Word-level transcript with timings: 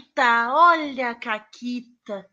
Caquita, 0.00 0.48
olha 0.52 1.10
a 1.10 1.14
Caquita. 1.14 2.26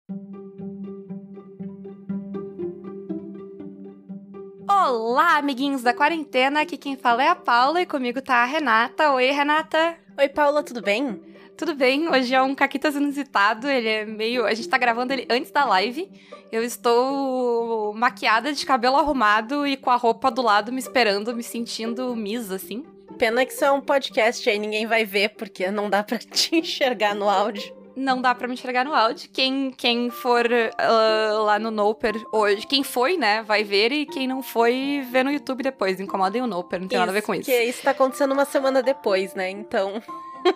Olá, 4.69 5.37
amiguinhos 5.37 5.83
da 5.83 5.93
quarentena. 5.93 6.61
Aqui 6.61 6.77
quem 6.77 6.95
fala 6.95 7.23
é 7.23 7.27
a 7.27 7.35
Paula 7.35 7.81
e 7.81 7.85
comigo 7.85 8.21
tá 8.21 8.37
a 8.37 8.45
Renata. 8.45 9.11
Oi, 9.11 9.31
Renata. 9.31 9.97
Oi, 10.17 10.29
Paula, 10.29 10.63
tudo 10.63 10.81
bem? 10.81 11.21
Tudo 11.57 11.75
bem, 11.75 12.07
hoje 12.07 12.33
é 12.33 12.41
um 12.41 12.53
Caquitas 12.53 12.95
inusitado, 12.95 13.67
ele 13.67 13.89
é 13.89 14.05
meio... 14.05 14.45
A 14.45 14.53
gente 14.53 14.69
tá 14.69 14.77
gravando 14.77 15.11
ele 15.11 15.27
antes 15.29 15.49
da 15.49 15.65
live. 15.65 16.09
Eu 16.51 16.63
estou 16.63 17.93
maquiada 17.95 18.53
de 18.53 18.65
cabelo 18.65 18.95
arrumado 18.95 19.65
e 19.65 19.75
com 19.75 19.89
a 19.89 19.95
roupa 19.95 20.29
do 20.29 20.43
lado 20.43 20.71
me 20.71 20.79
esperando, 20.79 21.35
me 21.35 21.43
sentindo 21.43 22.15
misa, 22.15 22.55
assim. 22.55 22.85
Pena 23.17 23.45
que 23.45 23.53
isso 23.53 23.65
é 23.65 23.71
um 23.71 23.81
podcast 23.81 24.47
aí, 24.49 24.59
ninguém 24.59 24.85
vai 24.85 25.03
ver, 25.05 25.29
porque 25.29 25.69
não 25.71 25.89
dá 25.89 26.03
pra 26.03 26.17
te 26.19 26.57
enxergar 26.57 27.15
no 27.15 27.29
áudio. 27.29 27.75
Não 27.95 28.21
dá 28.21 28.35
pra 28.35 28.47
me 28.47 28.53
enxergar 28.53 28.85
no 28.85 28.93
áudio. 28.93 29.27
Quem, 29.33 29.71
quem 29.71 30.11
for 30.11 30.45
uh, 30.45 31.43
lá 31.43 31.57
no 31.57 31.71
Noper 31.71 32.13
hoje, 32.31 32.67
quem 32.67 32.83
foi, 32.83 33.17
né, 33.17 33.41
vai 33.41 33.63
ver, 33.63 33.91
e 33.91 34.05
quem 34.05 34.27
não 34.27 34.43
foi, 34.43 35.03
vê 35.11 35.23
no 35.23 35.31
YouTube 35.31 35.63
depois. 35.63 35.99
Incomodem 35.99 36.43
o 36.43 36.47
Noper, 36.47 36.79
não 36.79 36.87
tem 36.87 36.95
isso, 36.95 36.99
nada 36.99 37.11
a 37.11 37.13
ver 37.13 37.23
com 37.23 37.33
isso. 37.33 37.45
Porque 37.45 37.63
isso 37.63 37.81
tá 37.81 37.91
acontecendo 37.91 38.33
uma 38.33 38.45
semana 38.45 38.83
depois, 38.83 39.33
né? 39.33 39.49
Então. 39.49 40.01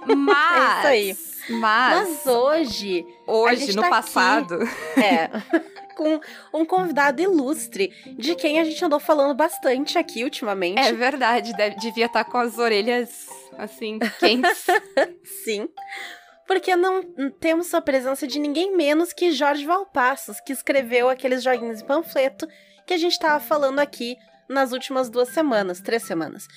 Mas. 0.05 0.85
é 0.85 0.99
isso 0.99 1.17
aí. 1.49 1.57
Mas. 1.59 2.09
Mas 2.09 2.27
hoje. 2.27 3.07
Hoje, 3.25 3.75
no 3.75 3.81
tá 3.81 3.89
passado. 3.89 4.55
Aqui, 4.61 5.01
é. 5.03 5.31
com 6.01 6.19
um 6.61 6.65
convidado 6.65 7.21
ilustre, 7.21 7.93
de 8.17 8.35
quem 8.35 8.59
a 8.59 8.63
gente 8.63 8.83
andou 8.83 8.99
falando 8.99 9.35
bastante 9.35 9.97
aqui 9.97 10.23
ultimamente. 10.23 10.79
É 10.79 10.91
verdade, 10.93 11.55
deve, 11.55 11.75
devia 11.75 12.07
estar 12.07 12.23
com 12.23 12.37
as 12.37 12.57
orelhas 12.57 13.27
assim, 13.57 13.99
quentes. 14.19 14.65
Sim. 15.43 15.69
Porque 16.47 16.75
não 16.75 17.03
temos 17.39 17.73
a 17.73 17.81
presença 17.81 18.27
de 18.27 18.39
ninguém 18.39 18.75
menos 18.75 19.13
que 19.13 19.31
Jorge 19.31 19.65
Valpassos, 19.65 20.39
que 20.41 20.51
escreveu 20.51 21.07
aqueles 21.07 21.43
joguinhos 21.43 21.79
de 21.79 21.85
panfleto 21.85 22.47
que 22.85 22.93
a 22.93 22.97
gente 22.97 23.13
estava 23.13 23.39
falando 23.39 23.79
aqui 23.79 24.17
nas 24.49 24.73
últimas 24.73 25.09
duas 25.09 25.29
semanas, 25.29 25.79
três 25.79 26.03
semanas. 26.03 26.47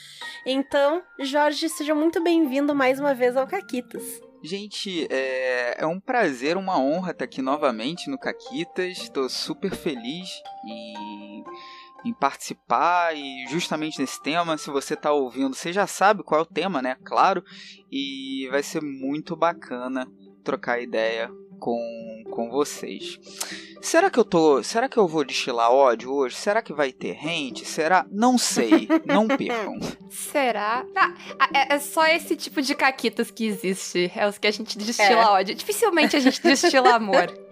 Então, 0.44 1.02
Jorge, 1.20 1.68
seja 1.68 1.94
muito 1.94 2.22
bem-vindo 2.22 2.74
mais 2.74 2.98
uma 2.98 3.14
vez 3.14 3.36
ao 3.36 3.46
Caquitas. 3.46 4.23
Gente, 4.46 5.06
é, 5.10 5.82
é, 5.82 5.86
um 5.86 5.98
prazer, 5.98 6.58
uma 6.58 6.78
honra 6.78 7.12
estar 7.12 7.24
aqui 7.24 7.40
novamente 7.40 8.10
no 8.10 8.18
Caquitas. 8.18 8.98
Estou 8.98 9.26
super 9.26 9.74
feliz 9.74 10.28
em, 10.66 11.42
em, 12.04 12.12
participar 12.12 13.16
e 13.16 13.46
justamente 13.48 13.98
nesse 13.98 14.22
tema. 14.22 14.58
Se 14.58 14.68
você 14.68 14.92
está 14.92 15.10
ouvindo, 15.10 15.54
você 15.54 15.72
já 15.72 15.86
sabe 15.86 16.22
qual 16.22 16.40
é 16.40 16.42
o 16.42 16.46
tema, 16.46 16.82
né? 16.82 16.94
Claro. 17.02 17.42
E 17.90 18.46
vai 18.50 18.62
ser 18.62 18.82
muito 18.82 19.34
bacana 19.34 20.06
trocar 20.44 20.78
ideia 20.78 21.30
com, 21.64 22.24
com 22.30 22.50
vocês. 22.50 23.18
Será 23.80 24.10
que 24.10 24.18
eu 24.18 24.24
tô. 24.24 24.62
Será 24.62 24.86
que 24.86 24.98
eu 24.98 25.08
vou 25.08 25.24
destilar 25.24 25.72
ódio 25.72 26.12
hoje? 26.12 26.36
Será 26.36 26.60
que 26.60 26.74
vai 26.74 26.92
ter 26.92 27.12
rente? 27.12 27.64
Será? 27.64 28.04
Não 28.10 28.36
sei. 28.36 28.86
Não 29.06 29.26
percam. 29.34 29.80
Será? 30.10 30.84
Ah, 30.94 31.14
é, 31.54 31.74
é, 31.74 31.78
só 31.78 32.06
esse 32.06 32.36
tipo 32.36 32.60
de 32.60 32.74
caquitas 32.74 33.30
que 33.30 33.46
existe. 33.46 34.12
É 34.14 34.28
os 34.28 34.36
que 34.36 34.46
a 34.46 34.50
gente 34.50 34.76
destila 34.76 35.22
é. 35.22 35.26
ódio. 35.26 35.54
Dificilmente 35.54 36.14
a 36.14 36.20
gente 36.20 36.42
destila 36.42 36.94
amor. 36.96 37.32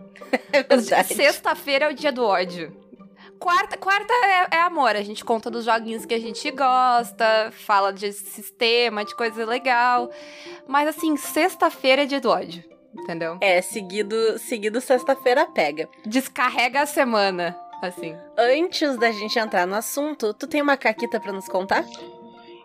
É 0.50 1.02
Sexta-feira 1.02 1.84
é 1.84 1.90
o 1.90 1.94
dia 1.94 2.10
do 2.10 2.24
ódio. 2.24 2.74
Quarta, 3.38 3.76
quarta 3.76 4.10
é, 4.24 4.56
é, 4.56 4.60
amor. 4.62 4.96
A 4.96 5.02
gente 5.02 5.22
conta 5.22 5.50
dos 5.50 5.66
joguinhos 5.66 6.06
que 6.06 6.14
a 6.14 6.18
gente 6.18 6.50
gosta, 6.50 7.52
fala 7.52 7.92
de 7.92 8.10
sistema, 8.14 9.04
de 9.04 9.14
coisa 9.14 9.44
legal. 9.44 10.10
Mas 10.66 10.88
assim, 10.88 11.18
sexta-feira 11.18 12.04
é 12.04 12.06
dia 12.06 12.18
do 12.18 12.30
ódio 12.30 12.71
entendeu? 12.94 13.38
É, 13.40 13.60
seguido, 13.60 14.38
seguido 14.38 14.80
sexta-feira 14.80 15.46
pega. 15.46 15.88
Descarrega 16.04 16.82
a 16.82 16.86
semana, 16.86 17.56
assim. 17.80 18.16
Antes 18.36 18.96
da 18.96 19.10
gente 19.10 19.38
entrar 19.38 19.66
no 19.66 19.74
assunto, 19.74 20.34
tu 20.34 20.46
tem 20.46 20.62
uma 20.62 20.76
caquita 20.76 21.20
para 21.20 21.32
nos 21.32 21.48
contar? 21.48 21.84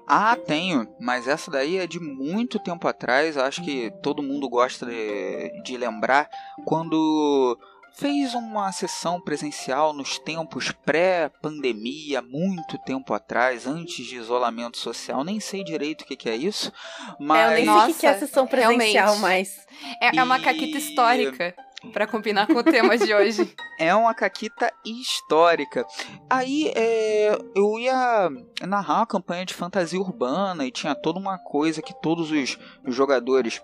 Ah, 0.09 0.37
tenho, 0.37 0.87
mas 1.01 1.27
essa 1.27 1.51
daí 1.51 1.77
é 1.77 1.85
de 1.85 1.99
muito 1.99 2.59
tempo 2.59 2.87
atrás. 2.87 3.37
Acho 3.37 3.61
que 3.61 3.91
todo 4.01 4.23
mundo 4.23 4.47
gosta 4.47 4.85
de, 4.85 5.61
de 5.63 5.75
lembrar 5.75 6.29
quando 6.65 7.59
fez 7.97 8.33
uma 8.35 8.71
sessão 8.71 9.19
presencial 9.19 9.91
nos 9.91 10.19
tempos 10.19 10.71
pré-pandemia, 10.85 12.21
muito 12.21 12.77
tempo 12.79 13.13
atrás, 13.13 13.65
antes 13.65 14.05
de 14.05 14.15
isolamento 14.15 14.77
social. 14.77 15.23
Nem 15.23 15.39
sei 15.39 15.63
direito 15.63 16.01
o 16.01 16.05
que, 16.05 16.15
que 16.15 16.29
é 16.29 16.35
isso, 16.35 16.71
mas... 17.19 17.39
É, 17.39 17.45
eu 17.45 17.55
nem 17.55 17.65
sei 17.65 17.73
o 17.73 17.85
que, 17.87 17.99
que 17.99 18.05
é 18.05 18.09
a 18.09 18.19
sessão 18.19 18.45
presencial, 18.45 19.17
mas... 19.17 19.65
É, 20.01 20.15
é 20.17 20.23
uma 20.23 20.39
caquita 20.39 20.77
histórica. 20.77 21.55
Para 21.93 22.07
combinar 22.07 22.47
com 22.47 22.55
o 22.55 22.63
tema 22.63 22.97
de 22.97 23.13
hoje. 23.13 23.53
É 23.79 23.93
uma 23.93 24.15
caquita 24.15 24.73
histórica. 24.83 25.85
Aí 26.27 26.73
é, 26.75 27.37
eu 27.55 27.77
ia 27.77 28.27
narrar 28.67 28.95
uma 28.95 29.05
campanha 29.05 29.45
de 29.45 29.53
fantasia 29.53 29.99
urbana 29.99 30.65
e 30.65 30.71
tinha 30.71 30.95
toda 30.95 31.19
uma 31.19 31.37
coisa 31.37 31.79
que 31.79 31.93
todos 32.01 32.31
os 32.31 32.57
jogadores 32.87 33.61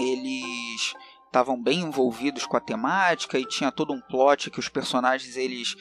eles 0.00 0.94
estavam 1.36 1.62
bem 1.62 1.80
envolvidos 1.80 2.46
com 2.46 2.56
a 2.56 2.60
temática 2.60 3.38
e 3.38 3.44
tinha 3.44 3.70
todo 3.70 3.92
um 3.92 4.00
plot 4.00 4.50
que 4.50 4.58
os 4.58 4.70
personagens 4.70 5.36
eles 5.36 5.76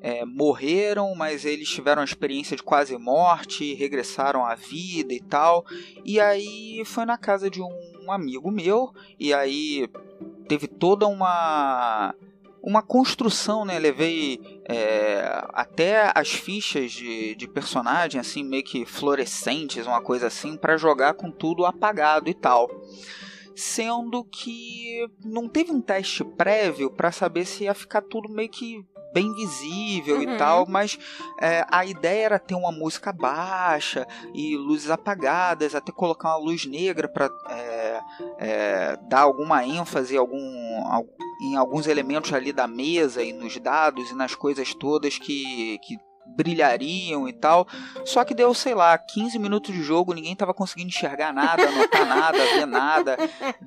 é, 0.00 0.24
morreram, 0.24 1.16
mas 1.16 1.44
eles 1.44 1.68
tiveram 1.68 2.00
a 2.00 2.04
experiência 2.04 2.56
de 2.56 2.62
quase 2.62 2.96
morte, 2.96 3.74
regressaram 3.74 4.44
à 4.46 4.54
vida 4.54 5.12
e 5.12 5.20
tal. 5.20 5.66
E 6.04 6.20
aí 6.20 6.84
foi 6.84 7.04
na 7.04 7.18
casa 7.18 7.50
de 7.50 7.60
um 7.60 8.12
amigo 8.12 8.52
meu, 8.52 8.94
e 9.18 9.34
aí 9.34 9.88
teve 10.46 10.68
toda 10.68 11.08
uma 11.08 12.14
uma 12.62 12.82
construção, 12.82 13.64
né? 13.64 13.78
Levei 13.78 14.38
é, 14.68 15.42
até 15.54 16.12
as 16.14 16.30
fichas 16.30 16.92
de, 16.92 17.34
de 17.34 17.48
personagem, 17.48 18.20
assim, 18.20 18.44
meio 18.44 18.62
que 18.62 18.84
fluorescentes, 18.84 19.86
uma 19.86 20.02
coisa 20.02 20.26
assim, 20.26 20.58
para 20.58 20.76
jogar 20.76 21.14
com 21.14 21.30
tudo 21.30 21.64
apagado 21.64 22.28
e 22.28 22.34
tal 22.34 22.68
sendo 23.54 24.24
que 24.24 25.06
não 25.24 25.48
teve 25.48 25.72
um 25.72 25.80
teste 25.80 26.24
prévio 26.24 26.90
para 26.90 27.12
saber 27.12 27.44
se 27.44 27.64
ia 27.64 27.74
ficar 27.74 28.02
tudo 28.02 28.28
meio 28.28 28.48
que 28.48 28.84
bem 29.12 29.32
visível 29.34 30.16
uhum. 30.16 30.22
e 30.22 30.36
tal, 30.38 30.66
mas 30.68 30.98
é, 31.40 31.66
a 31.70 31.84
ideia 31.84 32.26
era 32.26 32.38
ter 32.38 32.54
uma 32.54 32.72
música 32.72 33.12
baixa 33.12 34.06
e 34.32 34.56
luzes 34.56 34.90
apagadas, 34.90 35.74
até 35.74 35.92
colocar 35.92 36.28
uma 36.28 36.44
luz 36.44 36.64
negra 36.66 37.08
para 37.08 37.28
é, 37.48 38.00
é, 38.38 38.98
dar 39.08 39.22
alguma 39.22 39.64
ênfase 39.64 40.16
algum, 40.16 40.38
em 41.42 41.56
alguns 41.56 41.86
elementos 41.86 42.32
ali 42.32 42.52
da 42.52 42.66
mesa 42.66 43.22
e 43.22 43.32
nos 43.32 43.56
dados 43.58 44.10
e 44.10 44.14
nas 44.14 44.34
coisas 44.34 44.74
todas 44.74 45.18
que, 45.18 45.78
que 45.78 45.98
brilhariam 46.36 47.28
e 47.28 47.32
tal. 47.32 47.66
Só 48.04 48.24
que 48.24 48.34
deu, 48.34 48.52
sei 48.54 48.74
lá, 48.74 48.96
15 48.96 49.38
minutos 49.38 49.74
de 49.74 49.82
jogo, 49.82 50.12
ninguém 50.12 50.34
tava 50.34 50.54
conseguindo 50.54 50.88
enxergar 50.88 51.32
nada, 51.32 51.68
anotar 51.68 52.06
nada, 52.06 52.38
ver 52.38 52.66
nada. 52.66 53.16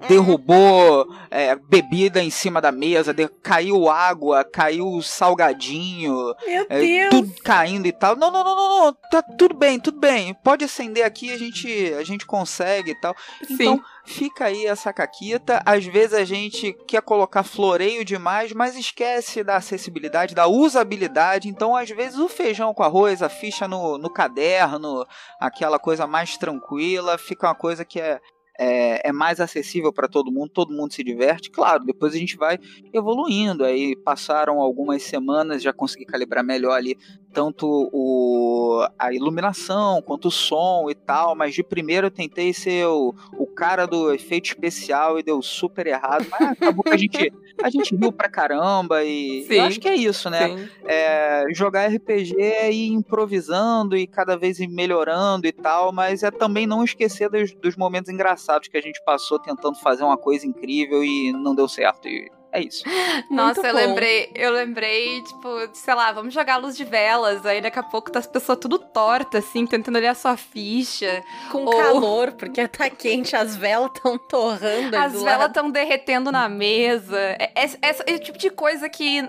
Derrubou 0.08 1.08
é, 1.30 1.56
bebida 1.56 2.24
em 2.24 2.30
cima 2.30 2.62
da 2.62 2.72
mesa, 2.72 3.14
de, 3.14 3.28
caiu 3.28 3.90
água, 3.90 4.44
caiu 4.44 5.02
salgadinho. 5.02 6.34
Meu 6.46 6.66
é, 6.70 6.80
Deus! 6.80 7.10
Tudo 7.10 7.34
caindo 7.44 7.86
e 7.86 7.92
tal. 7.92 8.16
Não, 8.16 8.32
não, 8.32 8.44
não, 8.44 8.56
não, 8.56 8.86
não, 8.86 8.94
tá 9.12 9.22
tudo 9.22 9.56
bem, 9.56 9.80
tudo 9.80 10.00
bem. 10.00 10.34
Pode 10.34 10.66
acender 10.66 11.06
aqui, 11.06 11.32
a 11.32 11.38
gente, 11.38 11.94
a 11.94 12.04
gente 12.04 12.26
consegue 12.26 12.92
e 12.92 12.96
tal. 12.96 13.16
Sim. 13.46 13.54
Então, 13.54 13.84
fica 14.06 14.46
aí 14.46 14.66
essa 14.66 14.92
caquita. 14.92 15.62
Às 15.66 15.86
vezes 15.86 16.14
a 16.14 16.24
gente 16.24 16.74
quer 16.88 17.02
colocar 17.02 17.44
floreio 17.44 18.04
demais, 18.04 18.52
mas 18.52 18.76
esquece 18.76 19.44
da 19.44 19.58
acessibilidade, 19.58 20.36
da 20.36 20.48
usabilidade. 20.48 21.48
Então, 21.48 21.76
às 21.76 21.90
vezes, 21.90 22.18
o 22.20 22.30
feijão 22.30 22.53
com 22.74 22.84
arroz, 22.84 23.22
a 23.22 23.30
ficha 23.30 23.68
no, 23.68 23.98
no 23.98 24.10
caderno, 24.10 25.06
aquela 25.40 25.80
coisa 25.80 26.06
mais 26.06 26.38
tranquila, 26.38 27.18
fica 27.18 27.48
uma 27.48 27.56
coisa 27.56 27.84
que 27.86 28.00
é, 28.00 28.20
é, 28.60 29.10
é, 29.10 29.12
mais 29.12 29.40
acessível 29.40 29.92
para 29.92 30.08
todo 30.08 30.32
mundo, 30.32 30.50
todo 30.50 30.74
mundo 30.74 30.94
se 30.94 31.04
diverte. 31.04 31.50
Claro, 31.50 31.86
depois 31.86 32.14
a 32.14 32.18
gente 32.18 32.38
vai 32.38 32.60
evoluindo. 32.94 33.64
Aí 33.66 33.96
passaram 33.96 34.60
algumas 34.60 35.04
semanas, 35.04 35.64
já 35.64 35.74
consegui 35.74 36.06
calibrar 36.06 36.44
melhor 36.44 36.74
ali 36.74 36.98
tanto 37.34 37.90
o, 37.92 38.86
a 38.98 39.12
iluminação 39.12 40.02
quanto 40.02 40.28
o 40.28 40.32
som 40.32 40.88
e 40.90 40.96
tal, 40.96 41.36
mas 41.36 41.54
de 41.54 41.64
primeiro 41.64 42.08
eu 42.08 42.12
tentei 42.12 42.54
ser 42.54 42.86
o, 42.86 43.14
o 43.38 43.48
cara 43.48 43.86
do 43.88 44.14
efeito 44.14 44.46
especial 44.46 45.18
e 45.18 45.24
deu 45.24 45.42
super 45.42 45.88
errado, 45.88 46.26
mas 46.32 46.52
acabou 46.52 46.84
que 46.84 46.92
a 46.92 46.98
gente, 46.98 47.34
a 47.62 47.70
gente 47.70 47.96
riu 47.96 48.12
pra 48.12 48.30
caramba 48.30 49.04
e 49.04 49.46
eu 49.50 49.64
acho 49.64 49.80
que 49.80 49.88
é 49.88 49.96
isso, 49.96 50.30
né? 50.30 50.70
É, 50.86 51.46
jogar 51.54 51.88
RPG 51.88 52.40
é 52.40 52.72
ir 52.72 52.92
improvisando 52.92 53.98
e 53.98 54.06
cada 54.06 54.38
vez 54.38 54.60
ir 54.60 54.68
melhorando 54.68 55.48
e 55.48 55.52
tal, 55.52 55.92
mas 55.92 56.22
é 56.22 56.30
também 56.30 56.68
não 56.68 56.84
esquecer 56.84 57.30
dos, 57.30 57.54
dos 57.56 57.76
momentos 57.76 58.12
engraçados 58.12 58.68
que 58.68 58.78
a 58.78 58.82
gente 58.82 59.04
passou 59.04 59.40
tentando 59.40 59.78
fazer 59.80 60.04
uma 60.04 60.18
coisa 60.18 60.46
incrível 60.46 61.04
e 61.04 61.32
não 61.32 61.56
deu 61.56 61.68
certo. 61.68 62.08
E 62.08 62.32
É 62.56 62.62
isso. 62.62 62.84
Nossa, 63.32 63.62
Muito 63.62 63.66
eu 63.66 63.74
bom. 63.74 63.80
lembrei, 63.80 64.32
eu 64.36 64.52
lembrei, 64.52 65.24
tipo, 65.24 65.48
sei 65.74 65.96
lá, 65.96 66.12
vamos 66.12 66.32
jogar 66.36 66.58
luz 66.58 66.78
de 66.78 66.84
velas. 66.86 67.44
Aí 67.48 67.60
daqui 67.60 67.80
a 67.80 67.84
pouco 67.84 68.12
tá 68.12 68.20
as 68.20 68.28
pessoas 68.28 68.60
tudo 68.60 68.78
tortas, 68.78 69.44
assim, 69.44 69.66
tentando 69.66 69.96
olhar 69.98 70.16
sua 70.16 70.38
ficha. 70.38 71.24
Com 71.52 71.66
Ou- 71.66 71.72
calor, 71.76 72.32
porque 72.34 72.66
tá 72.70 72.92
quente, 72.92 73.36
as 73.36 73.56
velas 73.56 73.90
tão 74.00 74.20
torrando. 74.20 74.96
ali 74.96 75.16
As 75.16 75.24
velas 75.24 75.48
estão 75.48 75.72
derretendo 75.72 76.32
na 76.32 76.48
mesa. 76.48 77.18
É, 77.20 77.52
é, 77.56 77.64
esse 77.66 77.78
é 77.82 78.14
o 78.14 78.20
tipo 78.20 78.38
de 78.38 78.52
coisa 78.52 78.88
que, 78.88 79.28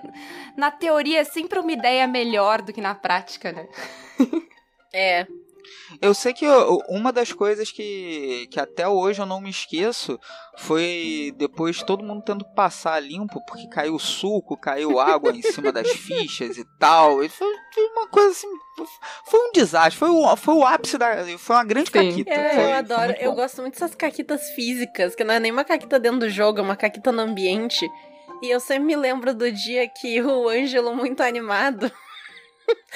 na 0.54 0.70
teoria, 0.70 1.20
é 1.20 1.24
sempre 1.24 1.58
uma 1.58 1.72
ideia 1.72 2.06
melhor 2.06 2.60
do 2.60 2.74
que 2.74 2.80
na 2.82 2.94
prática, 2.94 3.52
né? 3.52 3.66
É. 4.92 5.26
Eu 6.00 6.12
sei 6.14 6.32
que 6.32 6.44
eu- 6.44 6.78
uma 6.88 7.12
das 7.12 7.32
coisas 7.32 7.70
que, 7.70 8.46
que 8.50 8.58
até 8.60 8.86
hoje 8.88 9.20
eu 9.20 9.26
não 9.26 9.40
me 9.40 9.50
esqueço 9.50 10.18
foi 10.56 11.32
depois 11.36 11.82
todo 11.82 12.04
mundo 12.04 12.22
tendo 12.24 12.44
que 12.44 12.54
passar 12.54 13.00
limpo, 13.00 13.44
porque 13.46 13.66
caiu 13.68 13.98
suco, 13.98 14.56
caiu 14.56 14.98
água 15.00 15.32
em 15.32 15.42
cima 15.42 15.72
das 15.72 15.88
fichas 15.92 16.56
e 16.58 16.64
tal. 16.78 17.22
E 17.24 17.28
foi 17.28 17.46
uma 17.92 18.06
coisa 18.08 18.30
assim. 18.30 18.48
Foi 19.26 19.40
um 19.40 19.52
desastre. 19.52 19.98
Foi 19.98 20.08
o, 20.10 20.36
foi 20.36 20.54
o 20.54 20.64
ápice 20.64 20.98
da. 20.98 21.24
Foi 21.38 21.56
uma 21.56 21.64
grande 21.64 21.90
Sim. 21.90 21.92
caquita. 22.10 22.30
É, 22.30 22.54
Foi- 22.54 22.64
eu 22.64 22.72
adoro. 22.74 23.12
Eu 23.18 23.32
gosto 23.32 23.60
muito 23.62 23.74
dessas 23.74 23.94
caquitas 23.94 24.50
físicas, 24.50 25.14
que 25.14 25.24
não 25.24 25.34
é 25.34 25.40
nem 25.40 25.52
uma 25.52 25.64
caquita 25.64 25.98
dentro 25.98 26.20
do 26.20 26.30
jogo, 26.30 26.58
é 26.58 26.62
uma 26.62 26.76
caquita 26.76 27.10
no 27.12 27.22
ambiente. 27.22 27.86
E 28.42 28.50
eu 28.50 28.60
sempre 28.60 28.84
me 28.84 28.96
lembro 28.96 29.32
do 29.34 29.50
dia 29.50 29.88
que 29.88 30.20
o 30.20 30.48
Ângelo, 30.48 30.94
muito 30.94 31.22
animado, 31.22 31.90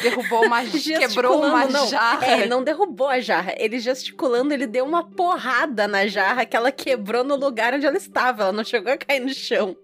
Derrubou 0.01 0.45
uma. 0.45 0.65
quebrou 0.65 1.45
uma 1.45 1.67
não. 1.67 1.89
jarra. 1.89 2.27
É, 2.27 2.33
ele 2.35 2.47
não 2.47 2.63
derrubou 2.63 3.09
a 3.09 3.21
jarra. 3.21 3.55
Ele 3.57 3.79
gesticulando, 3.79 4.55
ele 4.55 4.67
deu 4.67 4.85
uma 4.85 5.05
porrada 5.05 5.89
na 5.89 6.07
jarra 6.07 6.45
que 6.47 6.57
ela 6.57 6.71
quebrou 6.71 7.25
no 7.25 7.37
lugar 7.37 7.75
onde 7.75 7.87
ela 7.87 7.97
estava. 7.97 8.45
Ela 8.45 8.53
não 8.53 8.65
chegou 8.65 8.93
a 8.93 8.97
cair 8.97 9.21
no 9.21 9.33
chão. 9.33 9.77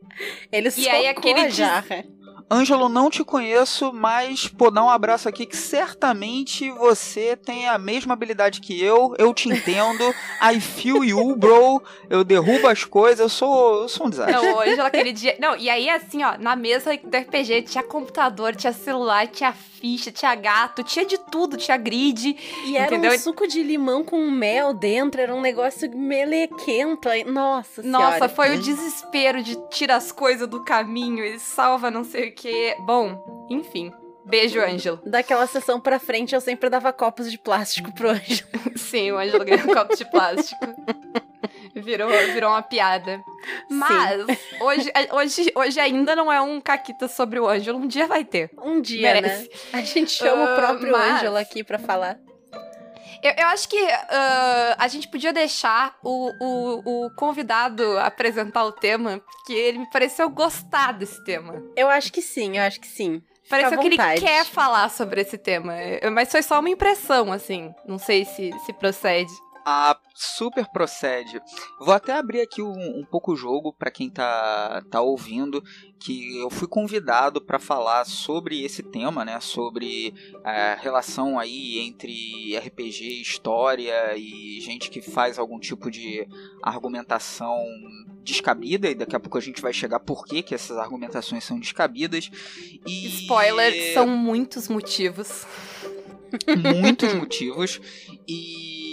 Ele 0.52 0.70
socou 0.70 0.92
aí 0.92 1.08
aquele 1.08 1.40
a 1.40 1.48
jarra. 1.48 2.04
Ângelo, 2.50 2.88
não 2.88 3.08
te 3.08 3.24
conheço, 3.24 3.92
mas 3.92 4.46
pô, 4.46 4.70
dá 4.70 4.84
um 4.84 4.90
abraço 4.90 5.28
aqui 5.28 5.46
que 5.46 5.56
certamente 5.56 6.70
você 6.72 7.36
tem 7.36 7.66
a 7.66 7.78
mesma 7.78 8.12
habilidade 8.12 8.60
que 8.60 8.80
eu. 8.82 9.14
Eu 9.18 9.32
te 9.32 9.48
entendo. 9.48 10.14
I 10.40 10.60
feel 10.60 11.02
you, 11.02 11.34
bro. 11.36 11.82
Eu 12.10 12.22
derrubo 12.22 12.68
as 12.68 12.84
coisas. 12.84 13.20
Eu 13.20 13.28
sou, 13.28 13.82
eu 13.82 13.88
sou 13.88 14.06
um 14.06 14.10
desastre. 14.10 14.34
Não, 14.34 14.58
hoje 14.58 14.78
aquele 14.80 15.12
dia. 15.12 15.36
Não, 15.40 15.56
e 15.56 15.70
aí, 15.70 15.88
assim, 15.88 16.22
ó, 16.22 16.36
na 16.38 16.54
mesa 16.54 16.96
do 16.96 17.16
RPG 17.16 17.62
tinha 17.62 17.82
computador, 17.82 18.54
tinha 18.54 18.72
celular, 18.72 19.26
tinha 19.26 19.52
ficha, 19.84 20.10
tinha 20.10 20.34
gato, 20.34 20.82
tinha 20.82 21.04
de 21.04 21.18
tudo, 21.18 21.58
tinha 21.58 21.76
grid. 21.76 22.34
E 22.64 22.74
era 22.74 22.86
Entendeu? 22.86 23.12
um 23.12 23.18
suco 23.18 23.46
de 23.46 23.62
limão 23.62 24.02
com 24.02 24.30
mel 24.30 24.72
dentro, 24.72 25.20
era 25.20 25.34
um 25.34 25.42
negócio 25.42 25.94
melequento. 25.94 27.10
Nossa 27.26 27.82
Nossa, 27.82 28.12
senhora. 28.12 28.28
foi 28.30 28.56
o 28.56 28.62
desespero 28.62 29.42
de 29.42 29.56
tirar 29.68 29.96
as 29.96 30.10
coisas 30.10 30.48
do 30.48 30.64
caminho 30.64 31.22
e 31.22 31.38
salva 31.38 31.90
não 31.90 32.02
sei 32.02 32.30
o 32.30 32.32
que. 32.32 32.74
Bom, 32.80 33.46
enfim. 33.50 33.92
Beijo, 34.24 34.58
Ângelo. 34.58 35.02
Daquela 35.04 35.46
sessão 35.46 35.78
pra 35.78 35.98
frente, 35.98 36.34
eu 36.34 36.40
sempre 36.40 36.70
dava 36.70 36.90
copos 36.90 37.30
de 37.30 37.36
plástico 37.36 37.92
pro 37.92 38.08
Ângelo. 38.08 38.48
Sim, 38.76 39.12
o 39.12 39.18
Ângelo 39.18 39.44
ganhou 39.44 39.68
um 39.68 39.74
copo 39.74 39.94
de 39.94 40.10
plástico. 40.10 40.64
Virou, 41.74 42.08
virou 42.08 42.50
uma 42.50 42.62
piada. 42.62 43.22
Mas 43.68 44.26
hoje, 44.60 44.92
hoje, 45.12 45.52
hoje 45.54 45.80
ainda 45.80 46.14
não 46.14 46.32
é 46.32 46.40
um 46.40 46.60
caquita 46.60 47.08
sobre 47.08 47.38
o 47.40 47.48
Ângelo. 47.48 47.78
Um 47.78 47.86
dia 47.86 48.06
vai 48.06 48.24
ter. 48.24 48.50
Um 48.62 48.80
dia, 48.80 49.14
Merece. 49.14 49.48
né? 49.48 49.48
A 49.72 49.82
gente 49.82 50.10
chama 50.10 50.50
Ah, 50.50 50.52
o 50.52 50.56
próprio 50.56 50.92
mas- 50.92 51.16
Ângelo 51.16 51.36
aqui 51.36 51.62
pra 51.64 51.78
falar. 51.78 52.18
Eu, 53.22 53.32
eu 53.38 53.46
acho 53.48 53.68
que 53.68 53.78
ah, 54.10 54.76
a 54.78 54.86
gente 54.88 55.08
podia 55.08 55.32
deixar 55.32 55.96
o, 56.02 56.30
o, 56.40 57.06
o 57.06 57.10
convidado 57.16 57.98
apresentar 57.98 58.64
o 58.64 58.72
tema, 58.72 59.18
porque 59.18 59.52
ele 59.54 59.78
me 59.78 59.90
pareceu 59.90 60.28
gostar 60.28 60.92
desse 60.92 61.22
tema. 61.24 61.62
Eu 61.74 61.88
acho 61.88 62.12
que 62.12 62.20
sim, 62.20 62.58
eu 62.58 62.62
acho 62.62 62.78
que 62.80 62.86
sim. 62.86 63.22
Fica 63.42 63.56
Pareceu 63.60 63.78
que 63.78 63.86
ele 63.88 64.20
quer 64.20 64.44
falar 64.46 64.88
sobre 64.90 65.20
esse 65.20 65.36
tema. 65.36 65.74
Mas 66.12 66.30
foi 66.30 66.42
só 66.42 66.60
uma 66.60 66.70
impressão, 66.70 67.30
assim. 67.30 67.74
Não 67.86 67.98
sei 67.98 68.24
se, 68.24 68.50
se 68.64 68.72
procede. 68.72 69.32
Ah, 69.66 69.98
super 70.14 70.66
procede. 70.66 71.40
Vou 71.80 71.94
até 71.94 72.12
abrir 72.12 72.42
aqui 72.42 72.60
um, 72.60 72.98
um 72.98 73.04
pouco 73.04 73.32
o 73.32 73.36
jogo 73.36 73.72
para 73.72 73.90
quem 73.90 74.10
tá, 74.10 74.82
tá 74.90 75.00
ouvindo, 75.00 75.64
que 75.98 76.36
eu 76.36 76.50
fui 76.50 76.68
convidado 76.68 77.40
para 77.40 77.58
falar 77.58 78.04
sobre 78.04 78.62
esse 78.62 78.82
tema, 78.82 79.24
né? 79.24 79.40
Sobre 79.40 80.12
a 80.44 80.74
relação 80.74 81.38
aí 81.38 81.78
entre 81.78 82.54
RPG, 82.58 83.22
história 83.22 84.14
e 84.16 84.60
gente 84.60 84.90
que 84.90 85.00
faz 85.00 85.38
algum 85.38 85.58
tipo 85.58 85.90
de 85.90 86.28
argumentação 86.62 87.64
descabida, 88.22 88.90
e 88.90 88.94
daqui 88.94 89.16
a 89.16 89.20
pouco 89.20 89.38
a 89.38 89.40
gente 89.40 89.62
vai 89.62 89.72
chegar 89.72 90.00
por 90.00 90.26
que, 90.26 90.42
que 90.42 90.54
essas 90.54 90.76
argumentações 90.76 91.42
são 91.42 91.58
descabidas. 91.58 92.30
E 92.86 93.06
Spoiler, 93.06 93.94
são 93.94 94.06
muitos 94.06 94.68
motivos. 94.68 95.46
muitos 96.82 97.14
motivos. 97.14 97.80
E 98.28 98.83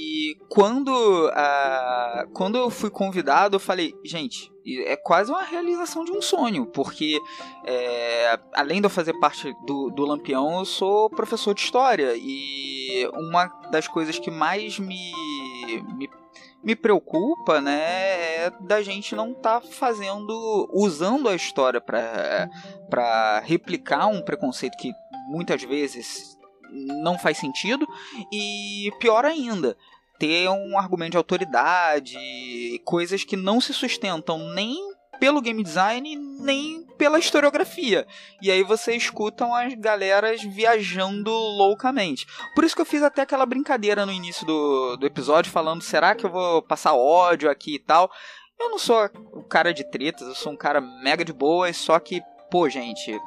quando, 0.49 0.91
ah, 1.33 2.25
quando 2.33 2.57
eu 2.57 2.69
fui 2.69 2.89
convidado, 2.89 3.55
eu 3.55 3.59
falei, 3.59 3.93
gente, 4.03 4.51
é 4.85 4.95
quase 4.95 5.31
uma 5.31 5.43
realização 5.43 6.03
de 6.03 6.11
um 6.11 6.21
sonho, 6.21 6.65
porque 6.65 7.19
é, 7.65 8.39
além 8.53 8.79
de 8.79 8.85
eu 8.85 8.89
fazer 8.89 9.13
parte 9.19 9.53
do, 9.65 9.89
do 9.89 10.05
Lampião, 10.05 10.59
eu 10.59 10.65
sou 10.65 11.09
professor 11.09 11.53
de 11.53 11.61
história. 11.61 12.13
E 12.15 13.09
uma 13.13 13.45
das 13.71 13.87
coisas 13.87 14.19
que 14.19 14.29
mais 14.29 14.79
me, 14.79 15.11
me 15.95 16.09
me 16.63 16.75
preocupa, 16.75 17.59
né, 17.59 17.81
é 18.45 18.51
da 18.61 18.81
gente 18.81 19.15
não 19.15 19.31
estar 19.31 19.61
fazendo, 19.61 20.69
usando 20.71 21.27
a 21.27 21.35
história 21.35 21.81
para 21.81 23.39
replicar 23.43 24.07
um 24.07 24.21
preconceito 24.21 24.77
que 24.77 24.93
muitas 25.27 25.63
vezes 25.63 26.37
não 26.71 27.17
faz 27.17 27.37
sentido 27.37 27.85
e 28.31 28.91
pior 28.99 29.25
ainda, 29.25 29.75
ter 30.21 30.47
um 30.49 30.77
argumento 30.77 31.11
de 31.13 31.17
autoridade, 31.17 32.15
coisas 32.85 33.23
que 33.23 33.35
não 33.35 33.59
se 33.59 33.73
sustentam 33.73 34.37
nem 34.53 34.77
pelo 35.19 35.41
game 35.41 35.63
design 35.63 36.15
nem 36.15 36.83
pela 36.95 37.17
historiografia. 37.17 38.05
E 38.39 38.51
aí 38.51 38.61
você 38.61 38.95
escutam 38.95 39.55
as 39.55 39.73
galeras 39.73 40.43
viajando 40.43 41.31
loucamente. 41.31 42.27
Por 42.53 42.63
isso 42.63 42.75
que 42.75 42.81
eu 42.83 42.85
fiz 42.85 43.01
até 43.01 43.23
aquela 43.23 43.47
brincadeira 43.47 44.05
no 44.05 44.11
início 44.11 44.45
do, 44.45 44.95
do 44.95 45.07
episódio, 45.07 45.51
falando: 45.51 45.81
será 45.81 46.13
que 46.13 46.23
eu 46.23 46.29
vou 46.29 46.61
passar 46.61 46.93
ódio 46.93 47.49
aqui 47.49 47.75
e 47.75 47.79
tal? 47.79 48.11
Eu 48.59 48.69
não 48.69 48.77
sou 48.77 49.09
o 49.33 49.43
cara 49.43 49.73
de 49.73 49.83
tretas, 49.83 50.27
eu 50.27 50.35
sou 50.35 50.51
um 50.51 50.57
cara 50.57 50.79
mega 50.79 51.25
de 51.25 51.33
boas, 51.33 51.77
só 51.77 51.97
que, 51.97 52.21
pô, 52.51 52.69
gente, 52.69 53.19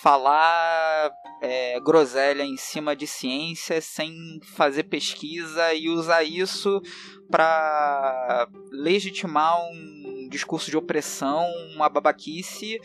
falar 0.00 1.10
é, 1.42 1.80
groselha 1.80 2.44
em 2.44 2.56
cima 2.56 2.94
de 2.94 3.06
ciência 3.06 3.80
sem 3.80 4.40
fazer 4.54 4.84
pesquisa 4.84 5.74
e 5.74 5.88
usar 5.88 6.22
isso 6.22 6.80
para 7.28 8.48
legitimar 8.70 9.58
um 9.60 10.28
discurso 10.30 10.70
de 10.70 10.76
opressão, 10.76 11.44
uma 11.74 11.88
babaquice, 11.88 12.78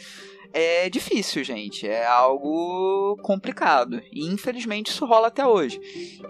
é 0.51 0.89
difícil, 0.89 1.43
gente. 1.43 1.87
É 1.87 2.05
algo 2.05 3.15
complicado. 3.21 4.01
E 4.11 4.25
infelizmente 4.25 4.87
isso 4.87 5.05
rola 5.05 5.27
até 5.27 5.45
hoje. 5.45 5.79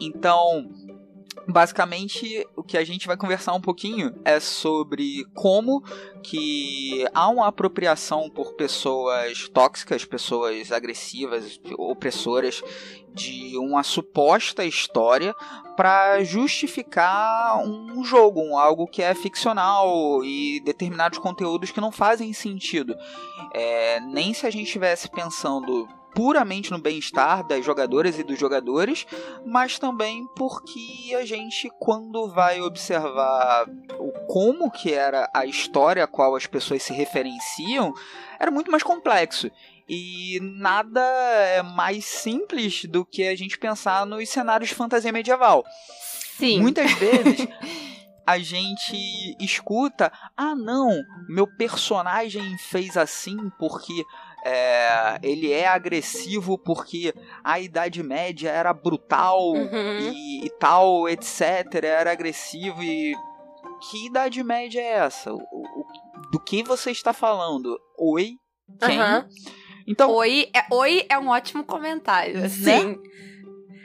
Então, 0.01 0.69
basicamente 1.47 2.45
o 2.55 2.63
que 2.63 2.77
a 2.77 2.83
gente 2.83 3.07
vai 3.07 3.15
conversar 3.15 3.53
um 3.53 3.61
pouquinho 3.61 4.13
é 4.25 4.39
sobre 4.39 5.25
como 5.33 5.81
que 6.23 7.05
há 7.13 7.29
uma 7.29 7.47
apropriação 7.47 8.29
por 8.29 8.53
pessoas 8.53 9.47
tóxicas, 9.49 10.03
pessoas 10.03 10.71
agressivas, 10.71 11.59
opressoras 11.77 12.61
de 13.13 13.57
uma 13.57 13.81
suposta 13.81 14.63
história 14.63 15.33
para 15.75 16.23
justificar 16.23 17.57
um 17.65 18.03
jogo, 18.03 18.41
um 18.41 18.57
algo 18.57 18.87
que 18.87 19.01
é 19.01 19.13
ficcional 19.13 20.23
e 20.23 20.59
determinados 20.61 21.19
conteúdos 21.19 21.71
que 21.71 21.81
não 21.81 21.91
fazem 21.91 22.33
sentido. 22.33 22.95
É, 23.53 23.99
nem 24.01 24.33
se 24.33 24.45
a 24.45 24.49
gente 24.49 24.65
estivesse 24.65 25.09
pensando 25.09 25.87
puramente 26.17 26.71
no 26.71 26.79
bem-estar 26.79 27.45
das 27.45 27.63
jogadoras 27.63 28.17
e 28.17 28.23
dos 28.23 28.39
jogadores, 28.39 29.05
mas 29.45 29.77
também 29.77 30.25
porque 30.35 31.13
a 31.15 31.23
gente, 31.23 31.69
quando 31.77 32.27
vai 32.27 32.59
observar 32.59 33.69
o 33.99 34.11
como 34.25 34.71
que 34.71 34.91
era 34.91 35.29
a 35.31 35.45
história 35.45 36.03
a 36.03 36.07
qual 36.07 36.35
as 36.35 36.47
pessoas 36.47 36.81
se 36.81 36.91
referenciam, 36.91 37.93
era 38.39 38.49
muito 38.49 38.71
mais 38.71 38.81
complexo. 38.81 39.51
E 39.87 40.39
nada 40.41 41.01
é 41.01 41.61
mais 41.61 42.03
simples 42.05 42.85
do 42.85 43.05
que 43.05 43.27
a 43.27 43.35
gente 43.35 43.55
pensar 43.55 44.03
nos 44.03 44.27
cenários 44.27 44.69
de 44.69 44.75
fantasia 44.75 45.11
medieval. 45.11 45.63
Sim. 46.35 46.61
Muitas 46.61 46.91
vezes 46.97 47.47
a 48.25 48.39
gente 48.39 49.37
escuta: 49.39 50.11
ah, 50.35 50.55
não, 50.55 50.99
meu 51.29 51.45
personagem 51.45 52.57
fez 52.57 52.97
assim 52.97 53.37
porque 53.59 54.03
é, 54.43 55.17
ele 55.23 55.51
é 55.51 55.67
agressivo, 55.67 56.57
porque 56.57 57.13
a 57.43 57.59
Idade 57.59 58.01
Média 58.03 58.49
era 58.49 58.73
brutal 58.73 59.53
Uhum. 59.53 59.99
e, 59.99 60.45
e 60.45 60.49
tal, 60.59 61.07
etc. 61.09 61.41
Era 61.83 62.11
agressivo 62.11 62.81
e. 62.83 63.13
Que 63.89 64.07
Idade 64.07 64.43
Média 64.43 64.79
é 64.81 64.93
essa? 65.05 65.31
O- 65.33 65.37
o- 65.37 65.85
do 66.31 66.39
que 66.39 66.63
você 66.63 66.91
está 66.91 67.13
falando? 67.13 67.79
Oi? 67.97 68.31
Quem? 68.79 68.99
Aham. 68.99 69.27
Então, 69.87 70.11
Oi 70.11 70.49
é, 70.53 70.65
oi 70.73 71.05
é 71.09 71.17
um 71.17 71.29
ótimo 71.29 71.63
comentário. 71.63 72.43
Assim. 72.43 72.63
Sim. 72.63 72.97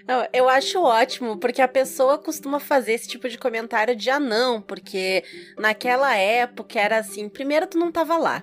Não, 0.08 0.26
eu 0.32 0.48
acho 0.48 0.82
ótimo, 0.82 1.38
porque 1.38 1.62
a 1.62 1.68
pessoa 1.68 2.18
costuma 2.18 2.58
fazer 2.58 2.94
esse 2.94 3.06
tipo 3.08 3.28
de 3.28 3.38
comentário 3.38 3.94
de 3.94 4.10
ah, 4.10 4.18
não, 4.18 4.60
porque 4.60 5.22
naquela 5.56 6.16
época 6.16 6.80
era 6.80 6.98
assim. 6.98 7.28
Primeiro, 7.28 7.68
tu 7.68 7.78
não 7.78 7.92
tava 7.92 8.16
lá. 8.18 8.42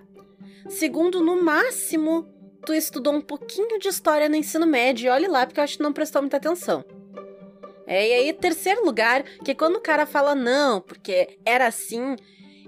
Segundo, 0.70 1.20
no 1.20 1.44
máximo, 1.44 2.28
tu 2.66 2.74
estudou 2.74 3.14
um 3.14 3.22
pouquinho 3.22 3.80
de 3.80 3.88
história 3.88 4.30
no 4.30 4.36
ensino 4.36 4.66
médio. 4.66 5.08
E 5.08 5.10
olhe 5.10 5.28
lá, 5.28 5.46
porque 5.46 5.60
eu 5.60 5.64
acho 5.64 5.78
que 5.78 5.84
não 5.84 5.92
prestou 5.92 6.22
muita 6.22 6.38
atenção. 6.38 6.86
É, 7.88 8.08
e 8.08 8.14
aí, 8.14 8.34
terceiro 8.34 8.86
lugar, 8.86 9.24
que 9.44 9.56
quando 9.56 9.78
o 9.78 9.82
cara 9.82 10.06
fala 10.06 10.36
não, 10.36 10.80
porque 10.80 11.40
era 11.44 11.66
assim, 11.66 12.16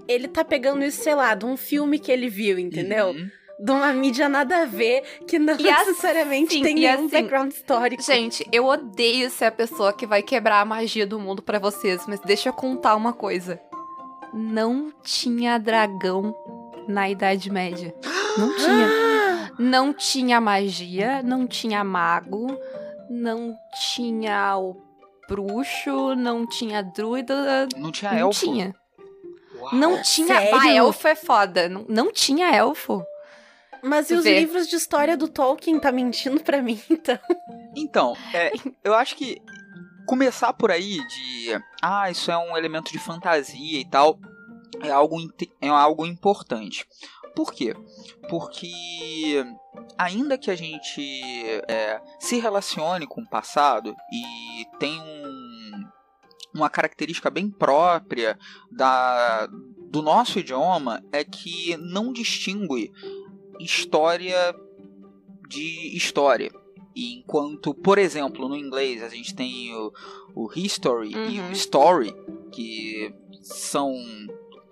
ele 0.08 0.26
tá 0.26 0.44
pegando 0.44 0.84
isso, 0.84 1.00
sei 1.00 1.14
lá, 1.14 1.32
de 1.36 1.46
um 1.46 1.56
filme 1.56 2.00
que 2.00 2.10
ele 2.10 2.28
viu, 2.28 2.58
entendeu? 2.58 3.10
Uhum. 3.10 3.30
De 3.60 3.70
uma 3.70 3.92
mídia 3.92 4.28
nada 4.28 4.62
a 4.62 4.64
ver, 4.64 5.02
que 5.28 5.38
não 5.38 5.56
E 5.60 5.70
assim, 5.70 5.90
necessariamente 5.90 6.60
tem 6.60 6.72
e 6.72 6.80
nenhum 6.80 7.06
assim, 7.06 7.08
background 7.08 7.52
histórico. 7.52 8.02
Gente, 8.02 8.44
eu 8.50 8.66
odeio 8.66 9.30
ser 9.30 9.44
a 9.44 9.52
pessoa 9.52 9.92
que 9.92 10.04
vai 10.04 10.22
quebrar 10.22 10.60
a 10.60 10.64
magia 10.64 11.06
do 11.06 11.20
mundo 11.20 11.40
pra 11.40 11.60
vocês, 11.60 12.04
mas 12.08 12.18
deixa 12.18 12.48
eu 12.48 12.52
contar 12.52 12.96
uma 12.96 13.12
coisa. 13.12 13.60
Não 14.34 14.92
tinha 15.04 15.56
dragão 15.56 16.34
na 16.88 17.08
Idade 17.08 17.50
Média. 17.50 17.94
Não 18.38 18.56
tinha. 18.56 18.88
Não 19.58 19.92
tinha 19.92 20.40
magia, 20.40 21.22
não 21.22 21.46
tinha 21.46 21.84
mago, 21.84 22.46
não 23.10 23.54
tinha 23.92 24.56
o 24.56 24.80
bruxo, 25.28 26.14
não 26.14 26.46
tinha 26.46 26.82
druida, 26.82 27.68
não 27.76 27.92
tinha 27.92 28.12
não 28.12 28.18
elfo. 28.18 28.40
tinha. 28.40 28.74
Uau. 29.56 29.74
Não 29.74 30.02
tinha. 30.02 30.26
Sério? 30.38 30.58
Ah, 30.58 30.70
elfo 30.72 31.08
é 31.08 31.14
foda. 31.14 31.68
Não, 31.68 31.84
não 31.88 32.12
tinha 32.12 32.54
elfo. 32.54 33.04
Mas 33.82 34.10
e 34.10 34.14
os 34.14 34.24
Vê. 34.24 34.38
livros 34.38 34.68
de 34.68 34.76
história 34.76 35.16
do 35.16 35.26
Tolkien 35.28 35.78
tá 35.78 35.90
mentindo 35.90 36.40
pra 36.42 36.62
mim, 36.62 36.80
então? 36.88 37.18
Então, 37.76 38.16
é, 38.32 38.52
eu 38.84 38.94
acho 38.94 39.16
que 39.16 39.42
começar 40.06 40.52
por 40.52 40.70
aí 40.70 40.98
de 41.08 41.60
ah, 41.82 42.10
isso 42.10 42.30
é 42.30 42.38
um 42.38 42.56
elemento 42.56 42.92
de 42.92 42.98
fantasia 42.98 43.80
e 43.80 43.84
tal, 43.84 44.18
é 44.82 44.90
algo, 44.90 45.16
é 45.60 45.68
algo 45.68 46.04
importante. 46.06 46.86
Por 47.34 47.52
quê? 47.52 47.74
Porque 48.28 49.44
ainda 49.96 50.36
que 50.36 50.50
a 50.50 50.54
gente 50.54 51.00
é, 51.68 52.00
se 52.20 52.38
relacione 52.38 53.06
com 53.06 53.22
o 53.22 53.28
passado 53.28 53.94
e 54.12 54.66
tem 54.78 55.00
um- 55.00 55.84
uma 56.54 56.68
característica 56.68 57.30
bem 57.30 57.48
própria 57.50 58.38
da, 58.70 59.46
do 59.90 60.02
nosso 60.02 60.38
idioma, 60.38 61.02
é 61.10 61.24
que 61.24 61.74
não 61.78 62.12
distingue 62.12 62.92
história 63.58 64.54
de 65.48 65.96
história. 65.96 66.50
E 66.94 67.14
enquanto, 67.18 67.72
por 67.74 67.96
exemplo, 67.96 68.46
no 68.48 68.56
inglês 68.56 69.02
a 69.02 69.08
gente 69.08 69.34
tem 69.34 69.74
o, 69.74 69.90
o 70.34 70.50
history 70.54 71.12
e 71.12 71.40
Uhum. 71.40 71.48
o 71.48 71.52
story, 71.52 72.14
que 72.52 73.14
são 73.42 73.94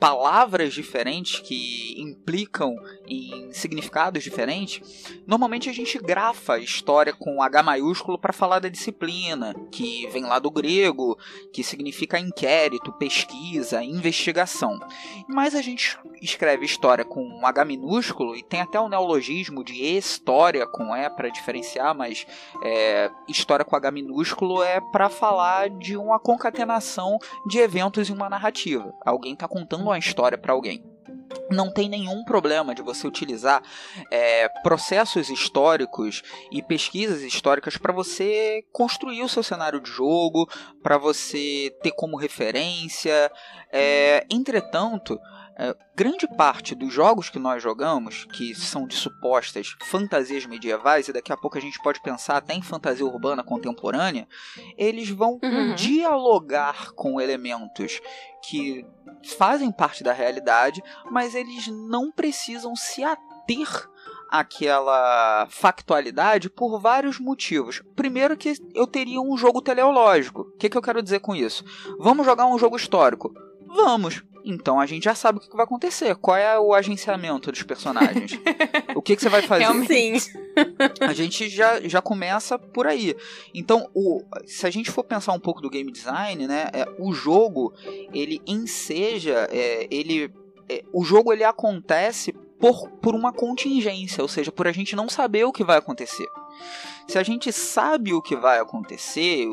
palavras 0.00 0.73
diferentes 0.73 1.40
que 1.40 1.95
implicam 2.00 2.75
em 3.07 3.52
significados 3.52 4.25
diferentes, 4.25 5.07
normalmente 5.26 5.69
a 5.69 5.73
gente 5.73 5.99
grafa 5.99 6.59
história 6.59 7.12
com 7.12 7.42
H 7.42 7.62
maiúsculo 7.62 8.19
para 8.19 8.33
falar 8.33 8.61
da 8.61 8.71
disciplina, 8.71 9.54
que 9.71 10.07
vem 10.09 10.25
lá 10.25 10.38
do 10.38 10.50
grego, 10.50 11.19
que 11.52 11.62
significa 11.62 12.19
inquérito, 12.19 12.92
pesquisa, 12.92 13.85
investigação. 13.85 14.80
Mas 15.28 15.54
a 15.54 15.61
gente 15.61 15.99
escreve 16.23 16.64
história 16.64 17.04
com 17.04 17.45
H 17.45 17.64
minúsculo 17.66 18.35
e 18.35 18.42
tem 18.42 18.62
até 18.62 18.80
o 18.80 18.88
neologismo 18.88 19.62
de 19.62 19.85
história 19.85 20.66
com 20.66 20.97
E 20.97 21.11
para 21.11 21.28
diferenciar, 21.28 21.95
mas 21.95 22.26
é, 22.62 23.11
história 23.28 23.64
com 23.64 23.76
H 23.76 23.90
minúsculo 23.90 24.62
é 24.62 24.80
para 24.80 25.11
falar 25.11 25.69
de 25.69 25.97
uma 25.97 26.19
concatenação 26.19 27.19
de 27.47 27.59
eventos 27.59 28.09
em 28.09 28.14
uma 28.14 28.30
narrativa. 28.30 28.95
Alguém 29.04 29.35
está 29.35 29.47
contando 29.47 29.89
uma 29.90 29.99
história 29.99 30.38
para 30.38 30.52
alguém. 30.52 30.85
Não 31.50 31.73
tem 31.73 31.88
nenhum 31.88 32.25
problema 32.25 32.75
de 32.75 32.82
você 32.82 33.06
utilizar 33.06 33.62
é, 34.11 34.49
processos 34.62 35.28
históricos 35.28 36.23
e 36.50 36.62
pesquisas 36.62 37.23
históricas 37.23 37.76
para 37.76 37.92
você 37.92 38.64
construir 38.73 39.23
o 39.23 39.28
seu 39.28 39.42
cenário 39.42 39.80
de 39.80 39.90
jogo, 39.90 40.49
para 40.82 40.97
você 40.97 41.76
ter 41.82 41.92
como 41.92 42.16
referência. 42.16 43.30
É, 43.73 44.26
entretanto, 44.30 45.18
é, 45.59 45.76
grande 45.95 46.26
parte 46.37 46.75
dos 46.75 46.92
jogos 46.92 47.28
que 47.28 47.38
nós 47.38 47.62
jogamos, 47.62 48.25
que 48.33 48.54
são 48.54 48.87
de 48.87 48.95
supostas 48.97 49.75
fantasias 49.83 50.47
medievais, 50.47 51.09
e 51.09 51.12
daqui 51.12 51.33
a 51.33 51.37
pouco 51.37 51.59
a 51.59 51.61
gente 51.61 51.80
pode 51.83 52.00
pensar 52.02 52.37
até 52.37 52.54
em 52.54 52.62
fantasia 52.62 53.04
urbana 53.04 53.45
contemporânea, 53.45 54.26
eles 54.76 55.09
vão 55.11 55.38
Uhum. 55.42 55.75
dialogar 55.75 56.92
com 56.92 57.21
elementos 57.21 58.00
que 58.49 58.87
fazem 59.37 59.71
parte 59.71 60.02
da 60.02 60.12
realidade, 60.12 60.83
mas 61.11 61.35
eles 61.35 61.66
não 61.69 62.11
precisam 62.11 62.75
se 62.75 63.02
ater 63.04 63.88
àquela 64.30 65.47
factualidade 65.50 66.49
por 66.49 66.78
vários 66.80 67.19
motivos. 67.19 67.83
Primeiro 67.97 68.37
que 68.37 68.54
eu 68.75 68.87
teria 68.87 69.21
um 69.21 69.37
jogo 69.37 69.61
teleológico. 69.61 70.42
O 70.42 70.57
que, 70.57 70.69
que 70.71 70.78
eu 70.78 70.83
quero 70.83 71.02
dizer 71.02 71.21
com 71.21 71.35
isso? 71.35 71.64
Vamos 71.99 72.25
jogar 72.25 72.47
um 72.47 72.59
jogo 72.59 72.76
histórico? 72.76 73.33
Vamos. 73.66 74.23
Então 74.44 74.80
a 74.80 74.87
gente 74.87 75.04
já 75.04 75.14
sabe 75.14 75.38
o 75.38 75.40
que 75.40 75.54
vai 75.54 75.64
acontecer. 75.64 76.14
Qual 76.16 76.37
é 76.37 76.59
o 76.59 76.75
agenciamento 76.75 77.50
dos 77.50 77.62
personagens? 77.62 78.32
o 78.94 79.02
que, 79.02 79.16
que 79.16 79.23
você 79.23 79.28
vai 79.28 79.42
fazer? 79.42 79.64
Realmente. 79.64 80.20
Sim. 80.20 80.38
a 81.00 81.12
gente 81.12 81.49
já, 81.49 81.80
já 81.80 82.00
começa 82.00 82.59
por 82.59 82.87
aí. 82.87 83.14
Então, 83.54 83.88
o, 83.94 84.23
se 84.47 84.66
a 84.66 84.70
gente 84.70 84.90
for 84.90 85.04
pensar 85.04 85.32
um 85.32 85.40
pouco 85.40 85.61
do 85.61 85.70
game 85.70 85.90
design, 85.90 86.47
né, 86.47 86.68
é, 86.73 86.87
o 86.99 87.12
jogo 87.12 87.73
ele 88.12 88.40
enseja, 88.47 89.49
é, 89.50 89.87
ele, 89.90 90.32
é, 90.68 90.82
o 90.92 91.04
jogo 91.04 91.32
ele 91.32 91.44
acontece 91.44 92.32
por, 92.61 92.88
por 93.00 93.14
uma 93.14 93.32
contingência, 93.32 94.23
ou 94.23 94.28
seja, 94.28 94.52
por 94.52 94.68
a 94.68 94.73
gente 94.73 94.94
não 94.94 95.09
saber 95.09 95.44
o 95.44 95.52
que 95.52 95.64
vai 95.64 95.78
acontecer. 95.78 96.28
Se 97.09 97.18
a 97.18 97.23
gente 97.23 97.50
sabe 97.52 98.12
o 98.12 98.20
que 98.23 98.37
vai 98.37 98.61
acontecer, 98.61 99.47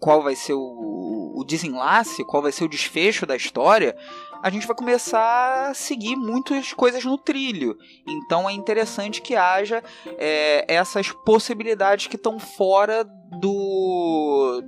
qual 0.00 0.22
vai 0.22 0.34
ser 0.34 0.54
o, 0.54 1.32
o 1.36 1.44
desenlace, 1.44 2.24
qual 2.24 2.42
vai 2.42 2.52
ser 2.52 2.64
o 2.64 2.68
desfecho 2.68 3.24
da 3.24 3.36
história, 3.36 3.96
a 4.42 4.50
gente 4.50 4.66
vai 4.66 4.76
começar 4.76 5.70
a 5.70 5.74
seguir 5.74 6.16
muitas 6.16 6.72
coisas 6.72 7.04
no 7.04 7.18
trilho. 7.18 7.76
Então 8.06 8.48
é 8.48 8.52
interessante 8.52 9.20
que 9.20 9.34
haja 9.34 9.82
é, 10.18 10.64
essas 10.72 11.10
possibilidades 11.10 12.06
que 12.06 12.16
estão 12.16 12.38
fora 12.38 13.04
do 13.04 14.62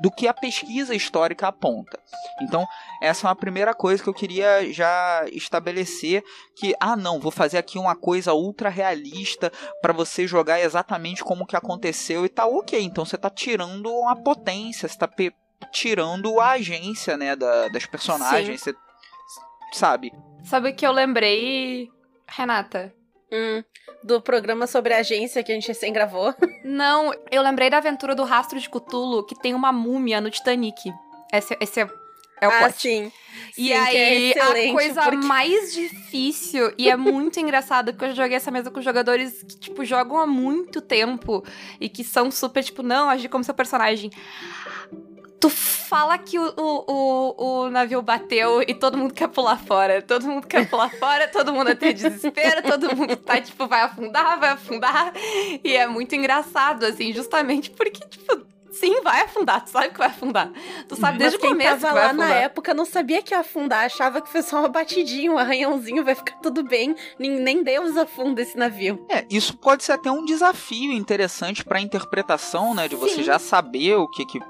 do 0.00 0.12
que 0.12 0.28
a 0.28 0.34
pesquisa 0.34 0.94
histórica 0.94 1.48
aponta. 1.48 1.98
Então, 2.40 2.64
essa 3.02 3.26
é 3.26 3.28
uma 3.28 3.34
primeira 3.34 3.74
coisa 3.74 4.00
que 4.00 4.08
eu 4.08 4.14
queria 4.14 4.72
já 4.72 5.24
estabelecer 5.32 6.22
que 6.56 6.72
ah, 6.78 6.94
não, 6.94 7.18
vou 7.18 7.32
fazer 7.32 7.58
aqui 7.58 7.80
uma 7.80 7.96
coisa 7.96 8.32
ultra 8.32 8.68
realista 8.68 9.50
para 9.82 9.92
você 9.92 10.24
jogar 10.24 10.60
exatamente 10.60 11.24
como 11.24 11.44
que 11.44 11.56
aconteceu 11.56 12.24
e 12.24 12.28
tá 12.28 12.46
OK. 12.46 12.80
Então 12.80 13.04
você 13.04 13.18
tá 13.18 13.28
tirando 13.28 13.90
uma 13.90 14.14
potência, 14.14 14.88
você 14.88 14.96
tá 14.96 15.08
pe- 15.08 15.34
tirando 15.72 16.40
a 16.40 16.50
agência, 16.52 17.16
né, 17.16 17.34
da- 17.36 17.68
das 17.68 17.86
personagens, 17.86 18.60
você 18.60 18.74
sabe? 19.72 20.12
Sabe 20.44 20.70
o 20.70 20.74
que 20.74 20.86
eu 20.86 20.92
lembrei, 20.92 21.90
Renata? 22.26 22.92
Hum, 23.30 23.62
do 24.02 24.22
programa 24.22 24.66
sobre 24.66 24.94
a 24.94 24.98
agência 24.98 25.42
que 25.42 25.52
a 25.52 25.54
gente 25.54 25.68
recém 25.68 25.92
gravou. 25.92 26.34
Não, 26.64 27.12
eu 27.30 27.42
lembrei 27.42 27.68
da 27.68 27.76
aventura 27.76 28.14
do 28.14 28.24
Rastro 28.24 28.58
de 28.58 28.68
Cthulhu, 28.70 29.24
que 29.26 29.34
tem 29.38 29.52
uma 29.54 29.70
múmia 29.70 30.20
no 30.20 30.30
Titanic. 30.30 30.90
Esse, 31.30 31.54
esse 31.60 31.80
é, 31.82 31.90
é 32.40 32.48
o 32.48 32.50
ah, 32.50 32.58
plot. 32.60 32.80
sim. 32.80 33.12
E 33.56 33.64
Sim, 33.66 33.72
é 33.72 33.78
aí, 33.78 34.30
excelente, 34.30 34.70
a 34.70 34.72
coisa 34.72 35.02
porque- 35.02 35.16
mais 35.26 35.74
difícil, 35.74 36.72
e 36.78 36.88
é 36.88 36.96
muito 36.96 37.38
engraçado, 37.38 37.92
porque 37.92 38.06
eu 38.06 38.14
joguei 38.14 38.36
essa 38.36 38.50
mesa 38.50 38.70
com 38.70 38.80
jogadores 38.80 39.42
que, 39.42 39.58
tipo, 39.58 39.84
jogam 39.84 40.16
há 40.16 40.26
muito 40.26 40.80
tempo 40.80 41.44
e 41.78 41.88
que 41.88 42.02
são 42.02 42.30
super, 42.30 42.64
tipo, 42.64 42.82
não, 42.82 43.10
agir 43.10 43.28
como 43.28 43.44
seu 43.44 43.54
personagem. 43.54 44.10
Tu 45.40 45.48
fala 45.48 46.18
que 46.18 46.36
o, 46.38 46.52
o, 46.56 46.84
o, 46.92 47.44
o 47.66 47.70
navio 47.70 48.02
bateu 48.02 48.60
e 48.62 48.74
todo 48.74 48.98
mundo 48.98 49.14
quer 49.14 49.28
pular 49.28 49.56
fora. 49.56 50.02
Todo 50.02 50.26
mundo 50.26 50.46
quer 50.46 50.68
pular 50.68 50.90
fora, 50.98 51.28
todo 51.28 51.52
mundo 51.52 51.74
tem 51.76 51.94
desespero, 51.94 52.62
todo 52.62 52.94
mundo 52.96 53.14
tá, 53.16 53.40
tipo, 53.40 53.66
vai 53.68 53.82
afundar, 53.82 54.38
vai 54.40 54.50
afundar. 54.50 55.12
E 55.62 55.76
é 55.76 55.86
muito 55.86 56.14
engraçado, 56.16 56.84
assim, 56.84 57.12
justamente 57.12 57.70
porque, 57.70 58.04
tipo, 58.08 58.42
sim, 58.72 59.00
vai 59.02 59.22
afundar, 59.22 59.64
tu 59.64 59.70
sabe 59.70 59.90
que 59.90 59.98
vai 59.98 60.08
afundar. 60.08 60.50
Tu 60.88 60.96
sabe 60.96 61.18
desde 61.18 61.36
Mas 61.38 61.40
quem 61.40 61.50
o 61.50 61.52
começo 61.52 61.70
tava 61.82 61.86
que 61.88 61.94
vai 61.94 62.06
lá 62.08 62.12
na 62.12 62.24
afundar. 62.24 62.42
época 62.42 62.74
não 62.74 62.84
sabia 62.84 63.22
que 63.22 63.32
ia 63.32 63.40
afundar, 63.40 63.84
achava 63.84 64.20
que 64.20 64.28
foi 64.28 64.42
só 64.42 64.58
uma 64.58 64.68
batidinha, 64.68 65.30
um 65.30 65.38
arranhãozinho, 65.38 66.04
vai 66.04 66.16
ficar 66.16 66.34
tudo 66.42 66.64
bem. 66.64 66.96
Nem, 67.18 67.30
nem 67.30 67.62
Deus 67.62 67.96
afunda 67.96 68.42
esse 68.42 68.56
navio. 68.58 69.06
É, 69.08 69.24
isso 69.30 69.56
pode 69.56 69.84
ser 69.84 69.92
até 69.92 70.10
um 70.10 70.24
desafio 70.24 70.92
interessante 70.92 71.64
para 71.64 71.80
interpretação, 71.80 72.74
né, 72.74 72.88
de 72.88 72.96
você 72.96 73.16
Sim. 73.16 73.22
já 73.22 73.38
saber 73.38 73.94
o 73.96 74.08
que 74.08 74.26
que 74.26 74.40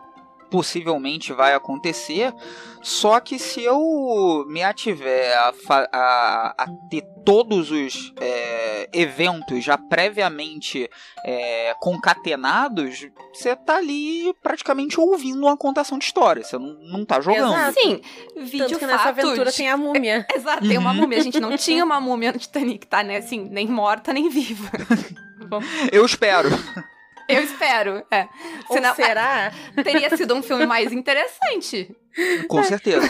possivelmente 0.50 1.32
vai 1.32 1.54
acontecer. 1.54 2.32
Só 2.80 3.18
que 3.20 3.38
se 3.38 3.62
eu 3.62 4.44
me 4.48 4.62
ativer 4.62 5.36
a, 5.36 5.52
a, 5.92 6.54
a 6.56 6.66
ter 6.88 7.02
todos 7.24 7.70
os 7.70 8.12
é, 8.20 8.88
eventos 8.92 9.62
já 9.64 9.76
previamente 9.76 10.88
é, 11.24 11.74
concatenados, 11.80 13.06
você 13.34 13.54
tá 13.56 13.76
ali 13.76 14.32
praticamente 14.42 14.98
ouvindo 15.00 15.40
uma 15.46 15.56
contação 15.56 15.98
de 15.98 16.04
história. 16.04 16.42
Você 16.44 16.56
não, 16.56 16.74
não 16.82 17.04
tá 17.04 17.20
jogando. 17.20 17.52
Exato. 17.52 17.80
Sim, 17.80 18.00
vídeo 18.36 18.58
Tanto 18.68 18.78
que 18.78 18.86
nessa 18.86 19.08
aventura 19.08 19.52
tem 19.52 19.68
a 19.68 19.76
múmia. 19.76 20.26
Exato, 20.34 20.66
tem 20.66 20.78
uma 20.78 20.90
Uhum. 20.90 20.96
múmia. 20.96 21.18
A 21.18 21.22
gente 21.22 21.40
não 21.40 21.56
tinha 21.56 21.84
uma 21.84 22.00
múmia 22.00 22.32
no 22.32 22.38
Titanic, 22.38 22.86
tá, 22.86 23.02
né? 23.02 23.16
Assim, 23.16 23.48
nem 23.50 23.66
morta, 23.66 24.12
nem 24.12 24.28
viva. 24.28 24.70
Eu 25.92 26.04
espero. 26.06 26.48
Eu 27.28 27.42
espero, 27.42 28.02
é. 28.10 28.28
Ou 28.68 28.76
Senão, 28.76 28.94
será? 28.94 29.52
teria 29.84 30.16
sido 30.16 30.34
um 30.34 30.42
filme 30.42 30.66
mais 30.66 30.92
interessante. 30.92 31.94
Com 32.48 32.62
certeza. 32.64 33.08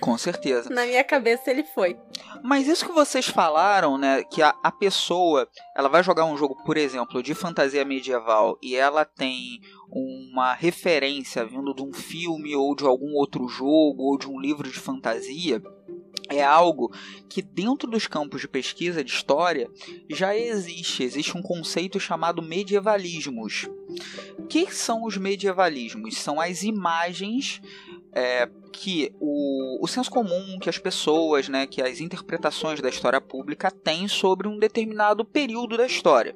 Com 0.00 0.16
certeza. 0.16 0.70
Na 0.70 0.86
minha 0.86 1.04
cabeça 1.04 1.50
ele 1.50 1.62
foi. 1.62 1.96
Mas 2.42 2.66
isso 2.66 2.86
que 2.86 2.92
vocês 2.92 3.28
falaram, 3.28 3.98
né, 3.98 4.24
que 4.24 4.42
a, 4.42 4.54
a 4.62 4.72
pessoa, 4.72 5.46
ela 5.76 5.88
vai 5.88 6.02
jogar 6.02 6.24
um 6.24 6.36
jogo, 6.36 6.56
por 6.64 6.76
exemplo, 6.78 7.22
de 7.22 7.34
fantasia 7.34 7.84
medieval 7.84 8.58
e 8.62 8.74
ela 8.74 9.04
tem 9.04 9.60
uma 9.90 10.54
referência 10.54 11.44
vindo 11.44 11.74
de 11.74 11.82
um 11.82 11.92
filme 11.92 12.56
ou 12.56 12.74
de 12.74 12.84
algum 12.84 13.14
outro 13.14 13.46
jogo 13.46 14.04
ou 14.04 14.16
de 14.16 14.26
um 14.26 14.40
livro 14.40 14.68
de 14.68 14.78
fantasia, 14.78 15.60
é 16.30 16.42
algo 16.42 16.92
que 17.28 17.42
dentro 17.42 17.90
dos 17.90 18.06
campos 18.06 18.40
de 18.40 18.48
pesquisa 18.48 19.02
de 19.02 19.10
história 19.10 19.68
já 20.08 20.34
existe. 20.36 21.02
Existe 21.02 21.36
um 21.36 21.42
conceito 21.42 21.98
chamado 21.98 22.40
medievalismos. 22.40 23.68
O 24.38 24.46
que 24.46 24.72
são 24.72 25.04
os 25.04 25.16
medievalismos? 25.16 26.16
São 26.16 26.40
as 26.40 26.62
imagens 26.62 27.60
é, 28.12 28.48
que 28.72 29.12
o, 29.20 29.84
o 29.84 29.88
senso 29.88 30.10
comum, 30.10 30.58
que 30.60 30.68
as 30.68 30.78
pessoas, 30.78 31.48
né, 31.48 31.66
que 31.66 31.82
as 31.82 32.00
interpretações 32.00 32.80
da 32.80 32.88
história 32.88 33.20
pública 33.20 33.70
têm 33.70 34.06
sobre 34.06 34.46
um 34.46 34.58
determinado 34.58 35.24
período 35.24 35.76
da 35.76 35.86
história. 35.86 36.34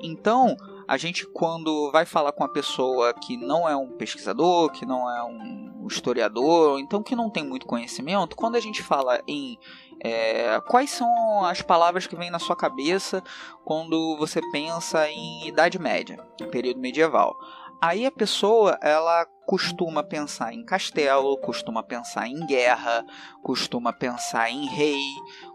Então, 0.00 0.56
a 0.86 0.96
gente 0.96 1.26
quando 1.26 1.90
vai 1.90 2.04
falar 2.04 2.32
com 2.32 2.42
uma 2.42 2.52
pessoa 2.52 3.12
que 3.14 3.36
não 3.36 3.68
é 3.68 3.76
um 3.76 3.88
pesquisador, 3.88 4.70
que 4.70 4.84
não 4.84 5.10
é 5.10 5.22
um 5.22 5.86
historiador, 5.86 6.78
então 6.78 7.02
que 7.02 7.16
não 7.16 7.30
tem 7.30 7.44
muito 7.44 7.66
conhecimento, 7.66 8.36
quando 8.36 8.56
a 8.56 8.60
gente 8.60 8.82
fala 8.82 9.20
em 9.26 9.58
é, 10.00 10.60
quais 10.68 10.90
são 10.90 11.44
as 11.44 11.62
palavras 11.62 12.06
que 12.06 12.16
vêm 12.16 12.30
na 12.30 12.38
sua 12.38 12.56
cabeça 12.56 13.22
quando 13.64 14.16
você 14.16 14.40
pensa 14.50 15.08
em 15.08 15.48
Idade 15.48 15.78
Média, 15.78 16.18
período 16.50 16.80
medieval. 16.80 17.36
Aí 17.80 18.06
a 18.06 18.10
pessoa, 18.10 18.78
ela 18.80 19.26
costuma 19.46 20.02
pensar 20.02 20.52
em 20.52 20.64
castelo, 20.64 21.36
costuma 21.38 21.82
pensar 21.82 22.26
em 22.28 22.46
guerra, 22.46 23.04
costuma 23.42 23.92
pensar 23.92 24.50
em 24.50 24.66
rei, 24.66 25.02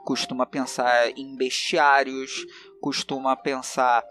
costuma 0.05 0.45
pensar 0.45 1.09
em 1.17 1.35
bestiários, 1.35 2.45
costuma 2.81 3.35
pensar 3.35 4.03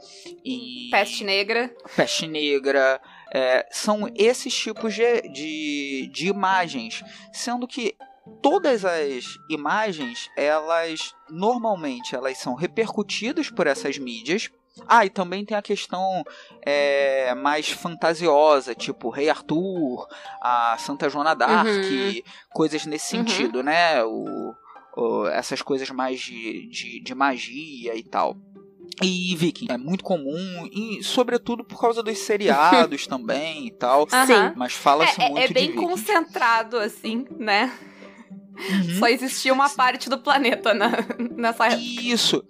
em 0.45 0.89
Peste 0.91 1.25
negra. 1.25 1.75
peste 1.97 2.27
negra. 2.27 3.01
é, 3.33 3.67
são 3.71 4.11
esses 4.15 4.55
tipos 4.55 4.95
de, 4.95 5.23
de, 5.33 6.11
de 6.13 6.29
imagens, 6.29 7.03
sendo 7.33 7.67
que 7.67 7.97
todas 8.43 8.85
as 8.85 9.25
imagens, 9.49 10.31
elas 10.37 11.15
normalmente 11.29 12.15
elas 12.15 12.39
são 12.39 12.55
repercutidas 12.55 13.51
por 13.51 13.67
essas 13.67 13.99
mídias. 13.99 14.51
Ah, 14.87 15.05
e 15.05 15.11
também 15.11 15.45
tem 15.45 15.57
a 15.57 15.63
questão 15.63 16.23
é, 16.65 17.35
mais 17.35 17.69
fantasiosa, 17.71 18.75
tipo 18.75 19.11
Rei 19.11 19.29
Arthur, 19.29 20.07
a 20.41 20.77
Santa 20.79 21.09
Joana 21.09 21.35
d'Arc, 21.35 21.67
Uhum. 21.67 22.23
coisas 22.51 22.87
nesse 22.87 23.17
Uhum. 23.17 23.27
sentido, 23.27 23.63
né? 23.63 24.03
O, 24.05 24.55
o- 24.97 25.27
essas 25.29 25.63
coisas 25.63 25.91
mais 25.91 26.21
de, 26.21 26.69
de, 26.69 27.01
de 27.03 27.15
magia 27.15 27.95
e 27.95 28.03
tal. 28.03 28.37
E 29.03 29.37
Viking 29.37 29.67
é 29.71 29.77
muito 29.79 30.03
comum, 30.03 30.69
e 30.73 31.03
sobretudo 31.05 31.63
por 31.65 31.81
causa 31.81 32.03
dos 32.03 32.19
seriados 32.19 33.07
também 33.07 33.67
e 33.69 33.71
tal. 33.71 34.09
Aham. 34.13 34.55
Mas 34.57 34.73
fala-se 34.73 35.21
É, 35.21 35.27
é- 35.27 35.29
muito 35.29 35.51
é 35.51 35.55
bem 35.55 35.73
concentrado, 35.73 36.77
assim, 36.79 37.25
né? 37.39 37.73
Uhum. 38.59 38.99
Só 38.99 39.07
existia 39.07 39.53
uma 39.53 39.69
parte 39.71 40.11
do 40.11 40.19
planeta 40.19 40.75
na, 40.75 40.91
nessa 41.37 41.67
época. 41.67 41.81
Isso. 41.81 42.43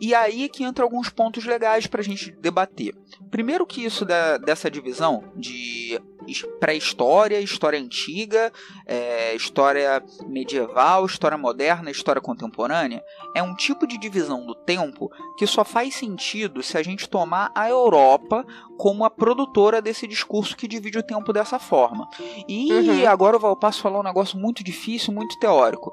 E 0.00 0.14
aí 0.14 0.48
que 0.48 0.62
entra 0.64 0.84
alguns 0.84 1.08
pontos 1.08 1.44
legais 1.44 1.86
pra 1.86 2.02
gente 2.02 2.30
debater. 2.32 2.94
Primeiro 3.30 3.66
que 3.66 3.84
isso 3.84 4.04
da- 4.04 4.38
dessa 4.38 4.70
divisão 4.70 5.24
de 5.34 6.00
his- 6.26 6.44
pré-história, 6.60 7.40
história 7.40 7.78
antiga, 7.80 8.52
é, 8.86 9.34
história 9.34 10.02
medieval, 10.26 11.04
história 11.06 11.36
moderna, 11.36 11.90
história 11.90 12.20
contemporânea, 12.22 13.02
é 13.34 13.42
um 13.42 13.54
tipo 13.54 13.86
de 13.86 13.98
divisão 13.98 14.46
do 14.46 14.54
tempo 14.54 15.10
que 15.36 15.46
só 15.46 15.64
faz 15.64 15.94
sentido 15.96 16.62
se 16.62 16.76
a 16.78 16.82
gente 16.82 17.08
tomar 17.08 17.50
a 17.54 17.68
Europa 17.68 18.44
como 18.76 19.04
a 19.04 19.10
produtora 19.10 19.82
desse 19.82 20.06
discurso 20.06 20.56
que 20.56 20.68
divide 20.68 20.98
o 20.98 21.02
tempo 21.02 21.32
dessa 21.32 21.58
forma. 21.58 22.08
E 22.46 22.72
Uhum. 22.72 23.08
agora 23.08 23.36
o 23.36 23.40
Valpasso 23.40 23.80
falou 23.82 24.00
um 24.00 24.04
negócio 24.04 24.38
muito 24.38 24.62
difícil, 24.62 25.12
muito 25.12 25.38
teórico. 25.40 25.92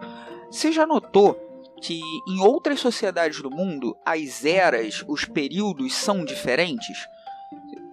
Você 0.52 0.72
já 0.72 0.86
notou 0.86 1.38
que 1.86 2.02
em 2.28 2.40
outras 2.42 2.80
sociedades 2.80 3.42
do 3.42 3.52
mundo 3.52 3.96
as 4.04 4.44
eras, 4.44 5.06
os 5.08 5.24
períodos 5.24 5.94
são 5.94 6.26
diferentes? 6.26 6.98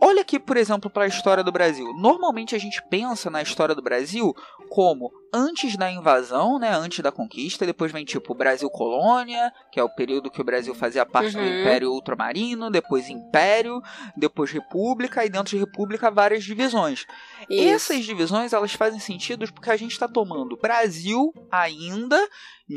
Olha 0.00 0.22
aqui, 0.22 0.40
por 0.40 0.56
exemplo, 0.56 0.90
para 0.90 1.04
a 1.04 1.06
história 1.06 1.44
do 1.44 1.52
Brasil. 1.52 1.92
Normalmente 1.94 2.56
a 2.56 2.58
gente 2.58 2.82
pensa 2.90 3.30
na 3.30 3.42
história 3.42 3.74
do 3.74 3.82
Brasil 3.82 4.34
como 4.68 5.12
antes 5.32 5.76
da 5.76 5.90
invasão, 5.92 6.58
né, 6.58 6.70
antes 6.74 7.00
da 7.00 7.12
conquista, 7.12 7.64
depois 7.64 7.92
vem 7.92 8.04
tipo 8.04 8.34
Brasil 8.34 8.68
colônia, 8.68 9.52
que 9.70 9.78
é 9.78 9.82
o 9.82 9.88
período 9.88 10.30
que 10.30 10.40
o 10.40 10.44
Brasil 10.44 10.74
fazia 10.74 11.06
parte 11.06 11.32
do 11.32 11.38
Uhum. 11.38 11.60
Império 11.60 11.92
Ultramarino, 11.92 12.70
depois 12.70 13.08
Império, 13.08 13.80
depois 14.16 14.50
República 14.50 15.24
e 15.24 15.30
dentro 15.30 15.50
de 15.50 15.58
República 15.58 16.10
várias 16.10 16.42
divisões. 16.42 17.06
Isso. 17.48 17.92
Essas 17.92 18.04
divisões 18.04 18.52
elas 18.52 18.72
fazem 18.72 18.98
sentido 18.98 19.50
porque 19.52 19.70
a 19.70 19.76
gente 19.76 19.92
está 19.92 20.08
tomando 20.08 20.56
Brasil 20.56 21.32
ainda 21.50 22.18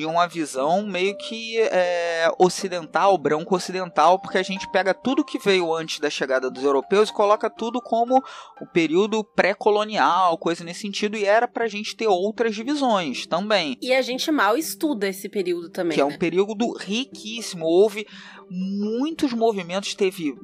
em 0.01 0.05
uma 0.05 0.27
visão 0.27 0.85
meio 0.85 1.17
que 1.17 1.57
é, 1.57 2.29
ocidental, 2.37 3.17
branco 3.17 3.55
ocidental, 3.55 4.19
porque 4.19 4.37
a 4.37 4.43
gente 4.43 4.69
pega 4.71 4.93
tudo 4.93 5.23
que 5.23 5.39
veio 5.39 5.73
antes 5.73 5.99
da 5.99 6.09
chegada 6.09 6.49
dos 6.49 6.63
europeus 6.63 7.09
e 7.09 7.13
coloca 7.13 7.49
tudo 7.49 7.81
como 7.81 8.21
o 8.61 8.65
período 8.65 9.23
pré-colonial, 9.23 10.37
coisa 10.37 10.63
nesse 10.63 10.81
sentido, 10.81 11.17
e 11.17 11.25
era 11.25 11.47
pra 11.47 11.67
gente 11.67 11.95
ter 11.95 12.07
outras 12.07 12.53
divisões 12.55 13.25
também. 13.25 13.77
E 13.81 13.93
a 13.93 14.01
gente 14.01 14.31
mal 14.31 14.57
estuda 14.57 15.07
esse 15.07 15.29
período 15.29 15.69
também. 15.69 15.95
Que 15.95 16.01
é 16.01 16.05
né? 16.05 16.13
um 16.13 16.17
período 16.17 16.71
riquíssimo. 16.73 17.65
Houve 17.65 18.05
muitos 18.49 19.33
movimentos, 19.33 19.95
teve, 19.95 20.35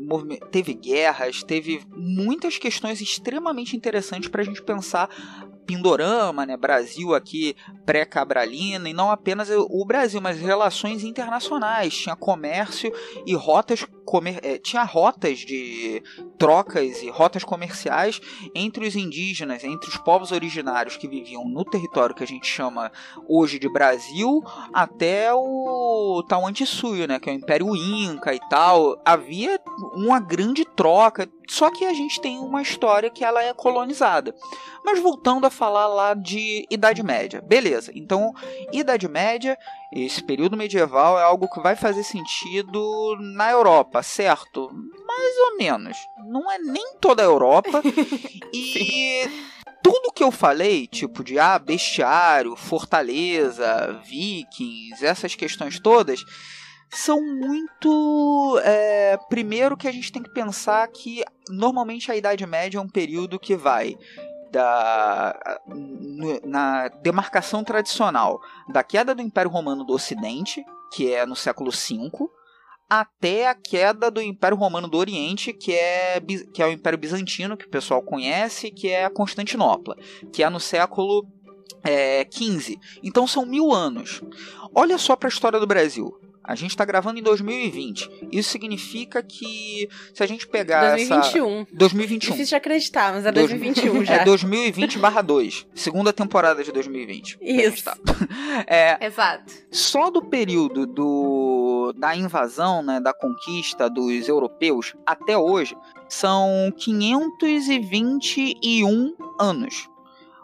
teve 0.51 0.73
guerras, 0.73 1.43
teve 1.43 1.83
muitas 1.95 2.57
questões 2.57 3.01
extremamente 3.01 3.75
interessantes 3.75 4.29
para 4.29 4.41
a 4.41 4.45
gente 4.45 4.61
pensar 4.61 5.09
Pindorama, 5.65 6.45
né? 6.45 6.57
Brasil 6.57 7.13
aqui 7.13 7.55
pré-Cabralina, 7.85 8.89
e 8.89 8.93
não 8.93 9.11
apenas 9.11 9.49
o 9.49 9.85
Brasil, 9.85 10.21
mas 10.21 10.39
relações 10.39 11.03
internacionais. 11.03 11.95
Tinha 11.95 12.15
comércio 12.15 12.91
e 13.25 13.33
rotas. 13.33 13.85
Comer, 14.05 14.39
eh, 14.43 14.57
tinha 14.57 14.83
rotas 14.83 15.39
de 15.39 16.03
trocas 16.37 17.01
e 17.01 17.09
rotas 17.09 17.43
comerciais 17.43 18.19
entre 18.55 18.87
os 18.87 18.95
indígenas, 18.95 19.63
entre 19.63 19.89
os 19.89 19.97
povos 19.97 20.31
originários 20.31 20.97
que 20.97 21.07
viviam 21.07 21.45
no 21.45 21.63
território 21.63 22.15
que 22.15 22.23
a 22.23 22.27
gente 22.27 22.47
chama 22.47 22.91
hoje 23.27 23.59
de 23.59 23.69
Brasil, 23.71 24.43
até 24.73 25.33
o 25.33 26.23
Tawantinsuyo, 26.27 27.07
né, 27.07 27.19
que 27.19 27.29
é 27.29 27.33
o 27.33 27.35
Império 27.35 27.75
Inca 27.75 28.33
e 28.33 28.39
tal. 28.49 28.99
Havia 29.05 29.59
uma 29.93 30.19
grande 30.19 30.65
troca, 30.65 31.29
só 31.47 31.69
que 31.69 31.85
a 31.85 31.93
gente 31.93 32.19
tem 32.19 32.39
uma 32.39 32.61
história 32.61 33.09
que 33.09 33.23
ela 33.23 33.43
é 33.43 33.53
colonizada. 33.53 34.33
Mas 34.83 34.99
voltando 34.99 35.45
a 35.45 35.49
falar 35.49 35.87
lá 35.87 36.13
de 36.13 36.65
Idade 36.69 37.03
Média, 37.03 37.41
beleza? 37.41 37.91
Então, 37.93 38.33
Idade 38.71 39.07
Média, 39.07 39.57
esse 39.93 40.23
período 40.23 40.57
medieval 40.57 41.19
é 41.19 41.23
algo 41.23 41.47
que 41.49 41.59
vai 41.59 41.75
fazer 41.75 42.03
sentido 42.03 43.15
na 43.19 43.51
Europa, 43.51 44.00
certo? 44.03 44.69
Mais 44.71 45.37
ou 45.49 45.57
menos. 45.57 45.97
Não 46.27 46.51
é 46.51 46.57
nem 46.57 46.95
toda 46.99 47.21
a 47.21 47.25
Europa. 47.25 47.81
e 48.53 49.29
tudo 49.83 50.13
que 50.13 50.23
eu 50.23 50.31
falei, 50.31 50.87
tipo 50.87 51.23
de 51.23 51.39
ah, 51.39 51.57
bestiário, 51.57 52.55
fortaleza, 52.55 53.99
vikings, 54.05 55.05
essas 55.05 55.35
questões 55.35 55.79
todas, 55.79 56.23
são 56.89 57.21
muito. 57.21 58.59
é, 58.63 59.17
primeiro 59.29 59.77
que 59.77 59.87
a 59.87 59.91
gente 59.91 60.11
tem 60.11 60.21
que 60.21 60.33
pensar 60.33 60.87
que 60.89 61.23
normalmente 61.49 62.11
a 62.11 62.15
Idade 62.15 62.45
Média 62.45 62.77
é 62.77 62.81
um 62.81 62.89
período 62.89 63.39
que 63.39 63.55
vai 63.55 63.97
da 64.51 65.59
na 66.43 66.89
demarcação 66.89 67.63
tradicional 67.63 68.41
da 68.67 68.83
queda 68.83 69.15
do 69.15 69.21
Império 69.21 69.49
Romano 69.49 69.85
do 69.85 69.93
Ocidente, 69.93 70.63
que 70.93 71.13
é 71.13 71.25
no 71.25 71.35
século 71.35 71.71
V, 71.71 72.29
até 72.91 73.47
a 73.47 73.55
queda 73.55 74.11
do 74.11 74.21
Império 74.21 74.57
Romano 74.57 74.85
do 74.85 74.97
Oriente, 74.97 75.53
que 75.53 75.71
é, 75.71 76.19
que 76.53 76.61
é 76.61 76.67
o 76.67 76.71
Império 76.73 76.99
Bizantino, 76.99 77.55
que 77.55 77.65
o 77.65 77.69
pessoal 77.69 78.01
conhece, 78.01 78.69
que 78.69 78.89
é 78.89 79.09
Constantinopla, 79.09 79.95
que 80.33 80.43
é 80.43 80.49
no 80.49 80.59
século 80.59 81.25
é, 81.85 82.25
15. 82.25 82.77
Então 83.01 83.25
são 83.25 83.45
mil 83.45 83.71
anos. 83.71 84.21
Olha 84.75 84.97
só 84.97 85.15
para 85.15 85.29
a 85.29 85.31
história 85.31 85.57
do 85.57 85.65
Brasil. 85.65 86.13
A 86.43 86.55
gente 86.55 86.71
está 86.71 86.83
gravando 86.83 87.19
em 87.19 87.23
2020. 87.23 88.09
Isso 88.31 88.49
significa 88.49 89.21
que 89.21 89.87
se 90.13 90.23
a 90.23 90.27
gente 90.27 90.47
pegar 90.47 90.95
2021. 90.95 91.61
essa 91.61 91.67
2021. 91.71 92.31
Difícil 92.31 92.45
de 92.45 92.55
acreditar, 92.55 93.13
mas 93.13 93.23
é 93.25 93.31
2021 93.31 94.03
já. 94.03 94.15
É 94.15 94.25
2020/2, 94.25 95.67
segunda 95.75 96.11
temporada 96.11 96.63
de 96.63 96.71
2020. 96.71 97.37
Isso. 97.41 97.85
Tá. 97.85 97.95
É, 98.67 99.05
Exato. 99.05 99.53
só 99.71 100.09
do 100.09 100.23
período 100.23 100.85
do, 100.85 101.93
da 101.97 102.13
invasão, 102.15 102.83
né, 102.83 102.99
da 102.99 103.13
conquista 103.13 103.89
dos 103.89 104.27
europeus 104.27 104.93
até 105.05 105.37
hoje, 105.37 105.75
são 106.09 106.73
521 106.77 109.15
anos. 109.39 109.89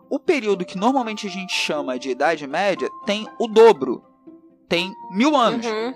O 0.09 0.19
período 0.19 0.65
que 0.65 0.77
normalmente 0.77 1.27
a 1.27 1.29
gente 1.29 1.53
chama 1.53 1.99
de 1.99 2.09
Idade 2.09 2.47
Média 2.47 2.89
tem 3.05 3.27
o 3.39 3.47
dobro, 3.47 4.01
tem 4.67 4.91
mil 5.11 5.35
anos. 5.35 5.65
Uhum. 5.65 5.93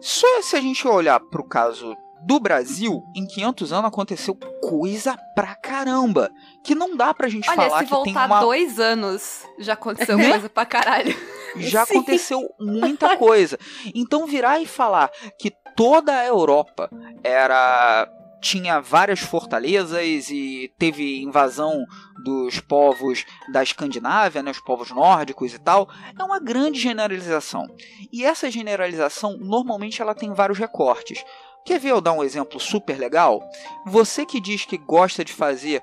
Só 0.00 0.42
se 0.42 0.56
a 0.56 0.60
gente 0.60 0.86
olhar 0.86 1.18
pro 1.20 1.42
caso 1.44 1.96
do 2.26 2.40
Brasil, 2.40 3.02
em 3.14 3.26
500 3.26 3.72
anos 3.72 3.86
aconteceu 3.86 4.36
coisa 4.60 5.16
pra 5.34 5.54
caramba. 5.54 6.30
Que 6.64 6.74
não 6.74 6.96
dá 6.96 7.14
pra 7.14 7.28
gente 7.28 7.48
Olha, 7.48 7.56
falar 7.56 7.78
se 7.78 7.84
que 7.84 7.90
tem 7.90 8.12
voltar 8.12 8.26
uma 8.26 8.40
dois 8.40 8.80
anos, 8.80 9.44
já 9.58 9.74
aconteceu 9.74 10.16
Né? 10.18 10.30
coisa 10.30 10.48
pra 10.48 10.66
caralho. 10.66 11.14
já 11.56 11.84
Sim. 11.86 11.98
aconteceu 11.98 12.40
muita 12.58 13.16
coisa. 13.16 13.58
Então 13.94 14.26
virar 14.26 14.60
e 14.60 14.66
falar 14.66 15.10
que 15.38 15.52
toda 15.76 16.12
a 16.16 16.26
Europa 16.26 16.90
era 17.22 18.08
tinha 18.40 18.80
várias 18.80 19.20
fortalezas 19.20 20.30
e 20.30 20.72
teve 20.78 21.22
invasão 21.22 21.84
dos 22.24 22.60
povos 22.60 23.24
da 23.52 23.62
Escandinávia, 23.62 24.42
né, 24.42 24.50
os 24.50 24.60
povos 24.60 24.90
nórdicos 24.90 25.54
e 25.54 25.58
tal, 25.58 25.88
é 26.18 26.22
uma 26.22 26.38
grande 26.38 26.78
generalização. 26.78 27.66
E 28.12 28.24
essa 28.24 28.50
generalização 28.50 29.36
normalmente 29.38 30.02
ela 30.02 30.14
tem 30.14 30.32
vários 30.32 30.58
recortes. 30.58 31.24
Quer 31.64 31.80
ver 31.80 31.90
eu 31.90 32.00
dar 32.00 32.12
um 32.12 32.22
exemplo 32.22 32.60
super 32.60 32.98
legal? 32.98 33.42
Você 33.86 34.24
que 34.24 34.40
diz 34.40 34.64
que 34.64 34.78
gosta 34.78 35.24
de 35.24 35.32
fazer 35.32 35.82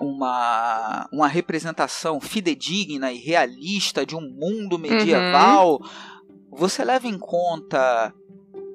uma, 0.00 1.08
uma 1.12 1.28
representação 1.28 2.20
fidedigna 2.20 3.12
e 3.12 3.18
realista 3.18 4.04
de 4.04 4.14
um 4.14 4.20
mundo 4.20 4.78
medieval, 4.78 5.80
você 6.50 6.84
leva 6.84 7.06
em 7.06 7.18
conta 7.18 8.12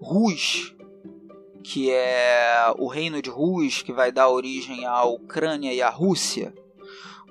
Rus, 0.01 0.73
que 1.69 1.91
é 1.91 2.73
o 2.79 2.87
reino 2.87 3.21
de 3.21 3.29
Rus, 3.29 3.83
que 3.83 3.93
vai 3.93 4.11
dar 4.11 4.27
origem 4.27 4.87
à 4.87 5.03
Ucrânia 5.03 5.71
e 5.71 5.83
à 5.83 5.89
Rússia. 5.89 6.51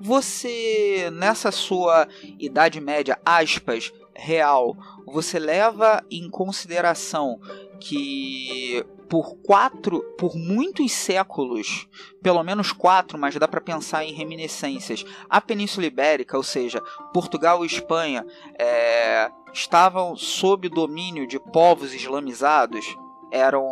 Você, 0.01 1.11
nessa 1.13 1.51
sua 1.51 2.07
Idade 2.39 2.81
Média, 2.81 3.19
aspas, 3.27 3.93
real, 4.15 4.77
você 5.05 5.41
leva 5.41 6.05
em 6.09 6.31
consideração 6.31 7.41
que 7.81 8.87
por 9.09 9.35
quatro, 9.39 10.03
por 10.17 10.37
muitos 10.37 10.93
séculos, 10.93 11.89
pelo 12.23 12.45
menos 12.45 12.71
quatro, 12.71 13.19
mas 13.19 13.35
dá 13.35 13.49
para 13.49 13.61
pensar 13.61 14.05
em 14.05 14.13
reminiscências, 14.13 15.05
a 15.29 15.41
Península 15.41 15.87
Ibérica, 15.87 16.37
ou 16.37 16.45
seja, 16.45 16.81
Portugal 17.13 17.65
e 17.65 17.67
Espanha, 17.67 18.25
é, 18.57 19.33
estavam 19.53 20.15
sob 20.15 20.69
domínio 20.69 21.27
de 21.27 21.41
povos 21.41 21.93
islamizados, 21.93 22.87
eram, 23.33 23.67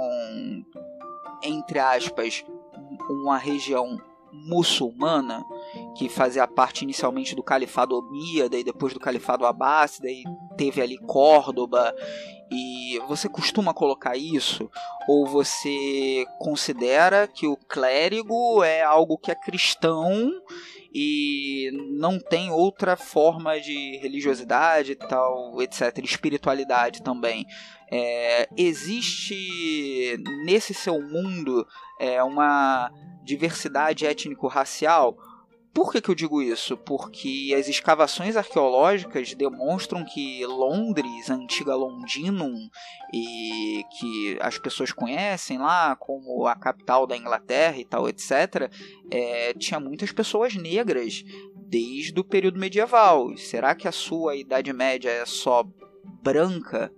entre 1.42 1.78
aspas, 1.78 2.44
uma 3.08 3.38
região 3.38 4.00
muçulmana 4.44 5.44
que 5.96 6.08
fazia 6.08 6.46
parte 6.46 6.82
inicialmente 6.84 7.34
do 7.34 7.42
Califado 7.42 7.96
Omíada 7.96 8.56
e 8.56 8.64
depois 8.64 8.92
do 8.92 9.00
Califado 9.00 9.46
Abássida 9.46 10.08
e 10.08 10.24
teve 10.56 10.80
ali 10.80 10.98
Córdoba 10.98 11.94
e 12.50 13.00
você 13.08 13.28
costuma 13.28 13.74
colocar 13.74 14.16
isso 14.16 14.70
ou 15.08 15.26
você 15.26 16.24
considera 16.38 17.26
que 17.26 17.46
o 17.46 17.56
clérigo 17.56 18.62
é 18.62 18.82
algo 18.82 19.18
que 19.18 19.30
é 19.30 19.34
cristão 19.34 20.30
e 20.98 21.70
não 21.98 22.18
tem 22.18 22.50
outra 22.50 22.96
forma 22.96 23.60
de 23.60 23.98
religiosidade 23.98 24.94
tal, 24.94 25.60
etc, 25.60 25.98
espiritualidade 26.02 27.02
também. 27.02 27.46
É, 27.90 28.48
existe 28.56 30.16
nesse 30.44 30.72
seu 30.72 31.00
mundo 31.02 31.66
é, 31.98 32.22
uma 32.22 32.90
diversidade 33.22 34.06
étnico-racial. 34.06 35.16
Por 35.74 35.92
que, 35.92 36.00
que 36.00 36.08
eu 36.08 36.14
digo 36.14 36.40
isso? 36.40 36.74
Porque 36.74 37.54
as 37.54 37.68
escavações 37.68 38.34
arqueológicas 38.34 39.34
demonstram 39.34 40.06
que 40.06 40.42
Londres, 40.46 41.30
a 41.30 41.34
antiga 41.34 41.74
Londinum, 41.74 42.70
e 43.12 43.84
que 43.98 44.38
as 44.40 44.56
pessoas 44.56 44.90
conhecem 44.90 45.58
lá 45.58 45.94
como 45.94 46.46
a 46.46 46.54
capital 46.54 47.06
da 47.06 47.14
Inglaterra 47.14 47.76
e 47.76 47.84
tal, 47.84 48.08
etc., 48.08 48.70
é, 49.10 49.52
tinha 49.52 49.78
muitas 49.78 50.10
pessoas 50.12 50.54
negras 50.54 51.22
desde 51.54 52.18
o 52.18 52.24
período 52.24 52.58
medieval. 52.58 53.36
Será 53.36 53.74
que 53.74 53.86
a 53.86 53.92
sua 53.92 54.34
Idade 54.34 54.72
Média 54.72 55.10
é 55.10 55.26
só 55.26 55.62
branca? 56.22 56.92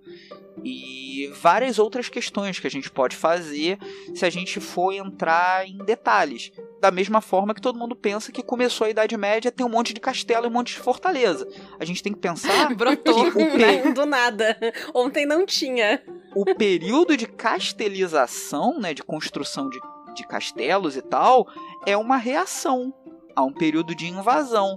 e 0.64 1.30
várias 1.40 1.78
outras 1.78 2.08
questões 2.08 2.58
que 2.58 2.66
a 2.66 2.70
gente 2.70 2.90
pode 2.90 3.16
fazer 3.16 3.78
se 4.14 4.24
a 4.24 4.30
gente 4.30 4.60
for 4.60 4.92
entrar 4.92 5.66
em 5.66 5.78
detalhes. 5.78 6.52
Da 6.80 6.90
mesma 6.90 7.20
forma 7.20 7.54
que 7.54 7.60
todo 7.60 7.78
mundo 7.78 7.96
pensa 7.96 8.32
que 8.32 8.42
começou 8.42 8.86
a 8.86 8.90
Idade 8.90 9.16
Média 9.16 9.50
tem 9.50 9.66
um 9.66 9.68
monte 9.68 9.92
de 9.92 10.00
castelo 10.00 10.46
e 10.46 10.48
um 10.48 10.52
monte 10.52 10.74
de 10.74 10.80
fortaleza. 10.80 11.46
A 11.78 11.84
gente 11.84 12.02
tem 12.02 12.12
que 12.12 12.20
pensar 12.20 12.74
Brotou. 12.76 13.32
que 13.32 13.38
Né? 13.38 13.92
Do 13.92 14.06
nada. 14.06 14.56
Ontem 14.94 15.26
não 15.26 15.44
tinha. 15.44 16.02
o 16.34 16.44
período 16.54 17.16
de 17.16 17.26
castelização, 17.26 18.78
né, 18.78 18.94
de 18.94 19.02
construção 19.02 19.68
de, 19.68 19.78
de 20.14 20.26
castelos 20.26 20.96
e 20.96 21.02
tal, 21.02 21.46
é 21.86 21.96
uma 21.96 22.16
reação 22.16 22.92
a 23.34 23.42
um 23.42 23.52
período 23.52 23.94
de 23.94 24.06
invasão 24.06 24.76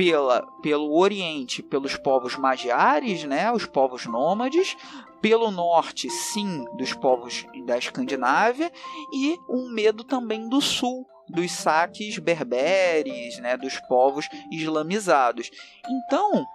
pela, 0.00 0.40
pelo 0.62 0.98
Oriente, 0.98 1.62
pelos 1.62 1.94
povos 1.94 2.34
magiares, 2.34 3.24
né, 3.24 3.52
os 3.52 3.66
povos 3.66 4.06
nômades, 4.06 4.74
pelo 5.20 5.50
norte, 5.50 6.08
sim, 6.08 6.64
dos 6.78 6.94
povos 6.94 7.44
da 7.66 7.76
Escandinávia 7.76 8.72
e 9.12 9.38
um 9.46 9.68
medo 9.68 10.02
também 10.02 10.48
do 10.48 10.58
sul, 10.62 11.06
dos 11.28 11.52
saques 11.52 12.18
berberes, 12.18 13.38
né, 13.40 13.58
dos 13.58 13.78
povos 13.80 14.26
islamizados. 14.50 15.50
Então, 15.86 16.46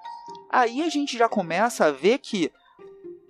aí 0.50 0.82
a 0.82 0.90
gente 0.90 1.16
já 1.16 1.30
começa 1.30 1.86
a 1.86 1.92
ver 1.92 2.18
que 2.18 2.52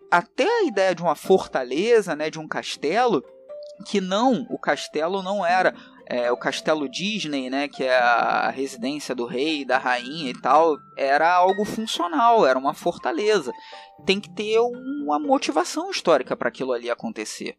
até 0.10 0.48
a 0.48 0.64
ideia 0.64 0.96
de 0.96 1.02
uma 1.02 1.16
fortaleza, 1.16 2.16
né, 2.16 2.30
de 2.30 2.40
um 2.40 2.48
castelo, 2.48 3.22
que 3.86 4.00
não, 4.00 4.48
o 4.50 4.58
castelo 4.58 5.22
não 5.22 5.46
era 5.46 5.76
é, 6.08 6.32
o 6.32 6.38
castelo 6.38 6.88
Disney, 6.88 7.50
né, 7.50 7.68
que 7.68 7.84
é 7.84 7.98
a 7.98 8.50
residência 8.50 9.16
do 9.16 9.26
rei, 9.26 9.66
da 9.66 9.78
rainha 9.78 10.30
e 10.30 10.40
tal, 10.40 10.78
era 10.96 11.34
algo 11.34 11.66
funcional, 11.66 12.46
era 12.46 12.58
uma 12.58 12.74
fortaleza. 12.74 13.52
Tem 14.06 14.20
que 14.20 14.30
ter 14.30 14.60
uma 14.60 15.20
motivação 15.20 15.90
histórica 15.90 16.36
para 16.36 16.50
aquilo 16.50 16.74
ali 16.74 16.90
acontecer. 16.90 17.58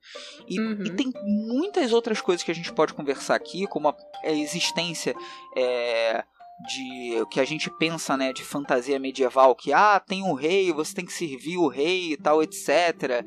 E, 0.49 0.61
Uhum. 0.61 0.85
e 0.85 0.91
tem 0.91 1.13
muitas 1.25 1.93
outras 1.93 2.21
coisas 2.21 2.45
que 2.45 2.51
a 2.51 2.55
gente 2.55 2.73
pode 2.73 2.95
conversar 2.95 3.35
aqui, 3.35 3.67
como 3.67 3.89
a, 3.89 3.97
existência 4.25 5.15
é, 5.57 6.23
de 6.67 7.21
o 7.21 7.27
que 7.27 7.41
a 7.41 7.45
gente 7.45 7.69
pensa, 7.79 8.17
né, 8.17 8.33
de 8.33 8.45
fantasia 8.45 8.99
medieval, 8.99 9.55
que 9.55 9.73
ah, 9.73 10.01
tem 10.01 10.23
um 10.23 10.35
rei, 10.35 10.73
você 10.73 10.95
tem 10.95 11.05
que 11.05 11.13
servir 11.13 11.57
o 11.59 11.69
rei 11.69 12.13
e 12.13 12.17
tal, 12.17 12.43
etc 12.43 13.25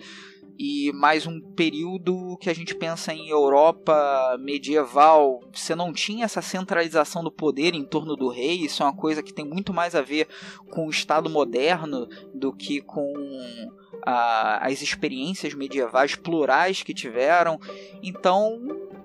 e 0.60 0.92
mais 0.92 1.26
um 1.26 1.40
período 1.40 2.38
que 2.42 2.50
a 2.50 2.54
gente 2.54 2.76
pensa 2.76 3.14
em 3.14 3.30
Europa 3.30 4.38
medieval, 4.42 5.40
você 5.54 5.74
não 5.74 5.94
tinha 5.94 6.26
essa 6.26 6.42
centralização 6.42 7.24
do 7.24 7.32
poder 7.32 7.74
em 7.74 7.86
torno 7.86 8.14
do 8.18 8.28
rei, 8.28 8.66
isso 8.66 8.84
é 8.84 8.86
uma 8.86 8.96
coisa 8.96 9.24
que 9.24 9.34
tem 9.34 9.46
muito 9.46 9.74
mais 9.74 9.96
a 9.96 10.02
ver 10.02 10.28
com 10.70 10.86
o 10.86 10.90
Estado 10.90 11.30
moderno 11.30 12.08
do 12.34 12.52
que 12.52 12.82
com 12.82 13.14
a- 14.06 14.68
as 14.68 14.82
experiências 14.82 15.54
medievais 15.54 16.16
plurais 16.16 16.84
que 16.84 16.94
tiveram. 16.94 17.58
Então, 18.04 18.60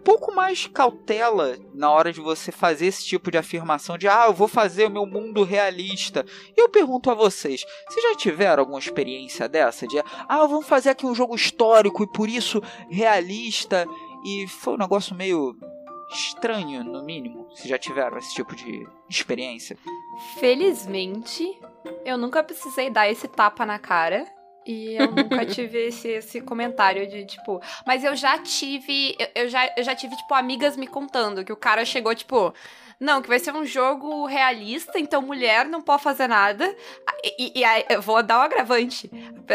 pouco 0.04 0.34
mais 0.34 0.66
cautela 0.66 1.56
na 1.72 1.90
hora 1.90 2.12
de 2.12 2.20
você 2.20 2.52
fazer 2.52 2.86
esse 2.86 3.04
tipo 3.04 3.30
de 3.30 3.38
afirmação 3.38 3.96
de 3.96 4.06
ah, 4.06 4.26
eu 4.26 4.34
vou 4.34 4.46
fazer 4.46 4.86
o 4.86 4.90
meu 4.90 5.06
mundo 5.06 5.42
realista. 5.42 6.24
E 6.56 6.60
eu 6.60 6.68
pergunto 6.68 7.10
a 7.10 7.14
vocês, 7.14 7.64
vocês 7.88 8.02
já 8.02 8.14
tiveram 8.14 8.60
alguma 8.60 8.78
experiência 8.78 9.48
dessa? 9.48 9.86
De 9.86 9.98
ah, 10.28 10.46
vamos 10.46 10.66
fazer 10.66 10.90
aqui 10.90 11.06
um 11.06 11.14
jogo 11.14 11.34
histórico 11.34 12.02
e 12.02 12.06
por 12.06 12.28
isso 12.28 12.62
realista. 12.90 13.86
E 14.24 14.46
foi 14.46 14.74
um 14.74 14.78
negócio 14.78 15.14
meio 15.14 15.56
estranho, 16.12 16.84
no 16.84 17.02
mínimo. 17.02 17.48
Vocês 17.50 17.68
já 17.68 17.78
tiveram 17.78 18.18
esse 18.18 18.34
tipo 18.34 18.54
de 18.54 18.86
experiência? 19.08 19.76
Felizmente, 20.38 21.58
eu 22.04 22.16
nunca 22.16 22.42
precisei 22.42 22.90
dar 22.90 23.10
esse 23.10 23.26
tapa 23.26 23.64
na 23.66 23.78
cara 23.78 24.26
E 24.66 24.94
eu 24.94 25.10
nunca 25.10 25.44
tive 25.46 25.88
esse, 25.88 26.08
esse 26.08 26.40
comentário 26.40 27.06
de, 27.06 27.24
tipo. 27.24 27.60
Mas 27.86 28.02
eu 28.04 28.16
já 28.16 28.38
tive. 28.38 29.14
Eu, 29.18 29.42
eu, 29.42 29.48
já, 29.48 29.72
eu 29.76 29.82
já 29.82 29.94
tive, 29.94 30.16
tipo, 30.16 30.34
amigas 30.34 30.76
me 30.76 30.86
contando 30.86 31.44
que 31.44 31.52
o 31.52 31.56
cara 31.56 31.84
chegou, 31.84 32.14
tipo. 32.14 32.52
Não, 32.98 33.20
que 33.20 33.28
vai 33.28 33.40
ser 33.40 33.52
um 33.52 33.66
jogo 33.66 34.24
realista, 34.24 34.98
então 35.00 35.20
mulher 35.20 35.66
não 35.66 35.82
pode 35.82 36.02
fazer 36.02 36.28
nada. 36.28 36.74
E, 37.38 37.58
e 37.58 37.64
aí, 37.64 37.84
eu 37.90 38.00
vou 38.00 38.22
dar 38.22 38.38
o 38.38 38.40
um 38.40 38.44
agravante. 38.44 39.10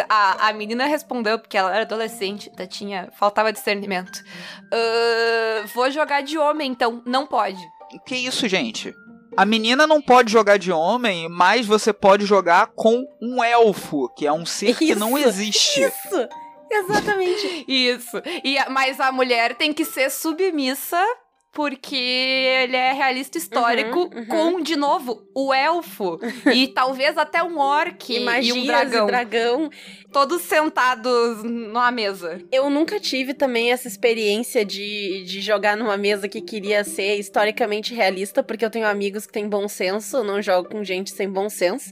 A, 0.10 0.50
a 0.50 0.54
menina 0.54 0.86
respondeu, 0.86 1.40
porque 1.40 1.58
ela 1.58 1.72
era 1.72 1.82
adolescente, 1.82 2.50
então 2.54 2.68
tinha, 2.68 3.10
faltava 3.14 3.54
discernimento. 3.54 4.18
Uh, 4.66 5.68
vou 5.74 5.90
jogar 5.90 6.22
de 6.22 6.38
homem, 6.38 6.70
então 6.70 7.02
não 7.06 7.26
pode. 7.26 7.60
Que 8.06 8.18
isso, 8.18 8.48
gente? 8.48 8.94
A 9.40 9.46
menina 9.46 9.88
não 9.88 10.02
pode 10.02 10.30
jogar 10.30 10.58
de 10.58 10.70
homem, 10.70 11.30
mas 11.30 11.66
você 11.66 11.94
pode 11.94 12.26
jogar 12.26 12.74
com 12.76 13.06
um 13.22 13.42
elfo, 13.42 14.10
que 14.10 14.28
é 14.28 14.34
um 14.34 14.46
ser 14.46 14.72
isso, 14.72 14.80
que 14.80 14.96
não 14.96 15.18
existe. 15.18 15.82
Isso! 15.82 16.28
Exatamente. 16.70 17.64
isso. 17.66 18.22
E, 18.44 18.58
mas 18.70 19.00
a 19.00 19.14
mulher 19.14 19.56
tem 19.56 19.72
que 19.72 19.86
ser 19.86 20.12
submissa 20.12 21.02
porque 21.52 21.96
ele 21.96 22.76
é 22.76 22.94
realista 22.94 23.38
histórico 23.38 24.00
uhum, 24.00 24.20
uhum. 24.20 24.26
com, 24.26 24.62
de 24.62 24.76
novo, 24.76 25.28
o 25.34 25.54
elfo. 25.54 26.20
e 26.54 26.68
talvez 26.68 27.18
até 27.18 27.44
um 27.44 27.58
orc 27.58 28.14
e, 28.14 28.48
e 28.48 28.54
um 28.54 28.66
dragão. 28.66 29.04
E 29.04 29.08
dragão. 29.08 29.70
Todos 30.12 30.44
sentados 30.44 31.44
numa 31.44 31.92
mesa. 31.92 32.42
Eu 32.52 32.70
nunca 32.70 33.00
tive 33.00 33.34
também 33.34 33.72
essa 33.72 33.88
experiência 33.88 34.64
de, 34.64 35.24
de 35.26 35.42
jogar 35.42 35.76
numa 35.76 35.98
mesa 35.98 36.28
que 36.28 36.42
queria 36.42 36.84
ser 36.84 37.16
historicamente 37.16 37.94
realista, 37.94 38.44
porque 38.44 38.64
eu 38.64 38.70
tenho 38.70 38.88
amigos 38.88 39.26
que 39.26 39.34
têm 39.34 39.50
bom 39.50 39.68
senso, 39.68 40.24
não 40.24 40.42
jogo 40.42 40.70
com 40.70 40.84
gente 40.84 41.12
sem 41.12 41.28
bom 41.30 41.50
senso. 41.50 41.92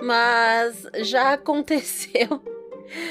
Mas 0.00 0.86
já 1.02 1.32
aconteceu. 1.34 2.40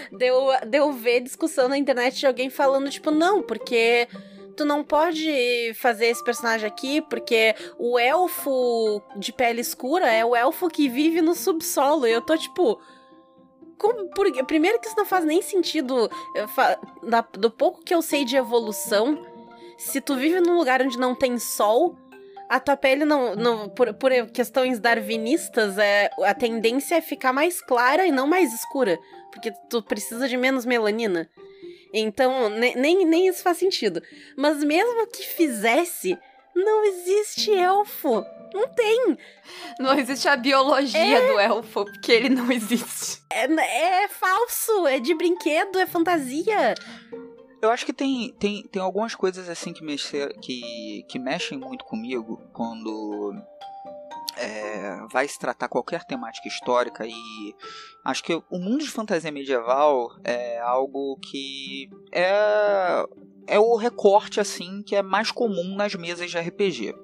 Deu, 0.10 0.48
deu 0.66 0.94
ver 0.94 1.20
discussão 1.20 1.68
na 1.68 1.78
internet 1.78 2.18
de 2.18 2.26
alguém 2.26 2.50
falando, 2.50 2.90
tipo, 2.90 3.12
não, 3.12 3.42
porque 3.42 4.08
tu 4.56 4.66
não 4.66 4.84
pode 4.84 5.74
fazer 5.76 6.08
esse 6.08 6.24
personagem 6.24 6.68
aqui 6.68 7.02
porque 7.02 7.56
o 7.78 8.00
elfo 8.00 9.02
de 9.18 9.32
pele 9.34 9.62
escura 9.62 10.12
é 10.12 10.24
o 10.24 10.36
elfo 10.36 10.70
que 10.70 10.88
vive 10.88 11.22
no 11.22 11.36
subsolo. 11.36 12.08
E 12.08 12.12
eu 12.12 12.22
tô 12.22 12.38
tipo. 12.38 12.80
Como, 13.78 14.10
por, 14.12 14.32
primeiro 14.46 14.80
que 14.80 14.88
isso 14.88 14.96
não 14.98 15.06
faz 15.06 15.26
nem 15.26 15.42
sentido. 15.42 16.10
Fa, 16.56 16.80
da, 17.04 17.22
do 17.22 17.52
pouco 17.52 17.84
que 17.84 17.94
eu 17.94 18.02
sei 18.02 18.24
de 18.24 18.38
evolução, 18.38 19.22
se 19.78 20.00
tu 20.00 20.16
vive 20.16 20.40
num 20.40 20.58
lugar 20.58 20.82
onde 20.82 20.98
não 20.98 21.14
tem 21.14 21.38
sol, 21.38 21.98
a 22.50 22.60
tua 22.60 22.78
pele 22.78 23.04
não. 23.04 23.36
não 23.36 23.70
por, 23.70 23.94
por 23.96 24.12
questões 24.32 24.80
darwinistas, 24.80 25.78
é, 25.78 26.10
a 26.24 26.34
tendência 26.34 26.96
é 26.96 27.02
ficar 27.02 27.34
mais 27.34 27.62
clara 27.62 28.08
e 28.08 28.12
não 28.12 28.28
mais 28.28 28.54
escura. 28.54 28.98
Porque 29.32 29.52
tu 29.70 29.84
precisa 29.84 30.28
de 30.28 30.38
menos 30.38 30.66
melanina. 30.66 31.30
Então, 31.98 32.50
nem, 32.50 32.76
nem, 32.76 33.06
nem 33.06 33.28
isso 33.28 33.42
faz 33.42 33.58
sentido. 33.58 34.04
Mas 34.36 34.62
mesmo 34.62 35.08
que 35.08 35.24
fizesse, 35.24 36.18
não 36.54 36.84
existe 36.84 37.54
elfo. 37.54 38.22
Não 38.54 38.68
tem. 38.68 39.18
Não 39.80 39.98
existe 39.98 40.28
a 40.28 40.36
biologia 40.36 41.00
é... 41.00 41.32
do 41.32 41.40
elfo, 41.40 41.86
porque 41.86 42.12
ele 42.12 42.30
não 42.30 42.52
existe. 42.52 43.24
É, 43.32 43.46
é 44.04 44.08
falso, 44.10 44.86
é 44.86 45.00
de 45.00 45.16
brinquedo, 45.16 45.80
é 45.80 45.86
fantasia. 45.86 46.76
Eu 47.62 47.72
acho 47.72 47.86
que 47.86 47.94
tem, 47.94 48.34
tem, 48.38 48.64
tem 48.64 48.82
algumas 48.82 49.16
coisas 49.16 49.48
assim 49.50 49.72
que, 49.72 49.84
mexe, 49.84 50.28
que, 50.42 51.06
que 51.08 51.18
mexem 51.18 51.58
muito 51.58 51.86
comigo 51.86 52.42
quando 52.54 53.34
é, 54.38 55.06
vai 55.12 55.28
se 55.28 55.40
tratar 55.40 55.68
qualquer 55.68 56.04
temática 56.04 56.48
histórica 56.48 57.06
e 57.06 57.56
acho 58.04 58.24
que 58.24 58.34
o 58.50 58.60
mundo 58.60 58.84
de 58.84 58.90
fantasia 58.90 59.32
medieval 59.32 60.10
é 60.24 60.60
algo 60.60 61.18
que 61.22 61.90
é 62.12 63.06
é 63.48 63.60
o 63.60 63.76
recorte 63.76 64.40
assim 64.40 64.82
que 64.82 64.96
é 64.96 65.04
mais 65.04 65.32
comum 65.32 65.76
nas 65.76 65.94
mesas 65.96 66.32
de 66.32 66.38
RPG 66.38 66.96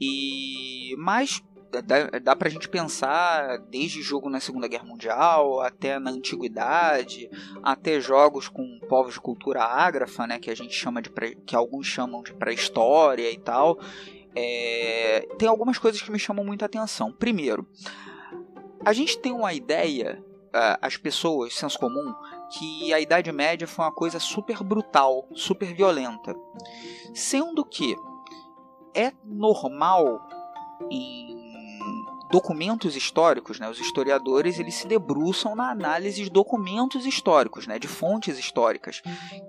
e 0.00 0.94
mais 0.96 1.42
dá, 1.84 2.18
dá 2.18 2.34
pra 2.34 2.48
gente 2.48 2.68
pensar 2.68 3.58
desde 3.70 4.02
jogo 4.02 4.28
na 4.28 4.40
Segunda 4.40 4.66
Guerra 4.66 4.84
Mundial 4.84 5.60
até 5.60 5.98
na 5.98 6.10
Antiguidade, 6.10 7.30
até 7.62 8.00
jogos 8.00 8.48
com 8.48 8.80
povos 8.88 9.14
de 9.14 9.20
cultura 9.20 9.62
ágrafa, 9.62 10.26
né, 10.26 10.38
que 10.38 10.50
a 10.50 10.56
gente 10.56 10.74
chama 10.74 11.00
de 11.00 11.10
pré, 11.10 11.34
que 11.46 11.54
alguns 11.54 11.86
chamam 11.86 12.22
de 12.22 12.34
pré-história 12.34 13.30
e 13.30 13.38
tal. 13.38 13.78
É, 14.34 15.26
tem 15.38 15.48
algumas 15.48 15.78
coisas 15.78 16.00
que 16.00 16.10
me 16.10 16.18
chamam 16.18 16.44
muita 16.44 16.66
atenção. 16.66 17.12
Primeiro, 17.12 17.66
a 18.84 18.92
gente 18.92 19.18
tem 19.18 19.32
uma 19.32 19.52
ideia, 19.52 20.22
uh, 20.48 20.78
as 20.80 20.96
pessoas, 20.96 21.54
senso 21.54 21.78
comum, 21.78 22.14
que 22.50 22.92
a 22.92 23.00
Idade 23.00 23.30
Média 23.32 23.66
foi 23.66 23.84
uma 23.84 23.92
coisa 23.92 24.18
super 24.18 24.62
brutal, 24.62 25.28
super 25.34 25.74
violenta. 25.74 26.34
Sendo 27.14 27.64
que 27.64 27.96
é 28.94 29.12
normal 29.24 30.20
em 30.90 31.39
documentos 32.30 32.96
históricos, 32.96 33.58
né, 33.58 33.68
os 33.68 33.80
historiadores 33.80 34.58
eles 34.58 34.74
se 34.74 34.86
debruçam 34.86 35.54
na 35.56 35.70
análise 35.70 36.22
de 36.22 36.30
documentos 36.30 37.04
históricos, 37.04 37.66
né, 37.66 37.78
de 37.78 37.88
fontes 37.88 38.38
históricas, 38.38 39.02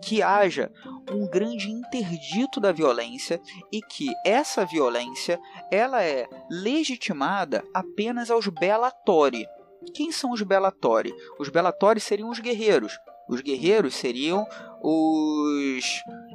que 0.04 0.22
haja 0.22 0.72
um 1.12 1.30
grande 1.30 1.70
interdito 1.70 2.60
da 2.60 2.72
violência 2.72 3.40
e 3.72 3.82
que 3.82 4.10
essa 4.26 4.66
violência 4.66 5.40
ela 5.72 6.04
é 6.04 6.28
legitimada 6.50 7.64
apenas 7.74 8.32
aos 8.32 8.48
bellatori. 8.48 9.46
Quem 9.94 10.12
são 10.12 10.32
os 10.32 10.42
bellatori? 10.42 11.14
Os 11.40 11.50
bellatori 11.50 12.00
seriam 12.00 12.30
os 12.30 12.40
guerreiros. 12.40 12.94
Os 13.28 13.42
guerreiros 13.42 13.96
seriam 13.96 14.46
os 14.84 15.86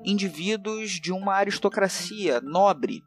indivíduos 0.04 0.92
de 0.92 1.12
uma 1.12 1.34
aristocracia 1.34 2.40
nobre, 2.40 3.02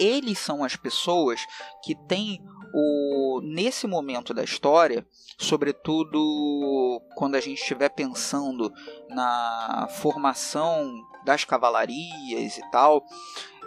eles 0.00 0.38
são 0.38 0.64
as 0.64 0.74
pessoas 0.74 1.40
que 1.84 1.94
têm 1.94 2.40
o 2.72 3.40
nesse 3.42 3.86
momento 3.86 4.32
da 4.32 4.42
história, 4.42 5.06
sobretudo 5.38 7.00
quando 7.16 7.34
a 7.34 7.40
gente 7.40 7.60
estiver 7.60 7.90
pensando 7.90 8.72
na 9.08 9.88
formação 10.00 10.90
das 11.24 11.44
cavalarias 11.44 12.56
e 12.56 12.70
tal, 12.70 13.04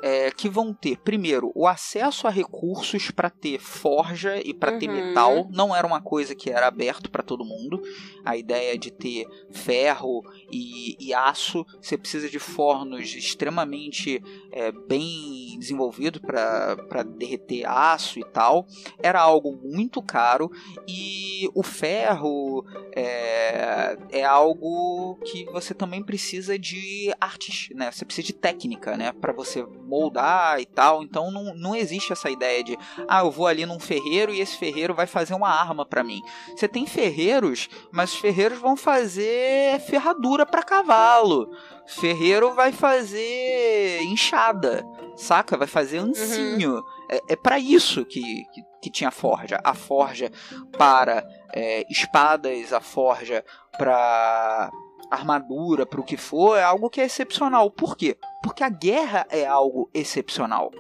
é, 0.03 0.29
que 0.31 0.49
vão 0.49 0.73
ter, 0.73 0.97
primeiro, 0.97 1.49
o 1.55 1.65
acesso 1.65 2.27
a 2.27 2.29
recursos 2.29 3.09
para 3.09 3.29
ter 3.29 3.57
forja 3.57 4.35
e 4.43 4.53
para 4.53 4.73
uhum. 4.73 4.79
ter 4.79 4.87
metal. 4.89 5.47
Não 5.49 5.73
era 5.73 5.87
uma 5.87 6.01
coisa 6.01 6.35
que 6.35 6.49
era 6.49 6.67
aberto 6.67 7.09
para 7.09 7.23
todo 7.23 7.45
mundo. 7.45 7.81
A 8.25 8.35
ideia 8.35 8.77
de 8.77 8.91
ter 8.91 9.25
ferro 9.49 10.21
e, 10.51 10.97
e 10.99 11.13
aço, 11.13 11.65
você 11.81 11.97
precisa 11.97 12.29
de 12.29 12.37
fornos 12.37 13.15
extremamente 13.15 14.21
é, 14.51 14.73
bem 14.73 15.57
desenvolvidos 15.57 16.19
para 16.19 17.03
derreter 17.03 17.65
aço 17.65 18.19
e 18.19 18.25
tal. 18.25 18.67
Era 19.01 19.21
algo 19.21 19.57
muito 19.63 20.01
caro 20.01 20.51
e 20.85 21.49
o 21.55 21.63
ferro 21.63 22.65
é, 22.93 23.97
é 24.11 24.25
algo 24.25 25.17
que 25.23 25.45
você 25.45 25.73
também 25.73 26.03
precisa 26.03 26.59
de 26.59 27.13
artes, 27.21 27.69
né? 27.73 27.89
Você 27.89 28.03
precisa 28.03 28.27
de 28.27 28.33
técnica, 28.33 28.97
né? 28.97 29.13
Para 29.13 29.31
você 29.31 29.65
moldar 29.93 30.59
e 30.59 30.65
tal. 30.65 31.03
Então 31.03 31.29
não, 31.29 31.53
não 31.53 31.75
existe 31.75 32.11
essa 32.11 32.29
ideia 32.29 32.63
de, 32.63 32.77
ah, 33.07 33.21
eu 33.21 33.31
vou 33.31 33.45
ali 33.45 33.65
num 33.65 33.79
ferreiro 33.79 34.33
e 34.33 34.41
esse 34.41 34.57
ferreiro 34.57 34.93
vai 34.93 35.05
fazer 35.05 35.33
uma 35.35 35.49
arma 35.49 35.85
para 35.85 36.03
mim. 36.03 36.21
Você 36.55 36.67
tem 36.67 36.87
ferreiros, 36.87 37.69
mas 37.91 38.13
os 38.13 38.19
ferreiros 38.19 38.57
vão 38.59 38.75
fazer 38.75 39.79
ferradura 39.81 40.45
para 40.45 40.63
cavalo. 40.63 41.51
Ferreiro 41.85 42.53
vai 42.53 42.71
fazer 42.71 44.01
enxada, 44.03 44.85
saca? 45.15 45.57
Vai 45.57 45.67
fazer 45.67 45.99
uhum. 45.99 46.09
ancinho. 46.09 46.75
Uhum. 46.75 46.83
É, 47.09 47.33
é 47.33 47.35
para 47.35 47.59
isso 47.59 48.05
que, 48.05 48.21
que, 48.53 48.63
que, 48.81 48.89
tinha 48.89 49.11
forja. 49.11 49.59
A 49.63 49.73
forja 49.73 50.31
para 50.77 51.27
é, 51.53 51.85
espadas, 51.89 52.71
a 52.71 52.79
forja 52.79 53.43
para 53.77 54.71
armadura, 55.13 55.85
para 55.85 56.01
o 56.01 56.03
que 56.03 56.17
for, 56.17 56.57
é 56.57 56.63
algo 56.63 56.89
que 56.89 57.01
é 57.01 57.05
excepcional. 57.05 57.69
Por 57.69 57.95
quê? 57.95 58.17
Porque 58.41 58.63
a 58.63 58.69
guerra 58.69 59.25
é 59.29 59.45
algo 59.45 59.89
excepcional. 59.93 60.71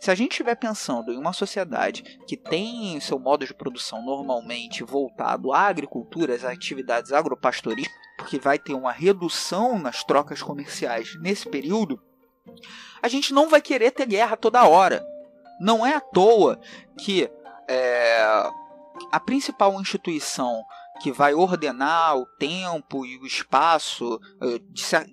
Se 0.00 0.10
a 0.10 0.14
gente 0.14 0.32
estiver 0.32 0.54
pensando 0.54 1.12
em 1.12 1.18
uma 1.18 1.34
sociedade 1.34 2.02
que 2.26 2.34
tem 2.36 2.98
seu 3.00 3.18
modo 3.18 3.46
de 3.46 3.52
produção 3.52 4.02
normalmente 4.02 4.82
voltado 4.82 5.52
à 5.52 5.60
agricultura, 5.60 6.34
às 6.34 6.42
atividades 6.42 7.12
agropastoris, 7.12 7.86
porque 8.16 8.38
vai 8.38 8.58
ter 8.58 8.72
uma 8.72 8.92
redução 8.92 9.78
nas 9.78 10.02
trocas 10.02 10.42
comerciais 10.42 11.14
nesse 11.20 11.46
período, 11.48 12.00
a 13.02 13.08
gente 13.08 13.34
não 13.34 13.48
vai 13.48 13.60
querer 13.60 13.90
ter 13.90 14.06
guerra 14.06 14.36
toda 14.36 14.66
hora. 14.66 15.06
Não 15.60 15.84
é 15.84 15.94
à 15.94 16.00
toa 16.00 16.58
que 16.98 17.30
é, 17.68 18.22
a 19.12 19.20
principal 19.20 19.78
instituição 19.80 20.64
que 21.00 21.10
vai 21.10 21.34
ordenar 21.34 22.16
o 22.16 22.26
tempo 22.26 23.06
e 23.06 23.16
o 23.18 23.26
espaço 23.26 24.20
eh, 24.40 24.60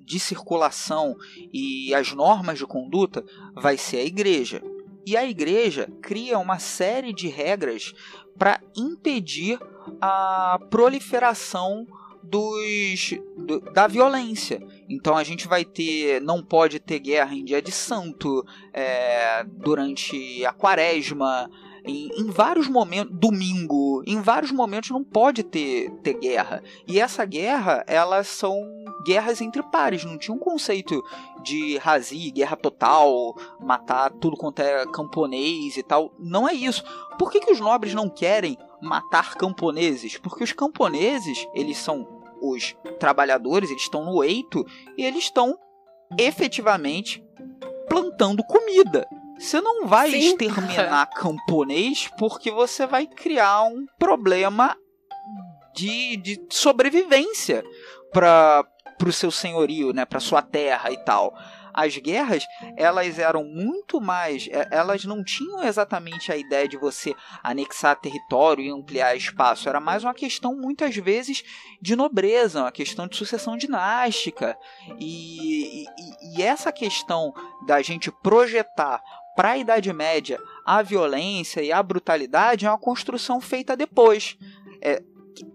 de, 0.04 0.20
circulação 0.20 1.16
e 1.54 1.94
as 1.96 2.12
normas 2.14 2.58
de 2.58 2.66
conduta 2.66 3.24
vai 3.56 3.78
ser 3.78 3.98
a 3.98 4.06
igreja. 4.06 4.62
E 5.06 5.16
a 5.16 5.26
igreja 5.26 5.90
cria 6.02 6.38
uma 6.38 6.60
série 6.60 7.14
de 7.14 7.30
regras 7.30 7.94
para 8.38 8.60
impedir 8.76 9.58
a 10.02 10.60
proliferação 10.70 11.88
dos 12.22 13.14
do, 13.38 13.62
da 13.72 13.88
violência. 13.88 14.62
Então 14.90 15.16
a 15.16 15.24
gente 15.24 15.48
vai 15.48 15.64
ter, 15.64 16.22
não 16.22 16.44
pode 16.44 16.80
ter 16.80 17.00
guerra 17.00 17.34
em 17.34 17.46
dia 17.46 17.62
de 17.62 17.72
santo, 17.72 18.46
é, 18.74 19.46
durante 19.46 20.46
a 20.46 20.52
quaresma, 20.52 21.50
em, 21.88 22.10
em, 22.18 22.30
vários 22.30 22.68
momentos, 22.68 23.16
domingo, 23.18 24.04
em 24.06 24.22
vários 24.22 24.52
momentos 24.52 24.90
não 24.90 25.04
pode 25.04 25.44
ter, 25.44 25.90
ter 26.04 26.14
guerra. 26.14 26.62
E 26.88 27.00
essa 27.00 27.26
guerra, 27.26 27.84
elas 27.88 28.28
são 28.28 28.62
guerras 29.06 29.42
entre 29.42 29.64
pares, 29.64 30.04
não 30.04 30.18
tinha 30.18 30.36
um 30.36 30.40
conceito 30.40 31.02
de 31.42 31.78
razi, 31.78 32.32
guerra 32.32 32.56
total, 32.56 33.36
matar 33.60 34.12
tudo 34.12 34.36
quanto 34.36 34.60
é 34.60 34.86
camponês 34.88 35.78
e 35.78 35.84
tal. 35.84 36.14
Não 36.20 36.48
é 36.48 36.54
isso. 36.54 36.84
Por 37.18 37.32
que, 37.32 37.40
que 37.40 37.52
os 37.52 37.60
nobres 37.60 37.94
não 37.94 38.10
querem 38.10 38.58
matar 38.82 39.36
camponeses? 39.36 40.18
Porque 40.18 40.44
os 40.44 40.52
camponeses, 40.52 41.48
eles 41.54 41.78
são 41.78 42.08
os 42.42 42.76
trabalhadores, 43.00 43.70
eles 43.70 43.84
estão 43.84 44.06
no 44.06 44.24
eito 44.24 44.66
e 44.98 45.04
eles 45.04 45.24
estão 45.24 45.58
efetivamente 46.18 47.24
plantando 47.90 48.44
comida. 48.44 49.08
Você 49.40 49.62
não 49.62 49.88
vai 49.88 50.12
Sim. 50.12 50.18
exterminar 50.18 51.06
camponês 51.16 52.10
porque 52.18 52.52
você 52.52 52.88
vai 52.88 53.06
criar 53.06 53.64
um 53.64 53.86
problema 53.98 54.76
de, 55.76 56.18
de 56.18 56.42
sobrevivência 56.50 57.64
para 58.12 58.66
o 59.06 59.12
seu 59.12 59.30
senhorio, 59.30 59.94
né, 59.94 60.06
para 60.06 60.20
sua 60.20 60.42
terra 60.42 60.92
e 60.92 60.98
tal. 60.98 61.38
As 61.72 61.96
guerras 61.96 62.44
elas 62.76 63.20
eram 63.20 63.44
muito 63.44 64.02
mais, 64.02 64.50
elas 64.72 65.06
não 65.06 65.24
tinham 65.24 65.64
exatamente 65.64 66.32
a 66.32 66.36
ideia 66.36 66.68
de 66.68 66.76
você 66.76 67.14
anexar 67.44 67.96
território 67.96 68.64
e 68.66 68.72
ampliar 68.72 69.16
espaço, 69.16 69.70
era 69.70 69.80
mais 69.80 70.04
uma 70.04 70.16
questão 70.16 70.56
muitas 70.56 70.96
vezes 70.96 71.44
de 71.80 71.96
nobreza, 71.96 72.62
uma 72.62 72.72
questão 72.72 73.08
de 73.08 73.16
sucessão 73.16 73.56
dinástica. 73.56 74.58
E, 75.00 75.84
e, 75.84 76.40
e 76.40 76.42
essa 76.42 76.72
questão 76.72 77.32
da 77.68 77.80
gente 77.84 78.12
projetar 78.12 79.00
para 79.38 79.52
a 79.52 79.58
Idade 79.58 79.94
Média 79.94 80.42
a 80.66 80.82
violência 80.82 81.62
e 81.62 81.72
a 81.72 81.82
brutalidade 81.84 82.66
é 82.66 82.70
uma 82.70 82.78
construção 82.78 83.40
feita 83.40 83.78
depois. 83.78 84.36
É, 84.82 85.04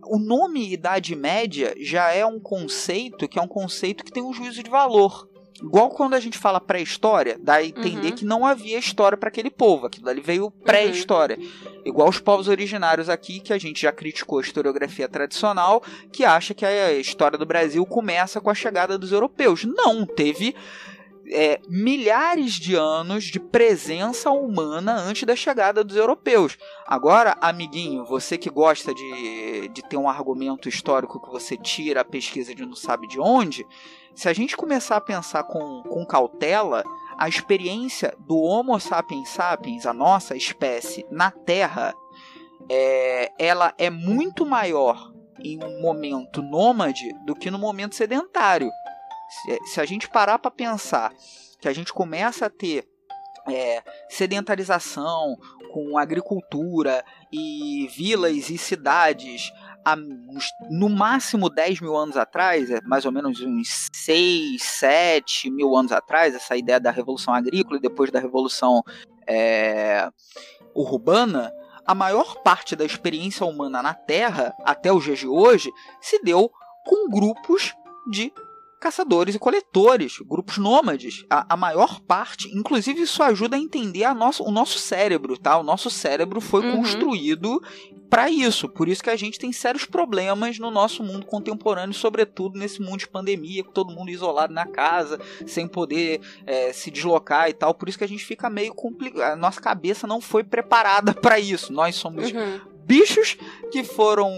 o 0.07 0.21
nome 0.21 0.73
Idade 0.73 1.17
Média 1.17 1.75
já 1.81 2.13
é 2.13 2.25
um 2.25 2.39
conceito 2.39 3.29
que 3.29 3.41
é 3.41 3.43
um 3.43 3.49
conceito 3.49 4.05
que 4.05 4.13
tem 4.13 4.23
um 4.23 4.33
juízo 4.33 4.63
de 4.63 4.71
valor. 4.71 5.29
Igual 5.61 5.91
quando 5.91 6.15
a 6.15 6.21
gente 6.21 6.39
fala 6.39 6.61
pré-história, 6.61 7.37
dá 7.41 7.55
a 7.55 7.65
entender 7.65 8.09
uhum. 8.09 8.15
que 8.15 8.25
não 8.25 8.47
havia 8.47 8.79
história 8.79 9.19
para 9.19 9.29
aquele 9.29 9.51
povo, 9.51 9.87
aquilo 9.87 10.09
ali 10.09 10.21
veio 10.21 10.51
pré-história. 10.51 11.37
Uhum. 11.39 11.83
Igual 11.85 12.09
os 12.09 12.21
povos 12.21 12.47
originários 12.47 13.09
aqui, 13.09 13.41
que 13.41 13.53
a 13.53 13.59
gente 13.59 13.83
já 13.83 13.93
criticou 13.93 14.39
a 14.39 14.43
historiografia 14.43 15.09
tradicional, 15.09 15.83
que 16.13 16.25
acha 16.25 16.55
que 16.55 16.65
a 16.65 16.93
história 16.93 17.37
do 17.37 17.47
Brasil 17.47 17.85
começa 17.85 18.41
com 18.41 18.49
a 18.49 18.55
chegada 18.55 18.97
dos 18.97 19.13
europeus. 19.13 19.65
Não, 19.65 20.07
teve 20.07 20.55
é, 21.33 21.61
milhares 21.69 22.55
de 22.55 22.75
anos 22.75 23.25
de 23.25 23.41
presença 23.41 24.31
humana 24.31 24.95
antes 24.95 25.25
da 25.25 25.35
chegada 25.35 25.83
dos 25.83 25.97
europeus. 25.97 26.59
Agora, 26.87 27.37
amiguinho, 27.41 28.05
você 28.05 28.37
que 28.37 28.51
gosta 28.51 28.95
de, 28.95 29.69
de 29.69 29.83
ter 29.83 29.97
um 29.97 30.09
argumento 30.09 30.69
histórico 30.69 31.21
que 31.21 31.31
você 31.31 31.57
tira 31.57 32.03
a 32.03 32.05
pesquisa 32.05 32.55
de 32.55 32.65
não 32.65 32.77
sabe 32.77 33.07
de 33.09 33.21
onde, 33.21 33.67
se 34.15 34.29
a 34.29 34.33
gente 34.33 34.57
começar 34.57 34.97
a 34.97 35.01
pensar 35.01 35.45
com, 35.45 35.83
com 35.83 36.05
cautela, 36.05 36.85
a 37.19 37.29
experiência 37.29 38.15
do 38.21 38.37
Homo 38.37 38.79
sapiens 38.79 39.29
sapiens, 39.31 39.87
a 39.87 39.93
nossa 39.93 40.37
espécie, 40.37 41.07
na 41.11 41.31
Terra, 41.31 41.95
é, 42.69 43.33
ela 43.39 43.75
é 43.79 43.91
muito 43.91 44.45
maior 44.45 45.13
em 45.45 45.63
um 45.65 45.81
momento 45.81 46.43
nômade 46.43 47.13
do 47.25 47.35
que 47.35 47.51
no 47.51 47.59
momento 47.59 47.95
sedentário. 47.95 48.71
Se, 49.67 49.81
a 49.81 49.85
gente 49.85 50.09
parar 50.09 50.39
para 50.39 50.51
pensar 50.51 51.13
que 51.61 51.69
a 51.69 51.73
gente 51.73 51.93
começa 51.93 52.47
a 52.47 52.51
ter 52.51 52.87
é, 53.49 53.83
sedentarização 54.09 55.37
com 55.73 55.97
agricultura 55.97 57.05
e 57.33 57.89
vilas 57.97 58.51
e 58.51 58.59
cidades 58.59 59.51
há 59.85 59.97
no 60.71 60.89
máximo 60.89 61.49
10 61.49 61.81
mil 61.81 61.97
anos 61.97 62.17
atrás, 62.17 62.71
é 62.71 62.81
mais 62.83 63.05
ou 63.05 63.13
menos 63.13 63.41
uns 63.41 63.89
6, 63.93 64.63
7 64.63 65.51
mil 65.51 65.75
anos 65.77 65.93
atrás, 65.93 66.35
essa 66.35 66.57
ideia 66.57 66.79
da 66.79 66.91
revolução 66.91 67.35
agrícola 67.35 67.79
e 67.79 67.83
depois 67.83 68.11
da 68.11 68.21
revolução 68.21 68.83
é, 69.27 70.09
urbana, 70.75 71.53
a 71.85 71.95
maior 71.95 72.43
parte 72.43 72.77
da 72.77 72.85
experiência 72.85 73.45
humana 73.45 73.83
na 73.83 73.95
Terra, 73.95 74.55
até 74.65 74.93
os 74.93 75.03
dias 75.03 75.19
de 75.19 75.27
hoje, 75.27 75.71
se 76.01 76.23
deu 76.23 76.51
com 76.85 77.09
grupos 77.09 77.75
de 78.11 78.33
caçadores 78.83 79.37
e 79.37 79.39
coletores, 79.39 80.19
grupos 80.19 80.59
nômades, 80.59 81.25
a, 81.31 81.55
a, 81.55 81.57
maior 81.57 82.01
parte, 82.01 82.49
inclusive 82.49 83.03
isso 83.03 83.23
ajuda 83.23 83.55
a 83.55 83.59
entender 83.59 84.03
a 84.03 84.13
nosso, 84.13 84.43
o 84.43 84.51
nosso 84.51 84.77
cérebro, 84.77 85.39
tá? 85.39 85.57
O 85.57 85.63
nosso 85.63 85.89
cérebro 85.89 86.41
foi 86.41 86.67
uhum. 86.67 86.79
construído 86.79 87.63
para 88.11 88.29
isso, 88.29 88.69
por 88.69 88.89
isso 88.89 89.03
que 89.03 89.09
a 89.09 89.17
gente 89.17 89.39
tem 89.39 89.53
sérios 89.53 89.85
problemas 89.85 90.59
no 90.59 90.71
nosso 90.71 91.03
mundo 91.03 91.25
contemporâneo, 91.25 91.95
sobretudo 91.95 92.59
nesse 92.59 92.83
mundo 92.83 92.99
de 92.99 93.09
pandemia, 93.09 93.63
com 93.63 93.71
todo 93.71 93.95
mundo 93.95 94.11
isolado 94.11 94.53
na 94.53 94.67
casa, 94.67 95.19
sem 95.47 95.69
poder 95.69 96.21
é, 96.45 96.73
se 96.73 96.91
deslocar 96.91 97.49
e 97.49 97.55
tal, 97.55 97.73
por 97.73 97.89
isso 97.89 97.97
que 97.97 98.05
a 98.05 98.09
gente 98.09 98.25
fica 98.25 98.51
meio 98.51 98.75
complicado, 98.75 99.33
a 99.33 99.37
nossa 99.37 99.61
cabeça 99.61 100.09
não 100.09 100.21
foi 100.21 100.43
preparada 100.43 101.15
para 101.23 101.39
isso, 101.39 101.73
nós 101.73 101.95
somos 101.95 102.33
uhum 102.33 102.72
bichos 102.93 103.39
que 103.71 103.83
foram 103.83 104.31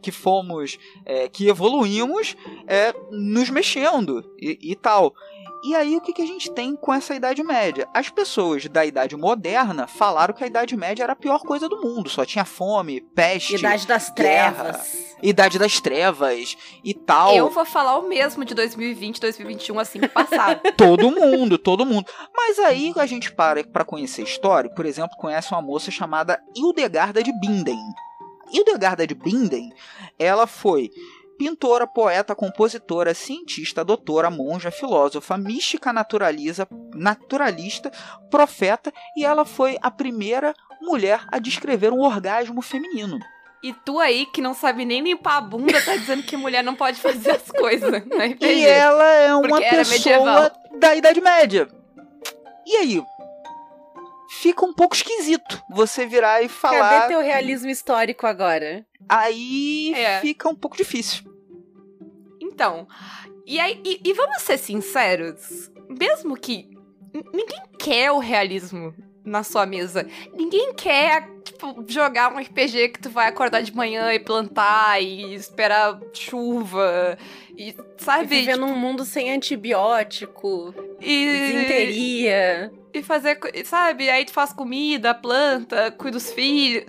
que 0.00 0.12
fomos 0.12 0.78
é, 1.04 1.28
que 1.28 1.48
evoluímos 1.48 2.36
é, 2.66 2.94
nos 3.10 3.50
mexendo 3.50 4.24
e, 4.40 4.56
e, 4.62 4.76
tal 4.76 5.12
e 5.62 5.74
aí 5.74 5.96
o 5.96 6.00
que, 6.00 6.12
que 6.12 6.22
a 6.22 6.26
gente 6.26 6.50
tem 6.52 6.76
com 6.76 6.92
essa 6.92 7.14
Idade 7.14 7.42
Média? 7.42 7.88
As 7.92 8.08
pessoas 8.08 8.66
da 8.66 8.86
Idade 8.86 9.16
Moderna 9.16 9.86
falaram 9.86 10.32
que 10.32 10.44
a 10.44 10.46
Idade 10.46 10.76
Média 10.76 11.02
era 11.02 11.14
a 11.14 11.16
pior 11.16 11.40
coisa 11.40 11.68
do 11.68 11.80
mundo, 11.80 12.08
só 12.08 12.24
tinha 12.24 12.44
fome, 12.44 13.00
peste, 13.00 13.56
Idade 13.56 13.86
das 13.86 14.10
guerra, 14.10 14.64
Trevas. 14.64 15.16
Idade 15.22 15.58
das 15.58 15.80
Trevas 15.80 16.56
e 16.84 16.94
tal. 16.94 17.34
Eu 17.34 17.50
vou 17.50 17.64
falar 17.64 17.98
o 17.98 18.08
mesmo 18.08 18.44
de 18.44 18.54
2020, 18.54 19.20
2021 19.20 19.78
assim 19.80 20.00
que 20.00 20.08
passar. 20.08 20.60
todo 20.76 21.10
mundo, 21.10 21.58
todo 21.58 21.84
mundo. 21.84 22.06
Mas 22.34 22.58
aí 22.60 22.92
a 22.96 23.06
gente 23.06 23.32
para 23.32 23.64
para 23.64 23.84
conhecer 23.84 24.22
história, 24.22 24.70
por 24.70 24.86
exemplo, 24.86 25.16
conhece 25.16 25.52
uma 25.52 25.62
moça 25.62 25.90
chamada 25.90 26.40
Hildegarda 26.56 27.22
de 27.22 27.32
Binden. 27.40 27.78
Hildegarda 28.52 29.06
de 29.06 29.14
Binden, 29.14 29.72
ela 30.18 30.46
foi 30.46 30.90
pintora, 31.38 31.86
poeta, 31.86 32.34
compositora, 32.34 33.14
cientista, 33.14 33.84
doutora, 33.84 34.28
monja, 34.28 34.70
filósofa, 34.70 35.38
mística 35.38 35.92
naturaliza, 35.92 36.66
naturalista, 36.94 37.90
profeta 38.28 38.92
e 39.16 39.24
ela 39.24 39.44
foi 39.44 39.78
a 39.80 39.90
primeira 39.90 40.52
mulher 40.82 41.24
a 41.30 41.38
descrever 41.38 41.92
um 41.92 42.00
orgasmo 42.00 42.60
feminino. 42.60 43.18
E 43.62 43.72
tu 43.72 43.98
aí, 43.98 44.26
que 44.26 44.40
não 44.40 44.54
sabe 44.54 44.84
nem 44.84 45.02
limpar 45.02 45.38
a 45.38 45.40
bunda, 45.40 45.80
tá 45.82 45.96
dizendo 45.96 46.22
que 46.22 46.36
mulher 46.36 46.62
não 46.62 46.76
pode 46.76 47.00
fazer 47.00 47.32
as 47.32 47.50
coisas 47.50 47.90
no 47.90 48.16
RPG. 48.16 48.46
E 48.46 48.66
ela 48.66 49.04
é 49.14 49.34
uma 49.34 49.60
pessoa 49.60 50.52
da 50.78 50.94
Idade 50.94 51.20
Média. 51.20 51.68
E 52.64 52.76
aí? 52.76 53.02
Fica 54.40 54.64
um 54.64 54.72
pouco 54.72 54.94
esquisito 54.94 55.60
você 55.70 56.06
virar 56.06 56.42
e 56.42 56.48
falar. 56.48 57.00
Cadê 57.00 57.08
teu 57.08 57.20
realismo 57.20 57.70
histórico 57.70 58.26
agora? 58.26 58.86
Aí 59.08 59.92
é. 59.94 60.20
fica 60.20 60.48
um 60.48 60.54
pouco 60.54 60.76
difícil. 60.76 61.24
Então, 62.58 62.88
e 63.46 63.60
aí, 63.60 63.80
e, 63.84 64.00
e 64.04 64.12
vamos 64.14 64.42
ser 64.42 64.58
sinceros, 64.58 65.70
mesmo 65.88 66.36
que 66.36 66.68
ninguém 67.32 67.62
quer 67.78 68.10
o 68.10 68.18
realismo 68.18 68.92
na 69.24 69.44
sua 69.44 69.64
mesa. 69.64 70.04
Ninguém 70.34 70.74
quer, 70.74 71.28
tipo, 71.44 71.84
jogar 71.86 72.34
um 72.34 72.38
RPG 72.40 72.88
que 72.88 72.98
tu 72.98 73.10
vai 73.10 73.28
acordar 73.28 73.62
de 73.62 73.72
manhã 73.72 74.12
e 74.12 74.18
plantar 74.18 75.00
e 75.00 75.36
esperar 75.36 76.00
chuva. 76.12 77.16
E, 77.56 77.76
sabe? 77.98 78.24
E 78.24 78.40
viver 78.40 78.54
tipo, 78.54 78.66
num 78.66 78.74
mundo 78.74 79.04
sem 79.04 79.30
antibiótico. 79.30 80.74
E. 81.00 81.26
Desinteria. 81.26 82.72
E 82.92 83.02
fazer, 83.04 83.38
sabe? 83.64 84.10
Aí 84.10 84.24
tu 84.24 84.32
faz 84.32 84.52
comida, 84.52 85.14
planta, 85.14 85.92
cuida 85.92 86.16
dos 86.16 86.32
filhos. 86.32 86.86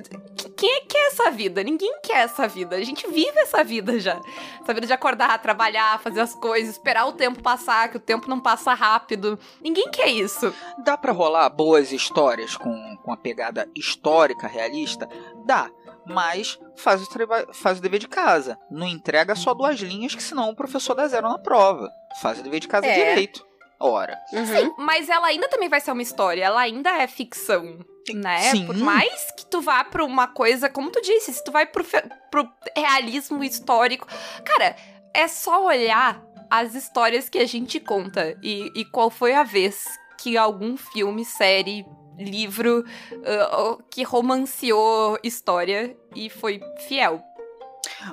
Quem 0.60 0.70
é 0.70 0.80
que 0.82 0.88
quer 0.88 1.08
essa 1.08 1.32
vida? 1.32 1.64
Ninguém 1.64 2.02
quer 2.04 2.26
essa 2.26 2.46
vida. 2.46 2.76
A 2.76 2.84
gente 2.84 3.08
vive 3.08 3.40
essa 3.40 3.64
vida 3.64 3.98
já. 3.98 4.20
Essa 4.62 4.74
vida 4.74 4.86
de 4.86 4.92
acordar, 4.92 5.42
trabalhar, 5.42 6.00
fazer 6.02 6.20
as 6.20 6.36
coisas, 6.36 6.76
esperar 6.76 7.06
o 7.06 7.14
tempo 7.14 7.42
passar, 7.42 7.90
que 7.90 7.96
o 7.96 8.00
tempo 8.00 8.30
não 8.30 8.42
passa 8.42 8.74
rápido. 8.74 9.40
Ninguém 9.62 9.90
quer 9.90 10.10
isso. 10.10 10.54
Dá 10.84 10.98
para 10.98 11.14
rolar 11.14 11.48
boas 11.50 11.94
histórias 11.94 12.58
com, 12.58 12.98
com 12.98 13.14
a 13.14 13.18
pegada 13.18 13.70
histórica, 13.74 14.48
realista? 14.48 15.08
Dá 15.46 15.72
mas 16.06 16.60
faz 16.76 17.04
o, 17.04 17.54
faz 17.54 17.78
o 17.78 17.82
dever 17.82 18.00
de 18.00 18.08
casa. 18.08 18.58
Não 18.72 18.88
entrega 18.88 19.36
só 19.36 19.54
duas 19.54 19.80
linhas, 19.80 20.16
que 20.16 20.24
senão 20.24 20.50
o 20.50 20.56
professor 20.56 20.96
dá 20.96 21.08
zero 21.08 21.30
na 21.30 21.38
prova. 21.38 21.88
Faz 22.20 22.40
o 22.40 22.44
dever 22.44 22.60
de 22.60 22.68
casa 22.68 22.88
é. 22.88 23.10
direito. 23.10 23.46
Ora. 23.80 24.20
Uhum. 24.34 24.46
Sim, 24.46 24.74
mas 24.78 25.08
ela 25.08 25.28
ainda 25.28 25.48
também 25.48 25.70
vai 25.70 25.80
ser 25.80 25.92
uma 25.92 26.02
história, 26.02 26.44
ela 26.44 26.60
ainda 26.60 26.90
é 26.90 27.08
ficção. 27.08 27.80
Né? 28.14 28.52
Sim. 28.52 28.66
Por 28.66 28.78
mais 28.78 29.32
que 29.38 29.46
tu 29.46 29.62
vá 29.62 29.84
pra 29.84 30.04
uma 30.04 30.28
coisa, 30.28 30.70
como 30.70 30.92
tu 30.92 31.02
disse, 31.02 31.34
se 31.34 31.44
tu 31.44 31.52
vai 31.52 31.66
pro, 31.66 31.84
pro 32.32 32.50
realismo 32.76 33.44
histórico. 33.44 34.08
Cara, 34.44 34.76
é 35.14 35.28
só 35.28 35.66
olhar 35.66 36.22
as 36.50 36.74
histórias 36.76 37.30
que 37.30 37.38
a 37.38 37.46
gente 37.46 37.80
conta 37.80 38.38
e, 38.42 38.72
e 38.76 38.86
qual 38.86 39.10
foi 39.10 39.34
a 39.34 39.44
vez 39.44 39.86
que 40.18 40.38
algum 40.38 40.76
filme, 40.76 41.24
série, 41.24 41.86
livro 42.18 42.84
ah, 43.26 43.78
que 43.90 44.04
romanceou 44.04 45.18
história 45.24 45.96
e 46.16 46.30
foi 46.30 46.60
fiel. 46.88 47.24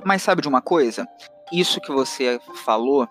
Mas 0.04 0.22
sabe 0.22 0.42
de 0.42 0.48
uma 0.48 0.62
coisa? 0.62 1.06
Isso 1.52 1.80
que 1.80 1.92
você 1.92 2.40
falou 2.64 3.08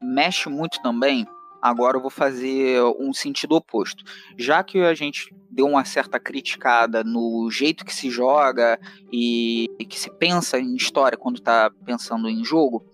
mexe 0.00 0.48
muito 0.48 0.80
também. 0.82 1.26
Agora 1.64 1.96
eu 1.96 2.02
vou 2.02 2.10
fazer 2.10 2.82
um 3.00 3.14
sentido 3.14 3.54
oposto. 3.54 4.04
Já 4.36 4.62
que 4.62 4.82
a 4.82 4.92
gente 4.92 5.34
deu 5.50 5.64
uma 5.66 5.82
certa 5.82 6.20
criticada 6.20 7.02
no 7.02 7.48
jeito 7.50 7.86
que 7.86 7.94
se 7.94 8.10
joga 8.10 8.78
e 9.10 9.66
e 9.78 9.86
que 9.86 9.98
se 9.98 10.10
pensa 10.10 10.58
em 10.58 10.76
história 10.76 11.16
quando 11.16 11.36
está 11.36 11.70
pensando 11.86 12.28
em 12.28 12.44
jogo, 12.44 12.84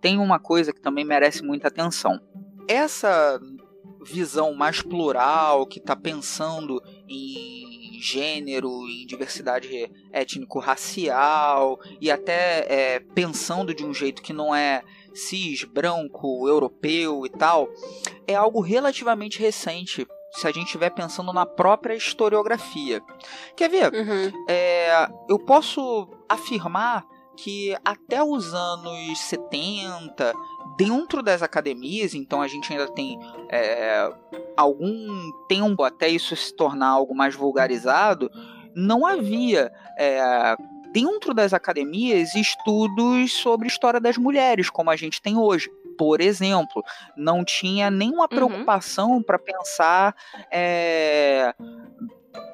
tem 0.00 0.18
uma 0.18 0.40
coisa 0.40 0.72
que 0.72 0.80
também 0.80 1.04
merece 1.04 1.44
muita 1.44 1.68
atenção. 1.68 2.20
Essa 2.66 3.40
visão 4.04 4.52
mais 4.52 4.82
plural, 4.82 5.64
que 5.64 5.78
está 5.78 5.94
pensando 5.94 6.82
em 7.08 7.67
gênero, 8.00 8.86
em 8.88 9.06
diversidade 9.06 9.90
étnico-racial 10.12 11.78
e 12.00 12.10
até 12.10 12.66
é, 12.68 13.00
pensando 13.00 13.74
de 13.74 13.84
um 13.84 13.92
jeito 13.92 14.22
que 14.22 14.32
não 14.32 14.54
é 14.54 14.82
cis, 15.14 15.64
branco, 15.64 16.48
europeu 16.48 17.26
e 17.26 17.28
tal, 17.28 17.68
é 18.26 18.34
algo 18.34 18.60
relativamente 18.60 19.40
recente. 19.40 20.06
Se 20.30 20.46
a 20.46 20.52
gente 20.52 20.66
estiver 20.66 20.90
pensando 20.90 21.32
na 21.32 21.46
própria 21.46 21.94
historiografia. 21.94 23.00
Quer 23.56 23.70
ver? 23.70 23.92
Uhum. 23.92 24.30
É, 24.46 25.08
eu 25.28 25.38
posso 25.38 26.06
afirmar 26.28 27.04
que 27.38 27.74
até 27.84 28.22
os 28.22 28.52
anos 28.52 29.18
70, 29.20 30.34
dentro 30.78 31.24
das 31.24 31.42
academias, 31.42 32.14
então 32.14 32.40
a 32.40 32.46
gente 32.46 32.72
ainda 32.72 32.86
tem 32.86 33.18
é, 33.50 34.08
algum 34.56 35.32
tempo 35.48 35.82
até 35.82 36.08
isso 36.08 36.36
se 36.36 36.54
tornar 36.54 36.90
algo 36.90 37.16
mais 37.16 37.34
vulgarizado, 37.34 38.30
não 38.76 39.04
havia 39.04 39.72
é, 39.98 40.56
dentro 40.92 41.34
das 41.34 41.52
academias 41.52 42.36
estudos 42.36 43.32
sobre 43.32 43.66
história 43.66 43.98
das 43.98 44.16
mulheres, 44.16 44.70
como 44.70 44.88
a 44.88 44.96
gente 44.96 45.20
tem 45.20 45.36
hoje. 45.36 45.68
Por 45.98 46.20
exemplo, 46.20 46.84
não 47.16 47.44
tinha 47.44 47.90
nenhuma 47.90 48.28
preocupação 48.28 49.20
para 49.20 49.36
pensar 49.36 50.14
é, 50.48 51.52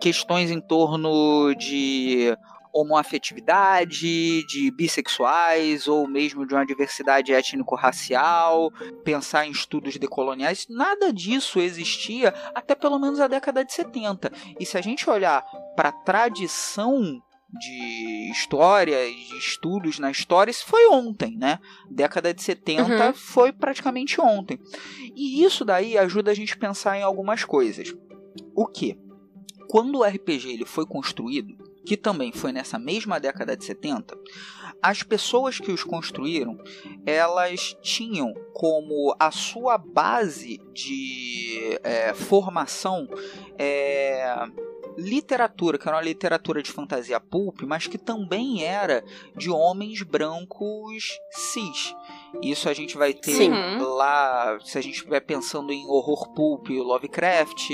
questões 0.00 0.50
em 0.50 0.62
torno 0.62 1.54
de 1.54 2.34
homoafetividade, 2.74 4.44
de 4.46 4.70
bissexuais 4.72 5.86
ou 5.86 6.08
mesmo 6.08 6.46
de 6.46 6.54
uma 6.54 6.66
diversidade 6.66 7.32
étnico-racial, 7.32 8.70
pensar 9.04 9.46
em 9.46 9.50
estudos 9.50 9.96
decoloniais, 9.96 10.66
nada 10.68 11.12
disso 11.12 11.60
existia 11.60 12.34
até 12.54 12.74
pelo 12.74 12.98
menos 12.98 13.20
a 13.20 13.28
década 13.28 13.64
de 13.64 13.72
70. 13.72 14.32
E 14.58 14.66
se 14.66 14.76
a 14.76 14.80
gente 14.80 15.08
olhar 15.08 15.42
para 15.76 15.90
a 15.90 15.92
tradição 15.92 17.20
de 17.56 18.30
história, 18.32 18.96
de 19.08 19.38
estudos 19.38 20.00
na 20.00 20.10
história, 20.10 20.50
isso 20.50 20.66
foi 20.66 20.88
ontem, 20.88 21.36
né? 21.36 21.60
Década 21.88 22.34
de 22.34 22.42
70 22.42 23.06
Uhum. 23.06 23.14
foi 23.14 23.52
praticamente 23.52 24.20
ontem. 24.20 24.58
E 25.14 25.44
isso 25.44 25.64
daí 25.64 25.96
ajuda 25.96 26.32
a 26.32 26.34
gente 26.34 26.54
a 26.54 26.56
pensar 26.56 26.98
em 26.98 27.02
algumas 27.02 27.44
coisas. 27.44 27.94
O 28.56 28.66
que? 28.66 28.98
Quando 29.68 29.98
o 29.98 30.04
RPG 30.04 30.50
ele 30.52 30.64
foi 30.64 30.84
construído, 30.84 31.56
que 31.84 31.96
também 31.96 32.32
foi 32.32 32.52
nessa 32.52 32.78
mesma 32.78 33.20
década 33.20 33.56
de 33.56 33.64
70, 33.64 34.16
as 34.82 35.02
pessoas 35.02 35.58
que 35.58 35.72
os 35.72 35.82
construíram, 35.82 36.58
elas 37.06 37.76
tinham 37.80 38.34
como 38.52 39.14
a 39.18 39.30
sua 39.30 39.78
base 39.78 40.60
de 40.72 41.78
é, 41.82 42.12
formação 42.12 43.08
é, 43.58 44.46
literatura, 44.96 45.78
que 45.78 45.88
era 45.88 45.96
uma 45.96 46.02
literatura 46.02 46.62
de 46.62 46.70
fantasia 46.70 47.18
pulp, 47.18 47.62
mas 47.62 47.86
que 47.86 47.98
também 47.98 48.64
era 48.64 49.02
de 49.36 49.50
homens 49.50 50.02
brancos 50.02 51.18
cis. 51.30 51.94
Isso 52.42 52.68
a 52.68 52.74
gente 52.74 52.96
vai 52.96 53.12
ter 53.14 53.32
Sim. 53.32 53.50
Lá, 53.78 54.58
se 54.64 54.76
a 54.78 54.80
gente 54.82 54.94
estiver 54.96 55.20
pensando 55.20 55.72
em 55.72 55.86
horror 55.86 56.32
pulp, 56.34 56.68
Lovecraft, 56.70 57.70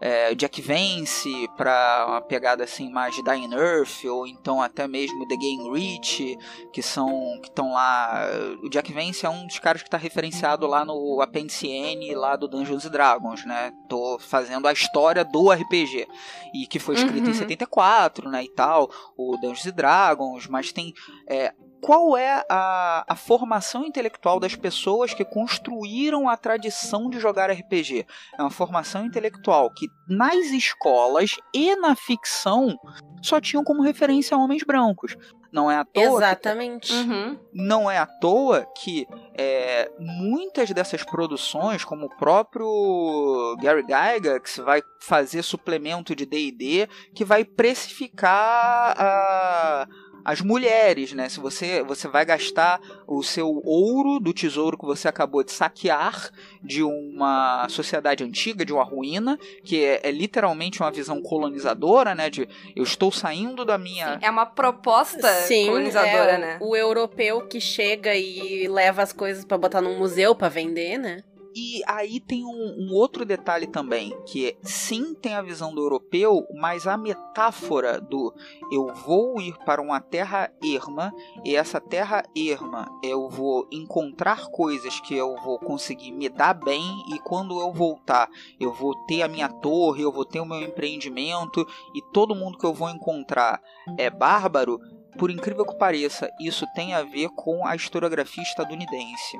é, 0.00 0.34
Jack 0.34 0.60
Vance, 0.62 1.48
para 1.56 2.06
uma 2.08 2.20
pegada 2.20 2.64
assim 2.64 2.90
mais 2.90 3.14
de 3.14 3.22
Dying 3.22 3.54
Earth, 3.54 4.04
ou 4.04 4.26
então 4.26 4.60
até 4.62 4.86
mesmo 4.88 5.26
The 5.28 5.36
Game 5.36 5.70
Reach, 5.70 6.36
que 6.72 6.82
são 6.82 7.08
que 7.42 7.48
estão 7.48 7.72
lá. 7.72 8.26
O 8.62 8.68
Jack 8.68 8.92
Vance 8.92 9.24
é 9.24 9.28
um 9.28 9.46
dos 9.46 9.58
caras 9.58 9.82
que 9.82 9.88
está 9.88 9.98
referenciado 9.98 10.66
lá 10.66 10.84
no 10.84 11.20
apêndice 11.20 11.68
N 11.68 12.14
lá 12.14 12.36
do 12.36 12.48
Dungeons 12.48 12.86
and 12.86 12.90
Dragons, 12.90 13.44
né? 13.44 13.72
Tô 13.88 14.18
fazendo 14.18 14.66
a 14.66 14.72
história 14.72 15.24
do 15.24 15.50
RPG 15.50 16.06
e 16.54 16.66
que 16.66 16.78
foi 16.78 16.94
escrito 16.94 17.24
Uhum. 17.24 17.30
em 17.30 17.34
74, 17.34 18.28
né, 18.28 18.44
e 18.44 18.48
tal, 18.48 18.90
o 19.16 19.36
Dungeons 19.36 19.66
and 19.66 19.72
Dragons, 19.72 20.46
mas 20.46 20.72
tem 20.72 20.94
é, 21.28 21.52
qual 21.80 22.16
é 22.16 22.44
a, 22.48 23.04
a 23.08 23.16
formação 23.16 23.84
intelectual 23.84 24.38
das 24.40 24.54
pessoas 24.56 25.14
que 25.14 25.24
construíram 25.24 26.28
a 26.28 26.36
tradição 26.36 27.08
de 27.08 27.18
jogar 27.20 27.50
RPG? 27.50 28.06
É 28.38 28.42
uma 28.42 28.50
formação 28.50 29.04
intelectual 29.06 29.70
que 29.72 29.88
nas 30.08 30.46
escolas 30.46 31.36
e 31.54 31.74
na 31.76 31.94
ficção 31.94 32.76
só 33.22 33.40
tinham 33.40 33.64
como 33.64 33.82
referência 33.82 34.36
homens 34.36 34.62
brancos. 34.62 35.16
Não 35.50 35.70
é 35.70 35.76
à 35.76 35.84
toa 35.84 36.02
que 36.04 36.08
Exatamente. 36.16 36.92
Uhum. 36.92 37.38
não 37.54 37.90
é 37.90 37.96
à 37.96 38.04
toa 38.06 38.66
que 38.76 39.06
é, 39.34 39.90
muitas 39.98 40.70
dessas 40.72 41.02
produções, 41.02 41.84
como 41.84 42.04
o 42.04 42.16
próprio 42.16 43.56
Gary 43.62 43.82
Gygax, 43.82 44.58
vai 44.58 44.82
fazer 45.00 45.42
suplemento 45.42 46.14
de 46.14 46.26
D&D 46.26 46.86
que 47.14 47.24
vai 47.24 47.44
precificar 47.46 48.94
a- 48.98 49.86
as 50.28 50.42
mulheres, 50.42 51.14
né? 51.14 51.26
Se 51.30 51.40
você, 51.40 51.82
você 51.82 52.06
vai 52.06 52.22
gastar 52.22 52.78
o 53.06 53.22
seu 53.22 53.62
ouro 53.64 54.20
do 54.20 54.34
tesouro 54.34 54.76
que 54.76 54.84
você 54.84 55.08
acabou 55.08 55.42
de 55.42 55.50
saquear 55.52 56.30
de 56.62 56.82
uma 56.82 57.66
sociedade 57.70 58.22
antiga, 58.22 58.62
de 58.62 58.70
uma 58.70 58.84
ruína, 58.84 59.38
que 59.64 59.82
é, 59.82 60.00
é 60.02 60.10
literalmente 60.10 60.82
uma 60.82 60.90
visão 60.90 61.22
colonizadora, 61.22 62.14
né? 62.14 62.28
De 62.28 62.46
eu 62.76 62.82
estou 62.82 63.10
saindo 63.10 63.64
da 63.64 63.78
minha... 63.78 64.18
É 64.20 64.30
uma 64.30 64.44
proposta 64.44 65.26
Sim, 65.46 65.64
colonizadora, 65.64 66.32
é, 66.32 66.36
o- 66.36 66.40
né? 66.40 66.58
O 66.60 66.76
europeu 66.76 67.40
que 67.48 67.58
chega 67.58 68.14
e 68.14 68.68
leva 68.68 69.02
as 69.02 69.14
coisas 69.14 69.46
pra 69.46 69.56
botar 69.56 69.80
num 69.80 69.98
museu 69.98 70.34
pra 70.34 70.50
vender, 70.50 70.98
né? 70.98 71.22
E 71.60 71.82
aí 71.88 72.20
tem 72.20 72.44
um, 72.44 72.76
um 72.78 72.94
outro 72.94 73.24
detalhe 73.24 73.66
também, 73.66 74.16
que 74.24 74.50
é, 74.50 74.56
sim 74.62 75.12
tem 75.12 75.34
a 75.34 75.42
visão 75.42 75.74
do 75.74 75.80
europeu, 75.80 76.46
mas 76.54 76.86
a 76.86 76.96
metáfora 76.96 78.00
do 78.00 78.32
eu 78.70 78.94
vou 78.94 79.40
ir 79.40 79.58
para 79.64 79.82
uma 79.82 80.00
terra 80.00 80.52
erma, 80.62 81.12
e 81.44 81.56
essa 81.56 81.80
terra 81.80 82.22
erma 82.36 82.88
eu 83.02 83.28
vou 83.28 83.66
encontrar 83.72 84.46
coisas 84.50 85.00
que 85.00 85.16
eu 85.16 85.34
vou 85.42 85.58
conseguir 85.58 86.12
me 86.12 86.28
dar 86.28 86.54
bem, 86.54 87.02
e 87.12 87.18
quando 87.18 87.60
eu 87.60 87.72
voltar 87.72 88.30
eu 88.60 88.72
vou 88.72 88.94
ter 89.06 89.22
a 89.22 89.28
minha 89.28 89.48
torre, 89.48 90.04
eu 90.04 90.12
vou 90.12 90.24
ter 90.24 90.38
o 90.38 90.46
meu 90.46 90.62
empreendimento, 90.62 91.66
e 91.92 92.00
todo 92.12 92.36
mundo 92.36 92.56
que 92.56 92.66
eu 92.66 92.72
vou 92.72 92.88
encontrar 92.88 93.60
é 93.98 94.08
bárbaro, 94.08 94.78
por 95.18 95.28
incrível 95.28 95.66
que 95.66 95.76
pareça, 95.76 96.30
isso 96.40 96.64
tem 96.76 96.94
a 96.94 97.02
ver 97.02 97.30
com 97.30 97.66
a 97.66 97.74
historiografia 97.74 98.44
estadunidense. 98.44 99.36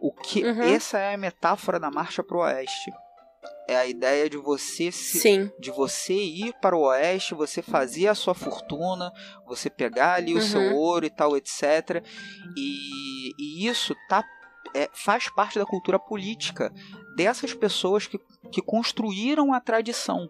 O 0.00 0.12
que 0.12 0.44
Uhum. 0.44 0.62
essa 0.62 0.98
é 0.98 1.14
a 1.14 1.18
metáfora 1.18 1.78
da 1.80 1.90
marcha 1.90 2.22
para 2.22 2.36
o 2.36 2.40
oeste. 2.40 2.90
É 3.68 3.76
a 3.76 3.86
ideia 3.86 4.28
de 4.30 4.36
você 4.36 4.90
se, 4.90 5.18
Sim. 5.20 5.50
de 5.58 5.70
você 5.70 6.14
ir 6.14 6.52
para 6.60 6.76
o 6.76 6.82
oeste, 6.82 7.34
você 7.34 7.60
fazer 7.62 8.08
a 8.08 8.14
sua 8.14 8.34
fortuna, 8.34 9.12
você 9.46 9.68
pegar 9.68 10.14
ali 10.14 10.32
o 10.34 10.36
Uhum. 10.36 10.42
seu 10.42 10.74
ouro 10.76 11.04
e 11.06 11.10
tal, 11.10 11.36
etc. 11.36 12.02
E, 12.56 13.32
e 13.38 13.66
isso 13.68 13.94
tá, 14.08 14.24
é, 14.74 14.88
faz 14.92 15.28
parte 15.30 15.58
da 15.58 15.66
cultura 15.66 15.98
política 15.98 16.72
dessas 17.16 17.52
pessoas 17.54 18.06
que, 18.06 18.18
que 18.50 18.62
construíram 18.62 19.52
a 19.52 19.60
tradição 19.60 20.28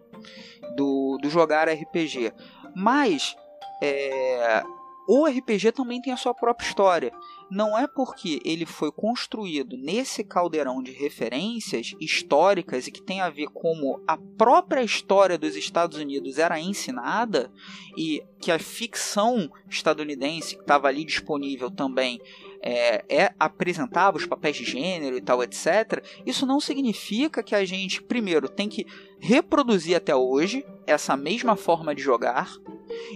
do, 0.77 1.19
do 1.23 1.31
jogar 1.31 1.69
RPG. 1.69 2.33
Mas 2.75 3.37
é, 3.83 4.63
o 5.09 5.27
RPG 5.27 5.73
também 5.73 6.01
tem 6.03 6.13
a 6.13 6.17
sua 6.17 6.35
própria 6.35 6.67
história. 6.67 7.13
Não 7.51 7.79
é 7.79 7.87
porque 7.87 8.41
ele 8.45 8.67
foi 8.67 8.93
construído 8.93 9.77
nesse 9.77 10.23
caldeirão 10.23 10.83
de 10.83 10.93
referências 10.93 11.95
históricas 11.99 12.87
e 12.87 12.91
que 12.91 13.03
tem 13.03 13.21
a 13.21 13.31
ver 13.31 13.49
como 13.49 14.03
a 14.07 14.19
própria 14.37 14.83
história 14.83 15.39
dos 15.39 15.57
Estados 15.57 15.99
Unidos 15.99 16.39
era 16.39 16.61
ensinada 16.61 17.51
e 17.97 18.23
que 18.41 18.53
a 18.53 18.59
ficção 18.59 19.51
estadunidense 19.69 20.57
que 20.57 20.61
estava 20.61 20.89
ali 20.89 21.05
disponível 21.05 21.71
também 21.71 22.21
é, 22.63 23.05
é, 23.09 23.33
apresentava 23.39 24.17
os 24.17 24.27
papéis 24.27 24.57
de 24.57 24.65
gênero 24.65 25.17
e 25.17 25.21
tal, 25.21 25.43
etc., 25.43 26.03
isso 26.27 26.47
não 26.47 26.61
significa 26.61 27.43
que 27.43 27.55
a 27.55 27.65
gente, 27.65 28.03
primeiro, 28.03 28.49
tem 28.49 28.69
que 28.69 28.87
reproduzir 29.19 29.97
até 29.97 30.15
hoje 30.15 30.65
essa 30.87 31.17
mesma 31.17 31.57
forma 31.57 31.95
de 31.95 32.03
jogar, 32.03 32.49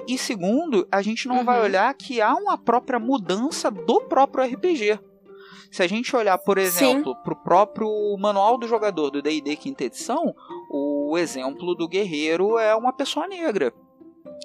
e 0.07 0.19
segundo, 0.19 0.87
a 0.91 1.03
gente 1.03 1.27
não 1.29 1.39
uhum. 1.39 1.45
vai 1.45 1.61
olhar 1.61 1.93
que 1.95 2.21
há 2.21 2.35
uma 2.35 2.59
própria 2.59 2.99
mudança 2.99 3.71
do 3.71 4.01
próprio 4.03 4.45
RPG. 4.45 4.99
Se 5.71 5.83
a 5.83 5.87
gente 5.87 6.15
olhar, 6.15 6.37
por 6.37 6.59
exemplo, 6.59 7.17
para 7.17 7.33
o 7.33 7.37
próprio 7.37 8.17
manual 8.19 8.59
do 8.59 8.69
jogador 8.69 9.11
do 9.11 9.23
D&D 9.23 9.57
quinta 9.57 9.85
edição, 9.85 10.35
o 10.71 11.17
exemplo 11.17 11.75
do 11.75 11.89
guerreiro 11.89 12.59
é 12.59 12.75
uma 12.75 12.93
pessoa 12.93 13.27
negra. 13.27 13.73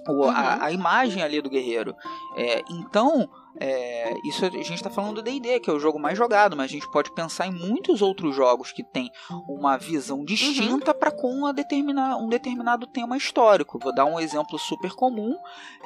O, 0.08 0.24
uhum. 0.24 0.30
a, 0.30 0.66
a, 0.66 0.72
imagem 0.72 1.22
ali 1.22 1.42
do 1.42 1.50
guerreiro. 1.50 1.94
É, 2.38 2.64
então, 2.70 3.30
é, 3.60 4.14
isso 4.24 4.46
a 4.46 4.50
gente 4.50 4.74
está 4.74 4.90
falando 4.90 5.16
do 5.16 5.22
D&D, 5.22 5.60
que 5.60 5.70
é 5.70 5.74
o 5.74 5.80
jogo 5.80 6.00
mais 6.00 6.18
jogado, 6.18 6.56
mas 6.56 6.66
a 6.66 6.74
gente 6.74 6.90
pode 6.92 7.12
pensar 7.14 7.48
em 7.48 7.52
muitos 7.52 8.02
outros 8.02 8.36
jogos 8.36 8.72
que 8.72 8.84
têm 8.84 9.12
uma 9.48 9.78
visão 9.78 10.24
distinta 10.24 10.92
uhum. 10.92 11.00
para 11.00 11.12
com 11.12 11.32
uma 11.32 11.54
determina, 11.54 12.18
um 12.18 12.30
determinado 12.30 12.86
tema 12.88 13.18
histórico. 13.18 13.80
Vou 13.80 13.94
dar 13.94 14.06
um 14.06 14.20
exemplo 14.20 14.60
super 14.60 14.92
comum, 14.92 15.36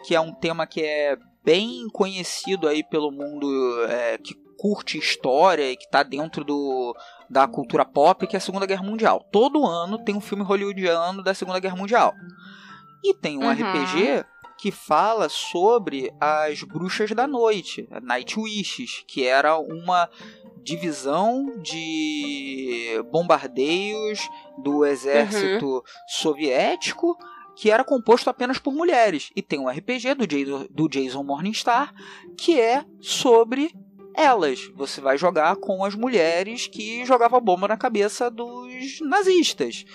que 0.03 0.15
é 0.15 0.19
um 0.19 0.34
tema 0.34 0.67
que 0.67 0.82
é 0.82 1.17
bem 1.43 1.88
conhecido 1.91 2.67
aí 2.67 2.84
pelo 2.84 3.11
mundo 3.11 3.47
é, 3.86 4.17
que 4.17 4.36
curte 4.57 4.97
história 4.97 5.72
e 5.72 5.76
que 5.76 5.86
está 5.86 6.03
dentro 6.03 6.43
do, 6.43 6.95
da 7.28 7.47
cultura 7.47 7.84
pop, 7.84 8.28
que 8.28 8.36
é 8.36 8.38
a 8.38 8.41
Segunda 8.41 8.67
Guerra 8.67 8.84
Mundial. 8.84 9.26
Todo 9.32 9.65
ano 9.65 9.97
tem 9.97 10.15
um 10.15 10.22
filme 10.22 10.43
hollywoodiano 10.43 11.24
da 11.24 11.34
Segunda 11.34 11.59
Guerra 11.59 11.76
Mundial. 11.76 12.13
E 13.03 13.15
tem 13.15 13.39
um 13.39 13.45
uhum. 13.45 13.51
RPG 13.51 14.24
que 14.62 14.72
fala 14.72 15.28
sobre 15.28 16.14
as 16.20 16.62
bruxas 16.62 17.09
da 17.14 17.26
noite, 17.26 17.89
Night 18.03 18.39
Wishes, 18.39 19.03
que 19.07 19.26
era 19.26 19.57
uma 19.57 20.07
divisão 20.62 21.59
de 21.59 23.03
bombardeios 23.12 24.20
do 24.59 24.86
exército 24.86 25.66
uhum. 25.66 25.82
soviético 26.07 27.18
que 27.55 27.72
era 27.72 27.84
composto 27.84 28.30
apenas 28.30 28.59
por 28.59 28.72
mulheres. 28.72 29.32
E 29.36 29.41
tem 29.41 29.59
um 29.59 29.68
RPG 29.68 30.14
do 30.14 30.28
Jason, 30.28 30.68
do 30.70 30.88
Jason 30.88 31.24
Morningstar 31.24 31.91
que 32.38 32.59
é 32.62 32.86
sobre 32.99 33.74
elas. 34.16 34.72
Você 34.76 35.01
vai 35.01 35.18
jogar 35.18 35.55
com 35.55 35.84
as 35.84 35.95
mulheres 35.95 36.68
que 36.68 37.05
jogavam 37.05 37.41
bomba 37.41 37.68
na 37.68 37.78
cabeça 37.78 38.30
dos 38.30 38.99
nazistas. 39.01 39.86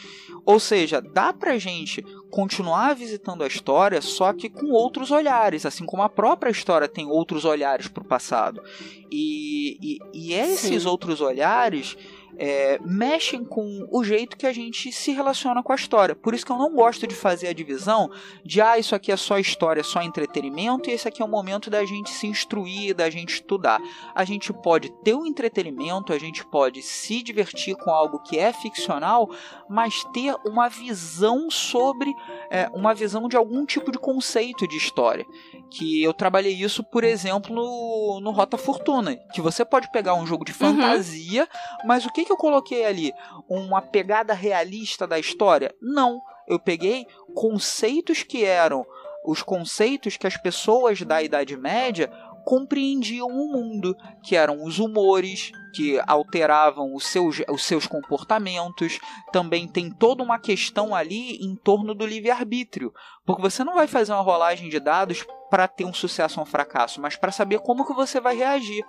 Ou 0.45 0.61
seja, 0.61 1.01
dá 1.01 1.33
pra 1.33 1.59
gente 1.59 2.05
continuar 2.31 2.95
visitando 2.95 3.43
a 3.43 3.47
história, 3.47 4.01
só 4.01 4.33
que 4.33 4.49
com 4.49 4.71
outros 4.71 5.11
olhares, 5.11 5.67
assim 5.67 5.85
como 5.85 6.03
a 6.03 6.09
própria 6.09 6.51
história 6.51 6.89
tem 6.89 7.07
outros 7.07 7.45
olhares 7.45 7.89
para 7.89 8.03
o 8.03 8.07
passado. 8.07 8.62
E, 9.11 9.79
e, 9.83 9.99
e 10.12 10.35
esses 10.35 10.83
Sim. 10.83 10.89
outros 10.89 11.21
olhares 11.21 11.97
é, 12.39 12.78
mexem 12.84 13.45
com 13.45 13.87
o 13.91 14.05
jeito 14.05 14.37
que 14.37 14.47
a 14.47 14.53
gente 14.53 14.93
se 14.93 15.12
relaciona 15.12 15.62
com 15.62 15.72
a 15.72 15.76
história. 15.76 16.14
Por 16.14 16.34
isso 16.34 16.45
que 16.45 16.53
eu 16.53 16.59
não 16.59 16.74
gosto 16.74 17.07
de 17.07 17.14
fazer 17.14 17.49
a 17.49 17.53
divisão 17.53 18.11
de 18.45 18.61
ah, 18.61 18.78
isso 18.78 18.95
aqui 18.95 19.11
é 19.11 19.16
só 19.16 19.39
história, 19.39 19.82
só 19.82 20.03
entretenimento, 20.03 20.91
e 20.91 20.93
esse 20.93 21.09
aqui 21.09 21.22
é 21.22 21.24
o 21.24 21.28
momento 21.28 21.70
da 21.70 21.84
gente 21.84 22.11
se 22.11 22.26
instruir, 22.26 22.95
da 22.95 23.09
gente 23.09 23.34
estudar. 23.34 23.80
A 24.14 24.24
gente 24.24 24.53
pode 24.53 24.91
ter 25.03 25.14
o 25.14 25.20
um 25.20 25.26
entretenimento, 25.26 26.12
a 26.12 26.18
gente 26.18 26.45
pode 26.47 26.82
se 26.82 27.22
divertir 27.22 27.74
com 27.76 27.91
algo 27.91 28.20
que 28.20 28.39
é 28.39 28.53
ficcional, 28.53 29.30
mas 29.68 30.05
ter 30.12 30.34
uma 30.47 30.68
visão 30.68 31.51
sobre 31.51 32.12
é, 32.51 32.68
uma 32.74 32.95
visão 32.95 33.28
de 33.28 33.37
algum 33.37 33.64
tipo 33.64 33.91
de 33.91 33.99
conceito 33.99 34.66
de 34.68 34.76
história. 34.76 35.26
Que 35.70 36.03
eu 36.03 36.12
trabalhei 36.12 36.53
isso, 36.53 36.84
por 36.84 37.03
exemplo, 37.03 37.55
no, 37.55 38.20
no 38.20 38.30
Rota 38.30 38.57
Fortuna. 38.57 39.16
Que 39.32 39.41
você 39.41 39.64
pode 39.64 39.91
pegar 39.91 40.14
um 40.14 40.26
jogo 40.26 40.45
de 40.45 40.53
uhum. 40.53 40.59
fantasia, 40.59 41.43
uhum. 41.43 41.87
mas 41.87 42.07
o 42.07 42.12
que 42.12 42.26
que 42.27 42.33
eu 42.33 42.37
coloquei 42.37 42.85
ali? 42.85 43.12
Uma 43.49 43.81
pegada 43.81 44.35
realista 44.35 45.07
da 45.07 45.18
história? 45.18 45.74
Não. 45.81 46.20
Eu 46.47 46.59
peguei 46.59 47.07
conceitos 47.35 48.22
que 48.22 48.45
eram 48.45 48.85
os 49.24 49.43
conceitos 49.43 50.16
que 50.16 50.27
as 50.27 50.37
pessoas 50.37 51.03
da 51.03 51.22
Idade 51.22 51.57
Média 51.57 52.11
compreendiam 52.45 53.27
o 53.27 53.53
mundo, 53.53 53.97
que 54.22 54.37
eram 54.37 54.62
os 54.62 54.79
humores, 54.79 55.51
que 55.74 56.01
alteravam 56.07 56.95
os 56.95 57.05
seus, 57.05 57.43
os 57.51 57.64
seus 57.64 57.89
comportamentos. 57.89 59.01
Também 59.33 59.66
tem 59.66 59.91
toda 59.91 60.22
uma 60.22 60.39
questão 60.39 60.95
ali 60.95 61.45
em 61.45 61.57
torno 61.57 61.93
do 61.93 62.07
livre-arbítrio, 62.07 62.95
porque 63.24 63.43
você 63.43 63.64
não 63.64 63.74
vai 63.74 63.89
fazer 63.89 64.12
uma 64.12 64.22
rolagem 64.22 64.68
de 64.68 64.79
dados 64.79 65.27
para 65.51 65.69
ter 65.69 65.85
um 65.85 65.95
sucesso 65.95 66.41
ou 66.41 66.45
um 66.45 66.49
fracasso, 66.49 67.01
mas 67.01 67.17
para 67.17 67.33
saber 67.33 67.61
como 67.61 67.87
que 67.87 67.95
você 67.95 68.21
vai 68.21 68.37
reagir. 68.37 68.85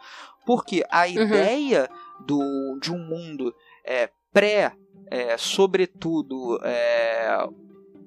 Porque 0.45 0.83
a 0.89 1.03
uhum. 1.03 1.09
ideia 1.09 1.89
do, 2.25 2.77
de 2.81 2.91
um 2.91 2.99
mundo 2.99 3.53
é, 3.83 4.09
pré, 4.31 4.73
é, 5.09 5.37
sobretudo, 5.37 6.59
é, 6.63 7.47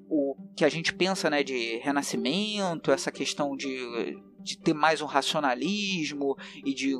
o 0.09 0.35
que 0.55 0.65
a 0.65 0.69
gente 0.69 0.93
pensa 0.93 1.29
né, 1.29 1.43
de 1.43 1.77
renascimento, 1.77 2.91
essa 2.91 3.11
questão 3.11 3.55
de, 3.55 4.19
de 4.39 4.57
ter 4.57 4.73
mais 4.73 5.01
um 5.01 5.05
racionalismo 5.05 6.37
e 6.65 6.73
de 6.73 6.93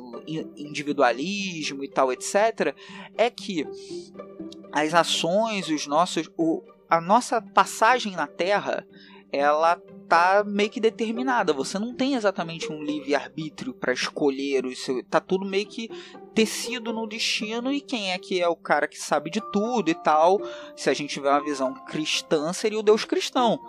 individualismo 0.56 1.84
e 1.84 1.88
tal, 1.88 2.12
etc., 2.12 2.74
é 3.18 3.28
que 3.28 3.66
as 4.72 4.94
ações, 4.94 5.68
os 5.68 5.86
nossos, 5.86 6.30
o, 6.38 6.62
a 6.88 7.00
nossa 7.00 7.42
passagem 7.42 8.12
na 8.12 8.26
Terra, 8.26 8.86
ela 9.32 9.80
tá 10.06 10.44
meio 10.46 10.68
que 10.68 10.78
determinada. 10.78 11.54
Você 11.54 11.78
não 11.78 11.94
tem 11.94 12.14
exatamente 12.14 12.70
um 12.70 12.82
livre 12.82 13.14
arbítrio 13.14 13.72
para 13.72 13.92
escolher 13.92 14.66
o 14.66 14.76
seu, 14.76 15.02
tá 15.04 15.18
tudo 15.18 15.46
meio 15.46 15.66
que 15.66 15.90
tecido 16.34 16.92
no 16.92 17.06
destino 17.06 17.72
e 17.72 17.80
quem 17.80 18.12
é 18.12 18.18
que 18.18 18.40
é 18.40 18.48
o 18.48 18.56
cara 18.56 18.88
que 18.88 18.98
sabe 18.98 19.30
de 19.30 19.40
tudo 19.52 19.90
e 19.90 19.94
tal. 19.94 20.40
Se 20.76 20.90
a 20.90 20.94
gente 20.94 21.14
tiver 21.14 21.30
uma 21.30 21.44
visão 21.44 21.74
cristã, 21.74 22.52
seria 22.52 22.78
o 22.78 22.82
Deus 22.82 23.04
cristão. 23.04 23.60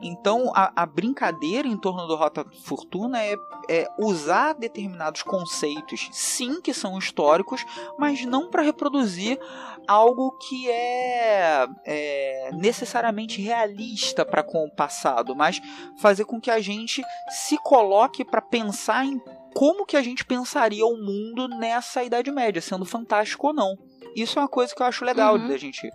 Então 0.00 0.52
a, 0.54 0.72
a 0.82 0.86
brincadeira 0.86 1.68
em 1.68 1.76
torno 1.76 2.06
do 2.06 2.16
Rota 2.16 2.44
Fortuna 2.64 3.22
é, 3.22 3.34
é, 3.68 3.88
usar 3.98 4.54
determinados 4.54 5.22
conceitos, 5.22 6.08
sim, 6.12 6.60
que 6.60 6.72
são 6.72 6.98
históricos, 6.98 7.64
mas 7.98 8.24
não 8.24 8.48
para 8.48 8.62
reproduzir 8.62 9.38
algo 9.86 10.32
que 10.32 10.70
é, 10.70 11.66
é 11.84 12.50
necessariamente 12.52 13.40
realista 13.40 14.24
para 14.24 14.42
com 14.42 14.64
o 14.64 14.70
passado, 14.70 15.34
mas 15.34 15.60
fazer 16.00 16.24
com 16.24 16.40
que 16.40 16.50
a 16.50 16.60
gente 16.60 17.02
se 17.28 17.56
coloque 17.58 18.24
para 18.24 18.40
pensar 18.40 19.04
em 19.04 19.20
como 19.54 19.86
que 19.86 19.96
a 19.96 20.02
gente 20.02 20.24
pensaria 20.24 20.84
o 20.84 20.96
mundo 20.96 21.48
nessa 21.48 22.02
Idade 22.02 22.30
Média, 22.30 22.60
sendo 22.60 22.84
fantástico 22.84 23.48
ou 23.48 23.52
não. 23.52 23.76
Isso 24.14 24.38
é 24.38 24.42
uma 24.42 24.48
coisa 24.48 24.74
que 24.74 24.82
eu 24.82 24.86
acho 24.86 25.04
legal 25.04 25.34
uhum. 25.34 25.48
da 25.48 25.56
gente 25.56 25.88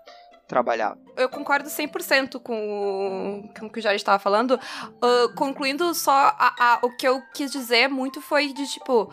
trabalhar. 0.48 0.96
Eu 1.18 1.28
concordo 1.28 1.68
100% 1.68 2.40
com 2.40 3.44
o, 3.50 3.60
com 3.60 3.66
o 3.66 3.70
que 3.70 3.80
o 3.80 3.82
Jorge 3.82 3.98
estava 3.98 4.20
falando. 4.20 4.60
Uh, 4.86 5.34
concluindo 5.36 5.94
só, 5.94 6.12
a, 6.38 6.56
a, 6.60 6.80
o 6.84 6.96
que 6.96 7.08
eu 7.08 7.22
quis 7.34 7.52
dizer 7.52 7.88
muito 7.88 8.22
foi 8.22 8.54
de, 8.54 8.68
tipo, 8.68 9.12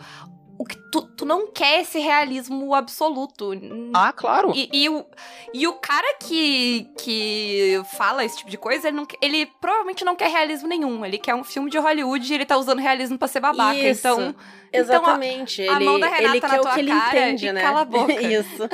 o 0.63 0.65
que 0.65 0.77
tu, 0.77 1.01
tu 1.01 1.25
não 1.25 1.51
quer 1.51 1.81
esse 1.81 1.99
realismo 1.99 2.73
absoluto. 2.73 3.51
Ah, 3.93 4.13
claro. 4.13 4.53
E, 4.55 4.69
e, 4.71 4.89
o, 4.89 5.05
e 5.53 5.67
o 5.67 5.73
cara 5.73 6.15
que, 6.21 6.87
que 6.97 7.81
fala 7.97 8.23
esse 8.23 8.37
tipo 8.37 8.49
de 8.49 8.57
coisa, 8.57 8.87
ele, 8.87 8.95
não, 8.95 9.05
ele 9.21 9.45
provavelmente 9.59 10.05
não 10.05 10.15
quer 10.15 10.29
realismo 10.29 10.69
nenhum. 10.69 11.05
Ele 11.05 11.17
quer 11.17 11.35
um 11.35 11.43
filme 11.43 11.69
de 11.69 11.77
Hollywood 11.77 12.31
e 12.31 12.33
ele 12.33 12.45
tá 12.45 12.55
usando 12.55 12.79
realismo 12.79 13.17
pra 13.17 13.27
ser 13.27 13.41
babaca. 13.41 13.77
Isso. 13.77 13.99
Então. 13.99 14.35
Exatamente. 14.71 15.61
Então, 15.61 15.75
a, 15.75 15.77
ele, 15.77 15.85
a 15.85 15.91
mão 15.91 15.99
da 15.99 16.07
Renata 16.07 16.29
ele 16.29 16.39
na 16.39 16.59
tua 16.59 16.71
o 16.71 16.73
que 16.73 16.79
ele 16.79 16.91
cara 16.91 17.07
entende, 17.07 17.51
né? 17.51 17.61
cala 17.61 17.81
a 17.81 17.85
boca. 17.85 18.13
Isso. 18.23 18.69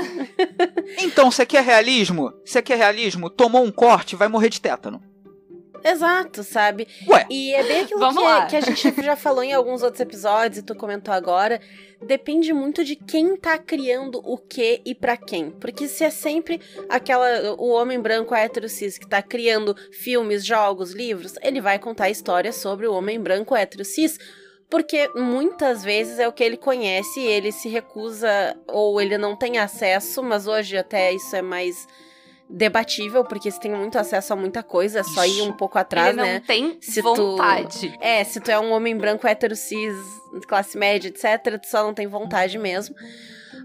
então, 1.00 1.32
você 1.32 1.46
quer 1.46 1.64
realismo? 1.64 2.32
Você 2.46 2.62
quer 2.62 2.78
realismo? 2.78 3.30
Tomou 3.30 3.64
um 3.64 3.72
corte, 3.72 4.16
vai 4.16 4.28
morrer 4.28 4.50
de 4.50 4.62
tétano. 4.62 5.02
Exato, 5.84 6.44
sabe? 6.44 6.88
Ué. 7.08 7.26
E 7.30 7.54
é 7.54 7.64
bem 7.64 7.82
aquilo 7.82 8.00
que, 8.10 8.50
que, 8.50 8.56
a 8.56 8.62
gente 8.62 8.94
já 9.04 9.16
falou 9.16 9.44
em 9.44 9.54
alguns 9.54 9.82
outros 9.82 10.02
episódios 10.02 10.60
e 10.60 10.64
tu 10.64 10.76
comentou 10.76 11.14
agora. 11.14 11.60
Depende 12.02 12.54
muito 12.54 12.84
de 12.84 12.96
quem 12.96 13.36
tá 13.36 13.58
criando 13.58 14.22
o 14.24 14.38
que 14.38 14.82
e 14.86 14.96
para 14.96 15.18
quem. 15.18 15.52
Porque 15.52 15.88
se 15.88 16.04
é 16.04 16.10
sempre 16.10 16.62
aquela 16.88 17.54
o 17.58 17.70
homem 17.70 18.00
branco 18.00 18.34
hétero 18.34 18.70
cis 18.70 18.98
que 18.98 19.08
tá 19.08 19.22
criando 19.22 19.76
filmes, 19.92 20.46
jogos, 20.46 20.92
livros, 20.92 21.34
ele 21.42 21.60
vai 21.60 21.78
contar 21.78 22.10
histórias 22.10 22.56
sobre 22.56 22.88
o 22.88 22.94
homem 22.94 23.20
branco 23.20 23.56
hétero 23.56 23.84
cis. 23.84 24.18
Porque 24.70 25.10
muitas 25.16 25.84
vezes 25.84 26.20
é 26.20 26.28
o 26.28 26.32
que 26.32 26.44
ele 26.44 26.56
conhece 26.56 27.20
e 27.20 27.26
ele 27.26 27.52
se 27.52 27.68
recusa 27.68 28.56
ou 28.68 29.02
ele 29.02 29.18
não 29.18 29.36
tem 29.36 29.58
acesso, 29.58 30.22
mas 30.22 30.46
hoje 30.46 30.78
até 30.78 31.12
isso 31.12 31.36
é 31.36 31.42
mais 31.42 31.88
debatível, 32.50 33.24
porque 33.24 33.52
você 33.52 33.60
tem 33.60 33.72
muito 33.72 33.98
acesso 34.00 34.34
a 34.34 34.36
muita 34.36 34.64
coisa, 34.64 35.00
é 35.00 35.04
só 35.04 35.24
ir 35.26 35.44
um 35.44 35.54
pouco 35.54 35.78
atrás, 35.78 36.10
Ele 36.10 36.18
não 36.18 36.24
né? 36.24 36.44
tem 36.46 36.78
se 36.82 37.02
vontade. 37.02 37.90
Tu... 37.90 38.04
É, 38.04 38.24
se 38.24 38.40
tu 38.40 38.50
é 38.50 38.60
um 38.60 38.72
homem 38.72 38.98
branco 38.98 39.28
hétero 39.28 39.56
cis, 39.56 39.96
classe 40.48 40.78
média, 40.78 41.10
etc, 41.10 41.60
tu 41.62 41.68
só 41.68 41.84
não 41.84 41.94
tem 41.94 42.08
vontade 42.08 42.58
mesmo. 42.58 42.96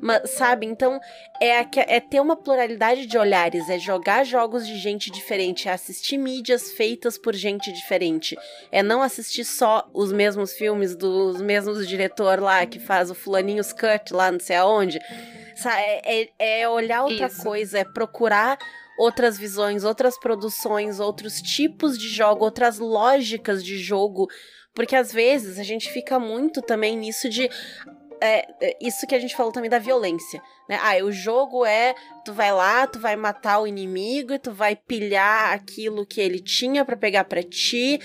Mas, 0.00 0.30
sabe? 0.30 0.66
Então, 0.66 1.00
é, 1.40 1.66
é 1.96 2.00
ter 2.00 2.20
uma 2.20 2.36
pluralidade 2.36 3.06
de 3.06 3.18
olhares, 3.18 3.68
é 3.68 3.78
jogar 3.78 4.24
jogos 4.24 4.66
de 4.66 4.76
gente 4.76 5.10
diferente, 5.10 5.68
é 5.68 5.72
assistir 5.72 6.18
mídias 6.18 6.72
feitas 6.72 7.18
por 7.18 7.34
gente 7.34 7.72
diferente. 7.72 8.36
É 8.70 8.82
não 8.82 9.02
assistir 9.02 9.44
só 9.44 9.88
os 9.92 10.12
mesmos 10.12 10.52
filmes 10.52 10.94
dos 10.94 11.40
mesmos 11.40 11.86
diretor 11.86 12.40
lá 12.40 12.64
que 12.66 12.78
faz 12.78 13.10
o 13.10 13.14
fulaninho 13.14 13.64
Cut 13.64 14.12
lá 14.12 14.30
não 14.30 14.40
sei 14.40 14.56
aonde. 14.56 14.98
É, 14.98 16.22
é, 16.22 16.60
é 16.60 16.68
olhar 16.68 17.04
outra 17.04 17.26
Isso. 17.26 17.42
coisa, 17.42 17.78
é 17.78 17.84
procurar 17.84 18.58
outras 18.98 19.38
visões, 19.38 19.84
outras 19.84 20.18
produções, 20.18 21.00
outros 21.00 21.40
tipos 21.40 21.98
de 21.98 22.08
jogo, 22.08 22.44
outras 22.44 22.78
lógicas 22.78 23.64
de 23.64 23.78
jogo. 23.78 24.28
Porque 24.74 24.96
às 24.96 25.12
vezes 25.12 25.58
a 25.58 25.62
gente 25.62 25.90
fica 25.90 26.18
muito 26.18 26.60
também 26.60 26.96
nisso 26.96 27.28
de. 27.28 27.48
É, 28.20 28.46
é, 28.60 28.76
isso 28.80 29.06
que 29.06 29.14
a 29.14 29.18
gente 29.18 29.36
falou 29.36 29.52
também 29.52 29.70
da 29.70 29.78
violência, 29.78 30.42
né? 30.68 30.78
Ah, 30.80 31.02
o 31.04 31.12
jogo 31.12 31.64
é 31.64 31.94
tu 32.24 32.32
vai 32.32 32.52
lá, 32.52 32.86
tu 32.86 32.98
vai 32.98 33.16
matar 33.16 33.60
o 33.60 33.66
inimigo 33.66 34.32
e 34.32 34.38
tu 34.38 34.52
vai 34.52 34.76
pilhar 34.76 35.52
aquilo 35.52 36.06
que 36.06 36.20
ele 36.20 36.40
tinha 36.40 36.84
para 36.84 36.96
pegar 36.96 37.24
para 37.24 37.42
ti. 37.42 38.00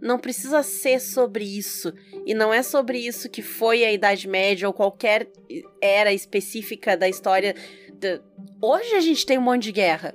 Não 0.00 0.18
precisa 0.18 0.62
ser 0.62 1.00
sobre 1.00 1.44
isso. 1.44 1.92
E 2.26 2.34
não 2.34 2.52
é 2.52 2.62
sobre 2.62 2.98
isso 2.98 3.30
que 3.30 3.40
foi 3.40 3.84
a 3.84 3.92
Idade 3.92 4.26
Média 4.26 4.66
ou 4.66 4.74
qualquer 4.74 5.28
era 5.80 6.12
específica 6.12 6.96
da 6.96 7.08
história. 7.08 7.54
Hoje 8.60 8.94
a 8.94 9.00
gente 9.00 9.24
tem 9.24 9.38
um 9.38 9.42
monte 9.42 9.64
de 9.64 9.72
guerra. 9.72 10.12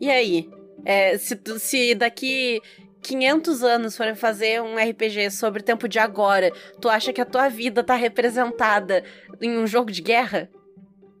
E 0.00 0.10
aí? 0.10 0.48
É, 0.84 1.16
se, 1.16 1.38
se 1.58 1.94
daqui 1.94 2.60
500 3.02 3.62
anos 3.62 3.96
forem 3.96 4.14
fazer 4.14 4.62
um 4.62 4.76
RPG 4.76 5.30
sobre 5.30 5.60
o 5.60 5.64
tempo 5.64 5.88
de 5.88 5.98
agora, 5.98 6.52
tu 6.80 6.88
acha 6.88 7.12
que 7.12 7.20
a 7.20 7.26
tua 7.26 7.48
vida 7.48 7.82
tá 7.82 7.94
representada 7.94 9.04
em 9.40 9.58
um 9.58 9.66
jogo 9.66 9.90
de 9.90 10.00
guerra? 10.00 10.48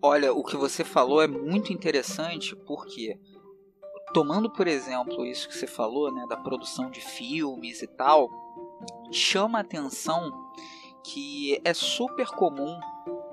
Olha, 0.00 0.32
o 0.32 0.42
que 0.42 0.56
você 0.56 0.84
falou 0.84 1.22
é 1.22 1.26
muito 1.26 1.72
interessante 1.72 2.56
porque 2.56 3.18
tomando 4.12 4.50
por 4.50 4.66
exemplo 4.66 5.24
isso 5.24 5.48
que 5.48 5.56
você 5.56 5.66
falou, 5.66 6.12
né, 6.12 6.26
da 6.28 6.36
produção 6.36 6.90
de 6.90 7.00
filmes 7.00 7.82
e 7.82 7.86
tal, 7.86 8.30
chama 9.10 9.58
a 9.58 9.62
atenção 9.62 10.30
que 11.04 11.60
é 11.64 11.74
super 11.74 12.26
comum 12.28 12.78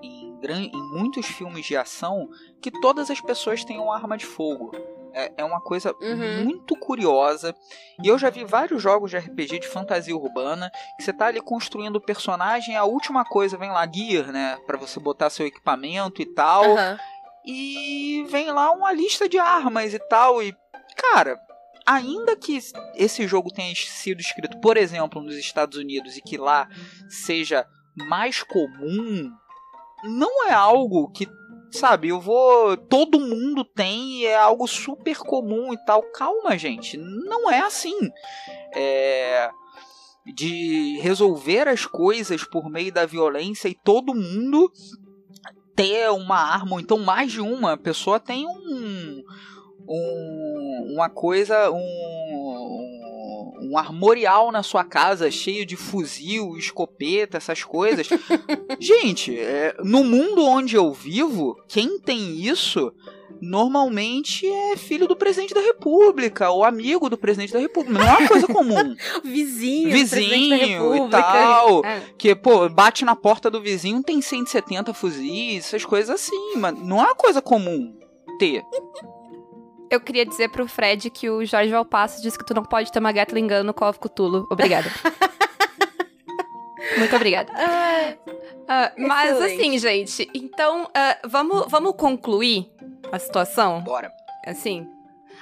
em, 0.02 0.36
em 0.48 0.84
muitos 0.92 1.26
filmes 1.26 1.66
de 1.66 1.76
ação 1.76 2.30
que 2.62 2.72
todas 2.72 3.12
as 3.12 3.22
pessoas 3.22 3.64
tenham 3.64 3.92
arma 3.92 4.18
de 4.18 4.26
fogo. 4.26 4.72
É, 5.14 5.32
é 5.38 5.44
uma 5.44 5.60
coisa 5.62 5.94
uhum. 6.02 6.44
muito 6.44 6.76
curiosa. 6.76 7.56
E 8.04 8.08
eu 8.08 8.18
já 8.18 8.30
vi 8.30 8.44
vários 8.44 8.82
jogos 8.82 9.12
de 9.12 9.18
RPG 9.18 9.60
de 9.60 9.68
fantasia 9.68 10.16
urbana 10.16 10.72
que 10.98 11.04
você 11.04 11.14
tá 11.14 11.28
ali 11.28 11.42
construindo 11.42 11.98
o 11.98 12.02
personagem, 12.02 12.76
a 12.76 12.84
última 12.84 13.26
coisa 13.26 13.58
vem 13.58 13.72
lá 13.72 13.88
gear, 13.92 14.32
né, 14.32 14.58
para 14.66 14.78
você 14.78 15.00
botar 15.00 15.30
seu 15.30 15.46
equipamento 15.46 16.22
e 16.22 16.26
tal. 16.26 16.70
Uhum. 16.70 16.98
E 17.46 18.26
vem 18.30 18.52
lá 18.52 18.72
uma 18.72 18.92
lista 18.92 19.28
de 19.28 19.40
armas 19.40 19.94
e 19.94 20.00
tal 20.00 20.44
e 20.44 20.56
cara, 20.96 21.40
ainda 21.86 22.36
que 22.36 22.60
esse 22.96 23.28
jogo 23.28 23.52
tenha 23.52 23.74
sido 23.76 24.20
escrito, 24.20 24.60
por 24.60 24.78
exemplo, 24.78 25.22
nos 25.22 25.36
Estados 25.36 25.78
Unidos 25.78 26.18
e 26.18 26.22
que 26.22 26.38
lá 26.38 26.68
seja 27.08 27.66
mais 27.96 28.44
comum, 28.44 29.32
não 30.04 30.48
é 30.48 30.54
algo 30.54 31.10
que 31.12 31.28
sabe, 31.72 32.10
eu 32.10 32.20
vou. 32.20 32.76
Todo 32.78 33.20
mundo 33.20 33.64
tem 33.64 34.26
é 34.26 34.36
algo 34.36 34.68
super 34.68 35.18
comum 35.18 35.74
e 35.74 35.78
tal. 35.86 36.04
Calma, 36.12 36.58
gente. 36.58 36.98
Não 36.98 37.50
é 37.50 37.60
assim. 37.60 37.98
É. 38.74 39.50
De 40.26 41.00
resolver 41.00 41.68
as 41.68 41.86
coisas 41.86 42.44
por 42.44 42.70
meio 42.70 42.92
da 42.92 43.06
violência 43.06 43.68
e 43.68 43.76
todo 43.76 44.14
mundo 44.14 44.72
ter 45.76 46.10
uma 46.12 46.36
arma, 46.36 46.74
ou 46.74 46.80
então 46.80 46.98
mais 46.98 47.32
de 47.32 47.42
uma 47.42 47.78
pessoa 47.78 48.20
tem 48.20 48.46
um. 48.46 49.24
um 49.88 50.94
uma 50.94 51.10
coisa. 51.10 51.72
um 51.72 52.89
um 53.62 53.78
armorial 53.78 54.52
na 54.52 54.64
sua 54.64 54.84
casa 54.84 55.30
cheio 55.30 55.66
de 55.66 55.76
fuzil, 55.76 56.58
escopeta, 56.58 57.38
essas 57.38 57.64
coisas. 57.64 58.08
Gente, 58.80 59.38
é, 59.38 59.76
no 59.84 60.04
mundo 60.04 60.46
onde 60.46 60.76
eu 60.76 60.92
vivo, 60.94 61.56
quem 61.68 62.00
tem 62.00 62.40
isso 62.40 62.94
normalmente 63.42 64.46
é 64.46 64.76
filho 64.76 65.08
do 65.08 65.16
presidente 65.16 65.54
da 65.54 65.62
república 65.62 66.50
ou 66.50 66.64
amigo 66.64 67.10
do 67.10 67.18
presidente 67.18 67.54
da 67.54 67.60
república. 67.60 68.00
Não 68.00 68.06
é 68.06 68.18
uma 68.18 68.28
coisa 68.28 68.48
comum. 68.48 68.96
vizinho, 69.24 69.92
vizinho 69.92 71.08
e 71.08 71.10
tal. 71.10 71.86
É. 71.86 72.02
Que, 72.18 72.36
pô, 72.36 72.68
bate 72.70 73.06
na 73.06 73.16
porta 73.16 73.50
do 73.50 73.62
vizinho, 73.62 74.04
tem 74.04 74.22
170 74.22 74.94
fuzis, 74.94 75.66
essas 75.66 75.86
coisas 75.86 76.10
assim, 76.10 76.56
mas 76.58 76.78
não 76.80 77.00
é 77.00 77.06
uma 77.06 77.16
coisa 77.16 77.42
comum 77.42 77.98
ter. 78.38 78.64
Eu 79.90 80.00
queria 80.00 80.26
dizer 80.26 80.50
pro 80.50 80.68
Fred 80.68 81.10
que 81.10 81.30
o 81.30 81.44
Jorge 81.46 81.72
Valpasso 81.72 82.22
disse 82.22 82.38
que 82.38 82.46
tu 82.46 82.54
não 82.54 82.64
pode 82.64 82.92
ter 82.92 83.00
uma 83.00 83.12
Gatling 83.12 83.48
Gun 83.48 83.64
no 83.64 83.74
Call 83.74 83.90
of 83.90 84.00
Cthulhu. 84.00 84.48
Obrigada. 84.50 84.90
Muito 86.98 87.16
obrigada. 87.16 87.52
Uh, 88.70 89.08
mas 89.08 89.42
assim, 89.42 89.80
gente, 89.80 90.30
então 90.32 90.84
uh, 90.84 91.28
vamos, 91.28 91.66
vamos 91.72 91.96
concluir 91.96 92.72
a 93.12 93.18
situação? 93.18 93.82
Bora. 93.82 94.12
Assim, 94.46 94.88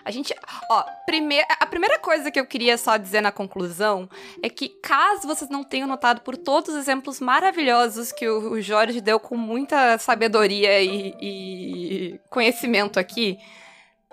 a 0.07 0.11
gente. 0.11 0.33
Ó, 0.71 0.83
primeir, 1.05 1.45
a 1.59 1.65
primeira 1.65 1.99
coisa 1.99 2.31
que 2.31 2.39
eu 2.39 2.45
queria 2.45 2.77
só 2.77 2.95
dizer 2.95 3.19
na 3.19 3.29
conclusão 3.29 4.09
é 4.41 4.49
que, 4.49 4.69
caso 4.69 5.27
vocês 5.27 5.49
não 5.49 5.65
tenham 5.65 5.85
notado 5.85 6.21
por 6.21 6.37
todos 6.37 6.69
os 6.69 6.77
exemplos 6.77 7.19
maravilhosos 7.19 8.13
que 8.13 8.25
o, 8.29 8.53
o 8.53 8.61
Jorge 8.61 9.01
deu 9.01 9.19
com 9.19 9.35
muita 9.35 9.97
sabedoria 9.97 10.81
e, 10.81 11.13
e 11.21 12.19
conhecimento 12.29 12.97
aqui, 12.97 13.37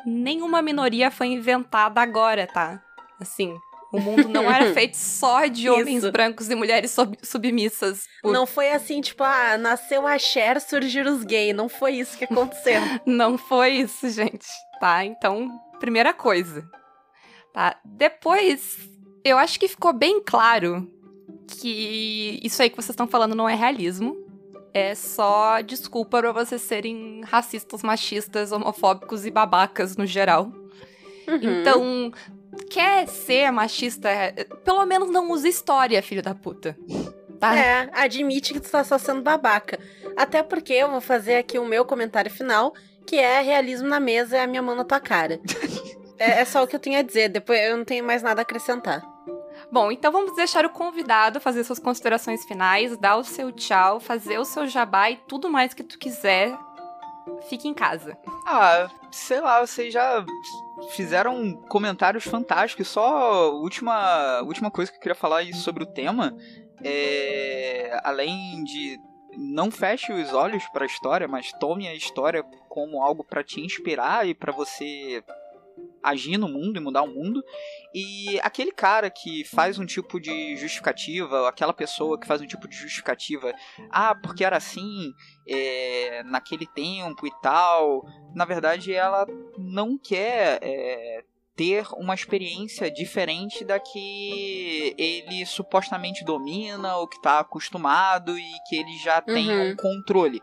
nenhuma 0.07 0.62
minoria 0.62 1.11
foi 1.11 1.28
inventada 1.28 2.00
agora, 2.00 2.46
tá? 2.46 2.82
Assim, 3.20 3.57
o 3.92 4.00
mundo 4.00 4.28
não 4.28 4.50
era 4.50 4.72
feito 4.74 4.96
só 4.96 5.46
de 5.46 5.68
homens 5.70 6.05
brancos 6.11 6.50
e 6.50 6.55
mulheres 6.55 6.90
sub 6.90 7.16
submissas. 7.22 8.07
Por... 8.22 8.32
Não 8.32 8.46
foi 8.46 8.70
assim, 8.70 9.00
tipo, 9.00 9.22
ah, 9.22 9.57
nasceu 9.57 10.07
a 10.07 10.18
Cher, 10.18 10.61
surgiram 10.61 11.14
os 11.14 11.22
gays. 11.22 11.55
Não 11.55 11.68
foi 11.68 11.92
isso 11.92 12.18
que 12.18 12.24
aconteceu. 12.24 12.80
não 13.07 13.38
foi 13.38 13.70
isso, 13.72 14.09
gente. 14.11 14.46
Tá? 14.80 15.05
Então, 15.05 15.48
primeira 15.78 16.12
coisa. 16.12 16.68
Tá? 17.52 17.78
Depois, 17.84 18.78
eu 19.24 19.38
acho 19.38 19.61
que 19.61 19.68
ficou 19.68 19.92
bem 19.92 20.20
claro 20.20 20.90
que 21.61 22.40
isso 22.42 22.61
aí 22.62 22.70
que 22.70 22.76
vocês 22.76 22.90
estão 22.90 23.07
falando 23.07 23.34
não 23.34 23.48
é 23.48 23.55
realismo 23.55 24.24
é 24.75 24.93
só 24.97 25.61
desculpa 25.61 26.18
para 26.18 26.33
vocês 26.33 26.61
serem 26.61 27.22
racistas, 27.22 27.85
machistas, 27.85 28.51
homofóbicos 28.51 29.25
e 29.25 29.31
babacas 29.31 29.97
no 29.97 30.05
geral. 30.05 30.53
Uhum. 31.29 31.61
Então, 31.61 32.12
quer 32.68 33.07
ser 33.07 33.53
machista, 33.53 34.11
pelo 34.64 34.85
menos 34.85 35.11
não 35.11 35.31
use 35.31 35.49
história, 35.49 36.03
filho 36.03 36.22
da 36.22 36.35
puta. 36.35 36.77
Tá? 37.39 37.57
É, 37.57 37.89
admite 37.93 38.53
que 38.53 38.61
tu 38.61 38.68
tá 38.68 38.83
só 38.83 38.99
sendo 38.99 39.22
babaca. 39.22 39.79
Até 40.16 40.43
porque 40.43 40.72
eu 40.72 40.91
vou 40.91 41.01
fazer 41.01 41.37
aqui 41.37 41.57
o 41.59 41.64
meu 41.64 41.85
comentário 41.85 42.31
final, 42.31 42.75
que 43.07 43.16
é 43.16 43.41
realismo 43.41 43.87
na 43.87 44.01
mesa 44.01 44.39
é 44.39 44.43
a 44.43 44.47
minha 44.47 44.62
mão 44.62 44.75
na 44.75 44.85
tua 44.85 44.99
cara. 44.99 45.41
é, 46.18 46.41
é 46.41 46.45
só 46.45 46.64
o 46.64 46.66
que 46.66 46.75
eu 46.75 46.81
tenho 46.81 46.99
a 46.99 47.03
dizer, 47.03 47.29
depois 47.29 47.61
eu 47.61 47.77
não 47.77 47.85
tenho 47.85 48.05
mais 48.05 48.22
nada 48.22 48.41
a 48.41 48.43
acrescentar. 48.43 49.13
Bom, 49.75 49.91
então 49.91 50.12
vamos 50.12 50.37
deixar 50.37 50.64
o 50.64 50.70
convidado 50.70 51.41
fazer 51.41 51.64
suas 51.64 51.81
considerações 51.81 52.45
finais, 52.45 52.97
dar 52.97 53.16
o 53.16 53.25
seu 53.25 53.51
tchau, 53.51 53.99
fazer 53.99 54.39
o 54.39 54.45
seu 54.45 54.68
jabá 54.68 55.11
e 55.11 55.16
tudo 55.16 55.51
mais 55.51 55.75
que 55.75 55.83
tu 55.83 55.99
quiser. 55.99 56.57
Fique 57.49 57.66
em 57.66 57.75
casa. 57.75 58.16
Ah, 58.47 58.89
sei 59.11 59.41
lá, 59.41 59.66
vocês 59.66 59.93
já 59.93 60.25
fizeram 60.95 61.55
comentários 61.68 62.22
fantásticos. 62.22 62.87
Só 62.87 63.53
última, 63.55 64.43
última 64.43 64.70
coisa 64.70 64.93
que 64.93 64.99
eu 64.99 65.01
queria 65.01 65.16
falar 65.16 65.45
sobre 65.55 65.83
o 65.83 65.93
tema 65.93 66.37
é. 66.81 68.01
Além 68.05 68.62
de 68.62 69.01
não 69.37 69.72
feche 69.72 70.12
os 70.12 70.33
olhos 70.33 70.64
para 70.68 70.85
a 70.85 70.87
história, 70.87 71.27
mas 71.27 71.51
tome 71.51 71.89
a 71.89 71.95
história 71.97 72.45
como 72.68 73.03
algo 73.03 73.25
para 73.25 73.43
te 73.43 73.61
inspirar 73.61 74.25
e 74.25 74.35
para 74.37 74.53
você 74.53 75.20
agir 76.05 76.36
no 76.36 76.48
mundo 76.48 76.76
e 76.76 76.80
mudar 76.80 77.02
o 77.02 77.12
mundo. 77.12 77.42
E 77.94 78.38
aquele 78.42 78.70
cara 78.70 79.09
que 79.11 79.44
faz 79.44 79.78
um 79.78 79.86
tipo 79.86 80.20
de 80.20 80.57
justificativa, 80.57 81.48
aquela 81.48 81.72
pessoa 81.72 82.20
que 82.20 82.26
faz 82.26 82.40
um 82.40 82.46
tipo 82.46 82.68
de 82.68 82.76
justificativa, 82.76 83.52
ah, 83.90 84.14
porque 84.14 84.44
era 84.44 84.57
assim 84.57 85.12
é, 85.48 86.22
naquele 86.24 86.66
tempo 86.66 87.26
e 87.26 87.30
tal, 87.40 88.05
na 88.34 88.44
verdade 88.44 88.92
ela 88.92 89.26
não 89.59 89.96
quer 89.96 90.59
é, 90.62 91.24
ter 91.57 91.86
uma 91.96 92.14
experiência 92.14 92.90
diferente 92.90 93.64
da 93.64 93.78
que 93.78 94.94
ele 94.98 95.46
supostamente 95.46 96.24
domina 96.24 96.96
ou 96.96 97.07
que 97.07 97.16
está 97.16 97.38
acostumado 97.38 98.36
e 98.38 98.52
que 98.68 98.76
ele 98.76 98.96
já 98.98 99.20
tem 99.20 99.48
uhum. 99.48 99.70
um 99.70 99.76
controle. 99.76 100.42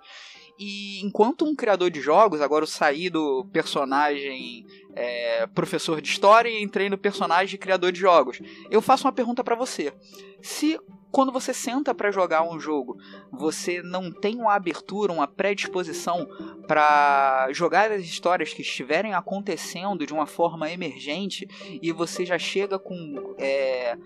E 0.64 1.02
enquanto 1.04 1.44
um 1.44 1.56
criador 1.56 1.90
de 1.90 2.00
jogos, 2.00 2.40
agora 2.40 2.62
eu 2.62 2.68
saí 2.68 3.10
do 3.10 3.44
personagem 3.52 4.64
é, 4.94 5.48
professor 5.48 6.00
de 6.00 6.08
história 6.08 6.50
e 6.50 6.62
entrei 6.62 6.88
no 6.88 7.00
personagem 7.00 7.60
criador 7.60 7.92
de 7.92 8.00
jogos. 8.00 8.40
Eu 8.70 8.80
faço 8.80 9.08
uma 9.08 9.12
pergunta 9.12 9.44
para 9.44 9.56
você. 9.56 9.92
Se 10.40 10.80
quando 11.12 11.32
você 11.32 11.52
senta 11.52 11.96
para 11.96 12.12
jogar 12.12 12.44
um 12.44 12.60
jogo, 12.60 12.96
você 13.32 13.82
não 13.82 14.12
tem 14.12 14.36
uma 14.36 14.54
abertura, 14.54 15.12
uma 15.12 15.28
predisposição 15.28 16.28
para 16.68 17.52
jogar 17.54 17.92
as 17.92 18.04
histórias 18.04 18.54
que 18.54 18.62
estiverem 18.62 19.16
acontecendo 19.16 20.06
de 20.06 20.14
uma 20.14 20.28
forma 20.28 20.70
emergente 20.70 21.48
e 21.82 21.92
você 21.92 22.24
já 22.24 22.38
chega 22.38 22.78
com 22.78 23.34
é, 23.40 23.98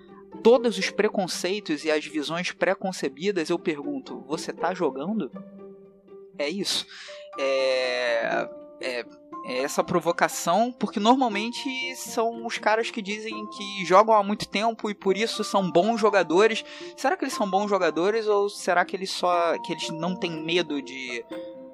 todos 0.42 0.78
os 0.78 0.90
preconceitos 0.90 1.84
e 1.84 1.92
as 1.92 2.06
visões 2.06 2.54
pré-concebidas, 2.54 3.50
eu 3.50 3.60
pergunto: 3.60 4.24
você 4.26 4.54
tá 4.54 4.74
jogando? 4.74 5.30
É 6.38 6.50
isso. 6.50 6.86
É, 7.40 8.48
é, 8.82 9.06
é 9.46 9.62
essa 9.64 9.84
provocação, 9.84 10.72
porque 10.72 11.00
normalmente 11.00 11.96
são 11.96 12.46
os 12.46 12.58
caras 12.58 12.90
que 12.90 13.02
dizem 13.02 13.46
que 13.50 13.86
jogam 13.86 14.16
há 14.16 14.24
muito 14.24 14.48
tempo 14.48 14.90
e 14.90 14.96
por 14.96 15.16
isso 15.16 15.44
são 15.44 15.70
bons 15.72 16.00
jogadores. 16.00 16.66
Será 16.98 17.16
que 17.16 17.24
eles 17.24 17.34
são 17.34 17.50
bons 17.50 17.70
jogadores 17.70 18.28
ou 18.28 18.50
será 18.50 18.84
que 18.84 18.96
eles 18.96 19.12
só 19.12 19.58
que 19.60 19.74
eles 19.74 19.90
não 19.90 20.16
têm 20.16 20.44
medo 20.44 20.82
de 20.82 21.24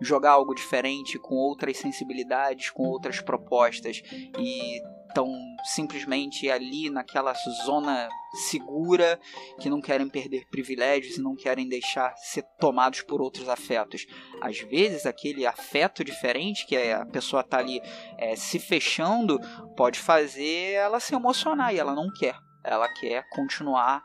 jogar 0.01 0.31
algo 0.31 0.55
diferente 0.55 1.19
com 1.19 1.35
outras 1.35 1.77
sensibilidades, 1.77 2.71
com 2.71 2.83
outras 2.83 3.21
propostas 3.21 4.01
e 4.37 4.81
estão 5.07 5.31
simplesmente 5.75 6.49
ali 6.49 6.89
naquela 6.89 7.33
zona 7.65 8.09
segura, 8.33 9.19
que 9.59 9.69
não 9.69 9.81
querem 9.81 10.07
perder 10.07 10.47
privilégios 10.49 11.17
e 11.17 11.21
não 11.21 11.35
querem 11.35 11.67
deixar 11.67 12.15
ser 12.17 12.43
tomados 12.59 13.01
por 13.01 13.21
outros 13.21 13.49
afetos. 13.49 14.05
Às 14.41 14.59
vezes, 14.59 15.05
aquele 15.05 15.45
afeto 15.45 16.03
diferente 16.03 16.65
que 16.65 16.75
a 16.75 17.05
pessoa 17.05 17.41
está 17.41 17.57
ali 17.57 17.81
é, 18.17 18.35
se 18.35 18.59
fechando 18.59 19.39
pode 19.75 19.99
fazer 19.99 20.73
ela 20.73 20.99
se 20.99 21.13
emocionar 21.13 21.73
e 21.73 21.79
ela 21.79 21.93
não 21.93 22.11
quer. 22.11 22.35
Ela 22.63 22.87
quer 22.93 23.27
continuar 23.29 24.03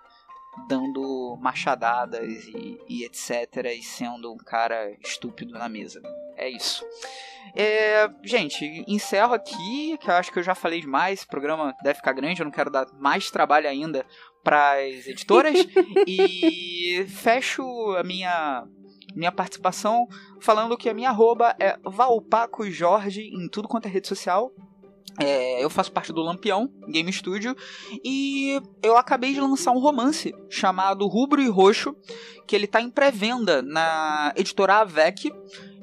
dando 0.68 1.36
machadadas 1.40 2.46
e, 2.46 2.80
e 2.88 3.04
etc. 3.04 3.66
e 3.76 3.82
sendo 3.82 4.32
um 4.32 4.36
cara 4.36 4.96
estúpido 5.02 5.52
na 5.58 5.68
mesa. 5.68 6.02
É 6.36 6.48
isso. 6.48 6.84
É, 7.54 8.08
gente, 8.22 8.84
encerro 8.86 9.34
aqui, 9.34 9.96
que 9.98 10.10
eu 10.10 10.14
acho 10.14 10.32
que 10.32 10.38
eu 10.38 10.42
já 10.42 10.54
falei 10.54 10.80
demais. 10.80 11.22
O 11.22 11.28
programa 11.28 11.74
deve 11.82 11.96
ficar 11.96 12.12
grande, 12.12 12.40
eu 12.40 12.44
não 12.44 12.52
quero 12.52 12.70
dar 12.70 12.86
mais 12.98 13.30
trabalho 13.30 13.68
ainda 13.68 14.04
para 14.42 14.74
as 14.74 15.06
editoras. 15.06 15.54
e 16.06 17.06
fecho 17.08 17.62
a 17.96 18.02
minha 18.02 18.66
minha 19.14 19.32
participação 19.32 20.06
falando 20.40 20.76
que 20.76 20.90
a 20.90 20.94
minha 20.94 21.08
arroba 21.08 21.56
é 21.58 21.78
valpacojorge 21.82 23.22
em 23.22 23.48
tudo 23.48 23.66
quanto 23.66 23.86
é 23.86 23.88
rede 23.88 24.06
social. 24.06 24.52
É, 25.18 25.64
eu 25.64 25.70
faço 25.70 25.90
parte 25.92 26.12
do 26.12 26.20
Lampião 26.20 26.70
Game 26.88 27.10
Studio 27.10 27.56
e 28.04 28.60
eu 28.82 28.98
acabei 28.98 29.32
de 29.32 29.40
lançar 29.40 29.72
um 29.72 29.78
romance 29.78 30.34
chamado 30.50 31.06
Rubro 31.06 31.40
e 31.40 31.48
Roxo, 31.48 31.96
que 32.46 32.54
ele 32.54 32.66
está 32.66 32.82
em 32.82 32.90
pré-venda 32.90 33.62
na 33.62 34.32
editora 34.36 34.76
Avec 34.76 35.32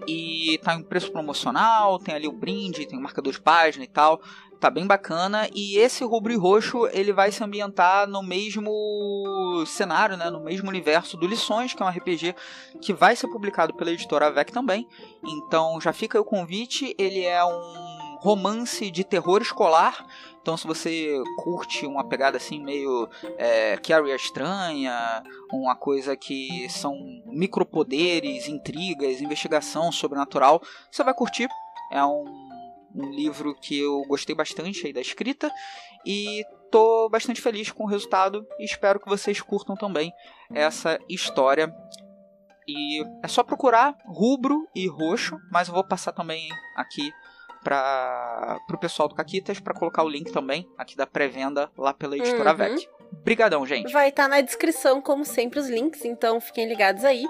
e 0.08 0.60
tá 0.64 0.76
em 0.76 0.84
preço 0.84 1.12
promocional, 1.12 1.98
tem 1.98 2.14
ali 2.14 2.28
o 2.28 2.32
brinde, 2.32 2.86
tem 2.86 2.98
o 2.98 3.02
marcador 3.02 3.34
de 3.34 3.42
página 3.42 3.84
e 3.84 3.88
tal. 3.88 4.22
Tá 4.60 4.70
bem 4.70 4.88
bacana. 4.88 5.50
E 5.54 5.78
esse 5.78 6.06
rubro 6.06 6.32
e 6.32 6.38
roxo, 6.38 6.88
ele 6.94 7.12
vai 7.12 7.34
se 7.34 7.44
ambientar 7.44 8.08
no 8.08 8.24
mesmo 8.24 9.64
cenário, 9.68 10.16
né? 10.16 10.30
No 10.30 10.42
mesmo 10.42 10.70
universo 10.70 11.18
do 11.18 11.28
Lições, 11.28 11.74
que 11.74 11.84
é 11.84 11.86
um 11.86 11.90
RPG 11.90 12.34
que 12.80 12.94
vai 12.94 13.14
ser 13.14 13.28
publicado 13.28 13.74
pela 13.74 13.92
editora 13.92 14.28
Avec 14.28 14.54
também. 14.54 14.88
Então 15.22 15.82
já 15.82 15.92
fica 15.92 16.18
o 16.18 16.24
convite. 16.24 16.96
Ele 16.98 17.26
é 17.26 17.44
um 17.44 17.93
romance 18.24 18.90
de 18.90 19.04
terror 19.04 19.42
escolar. 19.42 20.08
Então, 20.42 20.56
se 20.56 20.66
você 20.66 21.22
curte 21.44 21.86
uma 21.86 22.08
pegada 22.08 22.38
assim 22.38 22.64
meio 22.64 23.10
é, 23.38 23.76
Carrie 23.78 24.16
Estranha, 24.16 25.22
uma 25.52 25.76
coisa 25.76 26.16
que 26.16 26.70
são 26.70 26.96
micropoderes, 27.26 28.48
intrigas, 28.48 29.20
investigação 29.20 29.92
sobrenatural, 29.92 30.62
você 30.90 31.04
vai 31.04 31.14
curtir. 31.14 31.50
É 31.92 32.04
um, 32.06 32.24
um 32.96 33.12
livro 33.12 33.54
que 33.56 33.78
eu 33.80 34.04
gostei 34.08 34.34
bastante 34.34 34.88
aí 34.88 34.94
da 34.94 35.02
escrita 35.02 35.52
e 36.06 36.46
tô 36.72 37.10
bastante 37.10 37.42
feliz 37.42 37.72
com 37.72 37.84
o 37.84 37.88
resultado 37.88 38.48
e 38.58 38.64
espero 38.64 39.02
que 39.02 39.10
vocês 39.10 39.42
curtam 39.42 39.76
também 39.76 40.14
essa 40.50 40.98
história. 41.10 41.74
E 42.66 43.04
é 43.22 43.28
só 43.28 43.44
procurar 43.44 43.98
rubro 44.06 44.66
e 44.74 44.88
roxo, 44.88 45.38
mas 45.52 45.68
eu 45.68 45.74
vou 45.74 45.84
passar 45.84 46.14
também 46.14 46.48
aqui 46.78 47.12
para 47.64 48.60
o 48.72 48.78
pessoal 48.78 49.08
do 49.08 49.16
Caquitas 49.16 49.60
para 49.60 49.74
colocar 49.74 50.04
o 50.04 50.10
link 50.10 50.32
também 50.32 50.68
aqui 50.78 50.96
da 50.96 51.08
pré-venda 51.08 51.72
lá 51.78 51.94
pela 51.94 52.18
editora 52.18 52.52
uhum. 52.52 52.58
VEC. 52.58 52.90
Brigadão, 53.24 53.66
gente. 53.66 53.92
Vai 53.92 54.10
estar 54.10 54.24
tá 54.24 54.30
na 54.30 54.42
descrição, 54.42 55.02
como 55.02 55.24
sempre, 55.24 55.60
os 55.60 55.70
links, 55.70 56.04
então 56.04 56.42
fiquem 56.42 56.68
ligados 56.68 57.06
aí. 57.06 57.26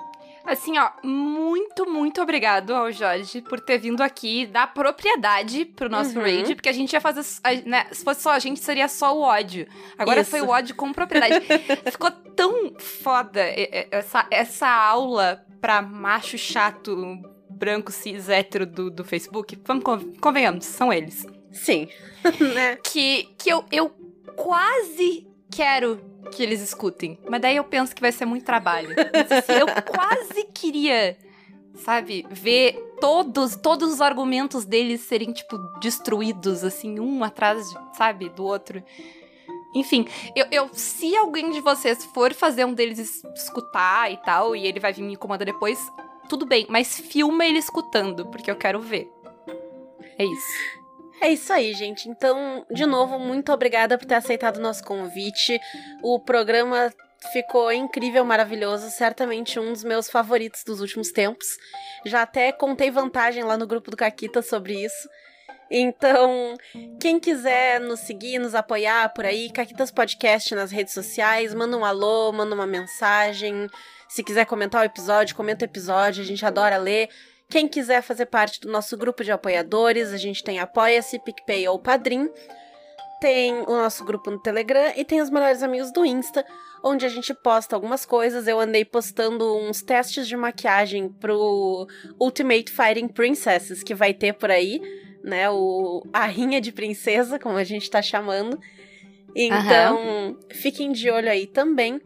Assim, 0.46 0.78
ó, 0.78 0.90
muito, 1.04 1.90
muito 1.90 2.22
obrigado 2.22 2.76
ao 2.76 2.92
Jorge 2.92 3.42
por 3.42 3.62
ter 3.62 3.78
vindo 3.78 4.02
aqui 4.02 4.46
dar 4.46 4.74
propriedade 4.74 5.64
pro 5.64 5.90
nosso 5.90 6.18
uhum. 6.18 6.24
raid, 6.24 6.56
porque 6.56 6.68
a 6.68 6.74
gente 6.74 6.92
ia 6.92 7.00
fazer, 7.00 7.24
né, 7.66 7.86
se 7.92 8.04
fosse 8.04 8.22
só 8.22 8.32
a 8.32 8.40
gente, 8.40 8.60
seria 8.60 8.90
só 8.90 9.16
o 9.18 9.22
ódio. 9.22 9.66
Agora 9.98 10.22
Isso. 10.22 10.32
foi 10.32 10.42
o 10.42 10.50
ódio 10.50 10.76
com 10.76 10.92
propriedade. 10.92 11.46
Ficou 11.90 12.12
tão 12.12 12.74
foda 12.78 13.42
essa, 13.90 14.28
essa 14.30 14.68
aula 14.68 15.46
pra 15.62 15.82
macho 15.82 16.38
chato 16.38 17.33
branco 17.64 17.92
cis 17.94 18.28
hétero 18.28 18.66
do, 18.66 18.92
do 18.92 19.06
Facebook, 19.06 19.58
vamos 19.64 19.84
convenhamos, 20.20 20.66
são 20.66 20.92
eles. 20.92 21.26
Sim. 21.54 21.88
né? 22.54 22.78
Que, 22.84 23.30
que 23.38 23.50
eu, 23.50 23.64
eu 23.72 23.90
quase 24.36 25.26
quero 25.50 26.00
que 26.32 26.44
eles 26.44 26.60
escutem. 26.62 27.18
Mas 27.30 27.40
daí 27.42 27.56
eu 27.56 27.64
penso 27.64 27.96
que 27.96 28.02
vai 28.02 28.12
ser 28.12 28.26
muito 28.26 28.44
trabalho. 28.44 28.90
Assim, 28.90 29.54
eu 29.54 29.68
quase 29.90 30.46
queria, 30.54 31.18
sabe, 31.76 32.26
ver 32.30 32.74
todos, 33.00 33.56
todos 33.56 33.94
os 33.94 34.02
argumentos 34.02 34.66
deles 34.66 35.02
serem, 35.02 35.32
tipo, 35.32 35.58
destruídos, 35.80 36.64
assim, 36.64 37.00
um 37.00 37.24
atrás, 37.24 37.66
sabe, 37.94 38.28
do 38.30 38.44
outro. 38.44 38.84
Enfim, 39.76 40.08
eu, 40.36 40.46
eu, 40.52 40.70
se 40.74 41.16
alguém 41.16 41.50
de 41.50 41.62
vocês 41.62 42.04
for 42.06 42.34
fazer 42.34 42.66
um 42.66 42.74
deles 42.74 43.24
escutar 43.36 44.12
e 44.12 44.18
tal, 44.18 44.56
e 44.56 44.68
ele 44.68 44.80
vai 44.80 44.92
vir 44.92 45.02
me 45.02 45.14
incomodar 45.14 45.46
depois, 45.46 45.80
tudo 46.30 46.46
bem, 46.46 46.66
mas 46.70 47.00
filma 47.00 47.46
ele 47.46 47.60
escutando, 47.60 48.26
porque 48.28 48.50
eu 48.50 48.56
quero 48.56 48.80
ver. 48.80 49.10
É 50.18 50.24
isso. 50.24 50.84
É 51.22 51.30
isso 51.30 51.54
aí, 51.54 51.74
gente. 51.74 52.10
Então, 52.10 52.66
de 52.70 52.86
novo, 52.86 53.18
muito 53.18 53.52
obrigada 53.52 53.98
por 53.98 54.06
ter 54.06 54.16
aceitado 54.16 54.58
o 54.58 54.62
nosso 54.62 54.84
convite. 54.84 55.58
O 56.02 56.20
programa 56.20 56.94
ficou 57.32 57.72
incrível, 57.72 58.26
maravilhoso, 58.26 58.90
certamente 58.90 59.60
um 59.60 59.72
dos 59.72 59.84
meus 59.84 60.10
favoritos 60.10 60.64
dos 60.64 60.82
últimos 60.82 61.12
tempos. 61.12 61.48
Já 62.06 62.24
até 62.24 62.52
contei 62.52 62.92
vantagem 62.92 63.44
lá 63.44 63.58
no 63.58 63.66
grupo 63.66 63.90
do 63.90 63.98
Caquita 63.98 64.42
sobre 64.42 64.84
isso. 64.84 65.08
Então, 65.72 66.56
quem 67.00 67.20
quiser 67.20 67.80
nos 67.80 68.02
seguir, 68.02 68.38
nos 68.38 68.54
apoiar 68.54 69.10
por 69.14 69.26
aí, 69.26 69.50
Caquitas 69.50 69.92
Podcast 69.92 70.54
nas 70.54 70.72
redes 70.72 70.94
sociais, 70.94 71.54
manda 71.54 71.78
um 71.78 71.86
alô, 71.86 72.32
manda 72.32 72.54
uma 72.54 72.68
mensagem. 72.68 73.68
Se 74.14 74.22
quiser 74.22 74.46
comentar 74.46 74.80
o 74.80 74.86
episódio, 74.86 75.36
comenta 75.36 75.66
o 75.66 75.68
episódio, 75.68 76.22
a 76.22 76.26
gente 76.26 76.46
adora 76.46 76.78
ler. 76.78 77.10
Quem 77.50 77.68
quiser 77.68 78.04
fazer 78.04 78.28
parte 78.28 78.60
do 78.62 78.72
nosso 78.72 78.96
grupo 78.96 79.24
de 79.24 79.32
apoiadores, 79.32 80.14
a 80.14 80.18
gente 80.18 80.44
tem 80.44 80.60
Apoia-se, 80.60 81.18
PicPay 81.18 81.68
ou 81.68 81.80
Padrim. 81.80 82.30
Tem 83.20 83.56
o 83.62 83.72
nosso 83.72 84.06
grupo 84.06 84.30
no 84.30 84.40
Telegram 84.40 84.94
e 84.96 85.04
tem 85.04 85.20
os 85.20 85.32
melhores 85.32 85.64
amigos 85.64 85.92
do 85.92 86.06
Insta, 86.06 86.46
onde 86.84 87.08
a 87.08 87.10
gente 87.10 87.34
posta 87.34 87.76
algumas 87.76 88.06
coisas. 88.06 88.48
Eu 88.48 88.60
andei 88.60 88.86
postando 88.86 89.58
uns 89.58 89.82
testes 89.82 90.28
de 90.28 90.38
maquiagem 90.38 91.10
pro 91.10 91.88
Ultimate 92.20 92.72
Fighting 92.72 93.08
Princesses 93.08 93.82
que 93.82 93.96
vai 93.96 94.14
ter 94.14 94.34
por 94.34 94.52
aí, 94.52 94.80
né? 95.24 95.50
O 95.50 96.06
a 96.14 96.28
rinha 96.28 96.62
de 96.62 96.72
princesa, 96.72 97.40
como 97.40 97.58
a 97.58 97.64
gente 97.64 97.90
tá 97.90 98.00
chamando. 98.00 98.60
Então, 99.36 99.98
uhum. 99.98 100.40
fiquem 100.52 100.92
de 100.92 101.10
olho 101.10 101.32
aí 101.32 101.48
também. 101.48 102.00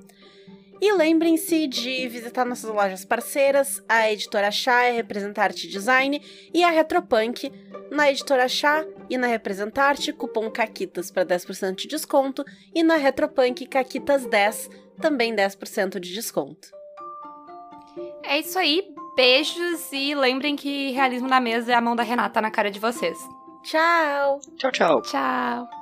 E 0.79 0.91
lembrem-se 0.93 1.67
de 1.67 2.07
visitar 2.07 2.45
nossas 2.45 2.69
lojas 2.69 3.03
parceiras, 3.03 3.83
a 3.89 4.11
Editora 4.11 4.51
Chá 4.51 4.85
e 4.85 4.91
a 4.91 4.93
Representarte 4.93 5.67
Design 5.67 6.21
e 6.53 6.63
a 6.63 6.69
Retropunk. 6.69 7.51
Na 7.89 8.11
Editora 8.11 8.47
Chá 8.47 8.85
e 9.09 9.17
na 9.17 9.27
Representarte, 9.27 10.13
cupom 10.13 10.51
CAQUITAS 10.51 11.09
para 11.09 11.25
10% 11.25 11.75
de 11.75 11.87
desconto 11.87 12.45
e 12.75 12.83
na 12.83 12.95
Retropunk 12.95 13.65
CAQUITAS10, 13.65 14.69
também 15.01 15.35
10% 15.35 15.99
de 15.99 16.13
desconto. 16.13 16.69
É 18.23 18.39
isso 18.39 18.59
aí, 18.59 18.93
beijos 19.15 19.91
e 19.91 20.13
lembrem 20.13 20.55
que 20.55 20.91
realismo 20.91 21.27
na 21.27 21.39
mesa 21.39 21.71
é 21.71 21.75
a 21.75 21.81
mão 21.81 21.95
da 21.95 22.03
Renata 22.03 22.39
na 22.39 22.51
cara 22.51 22.69
de 22.69 22.79
vocês. 22.79 23.17
Tchau! 23.63 24.39
Tchau, 24.57 24.71
tchau! 24.71 25.01
Tchau! 25.01 25.76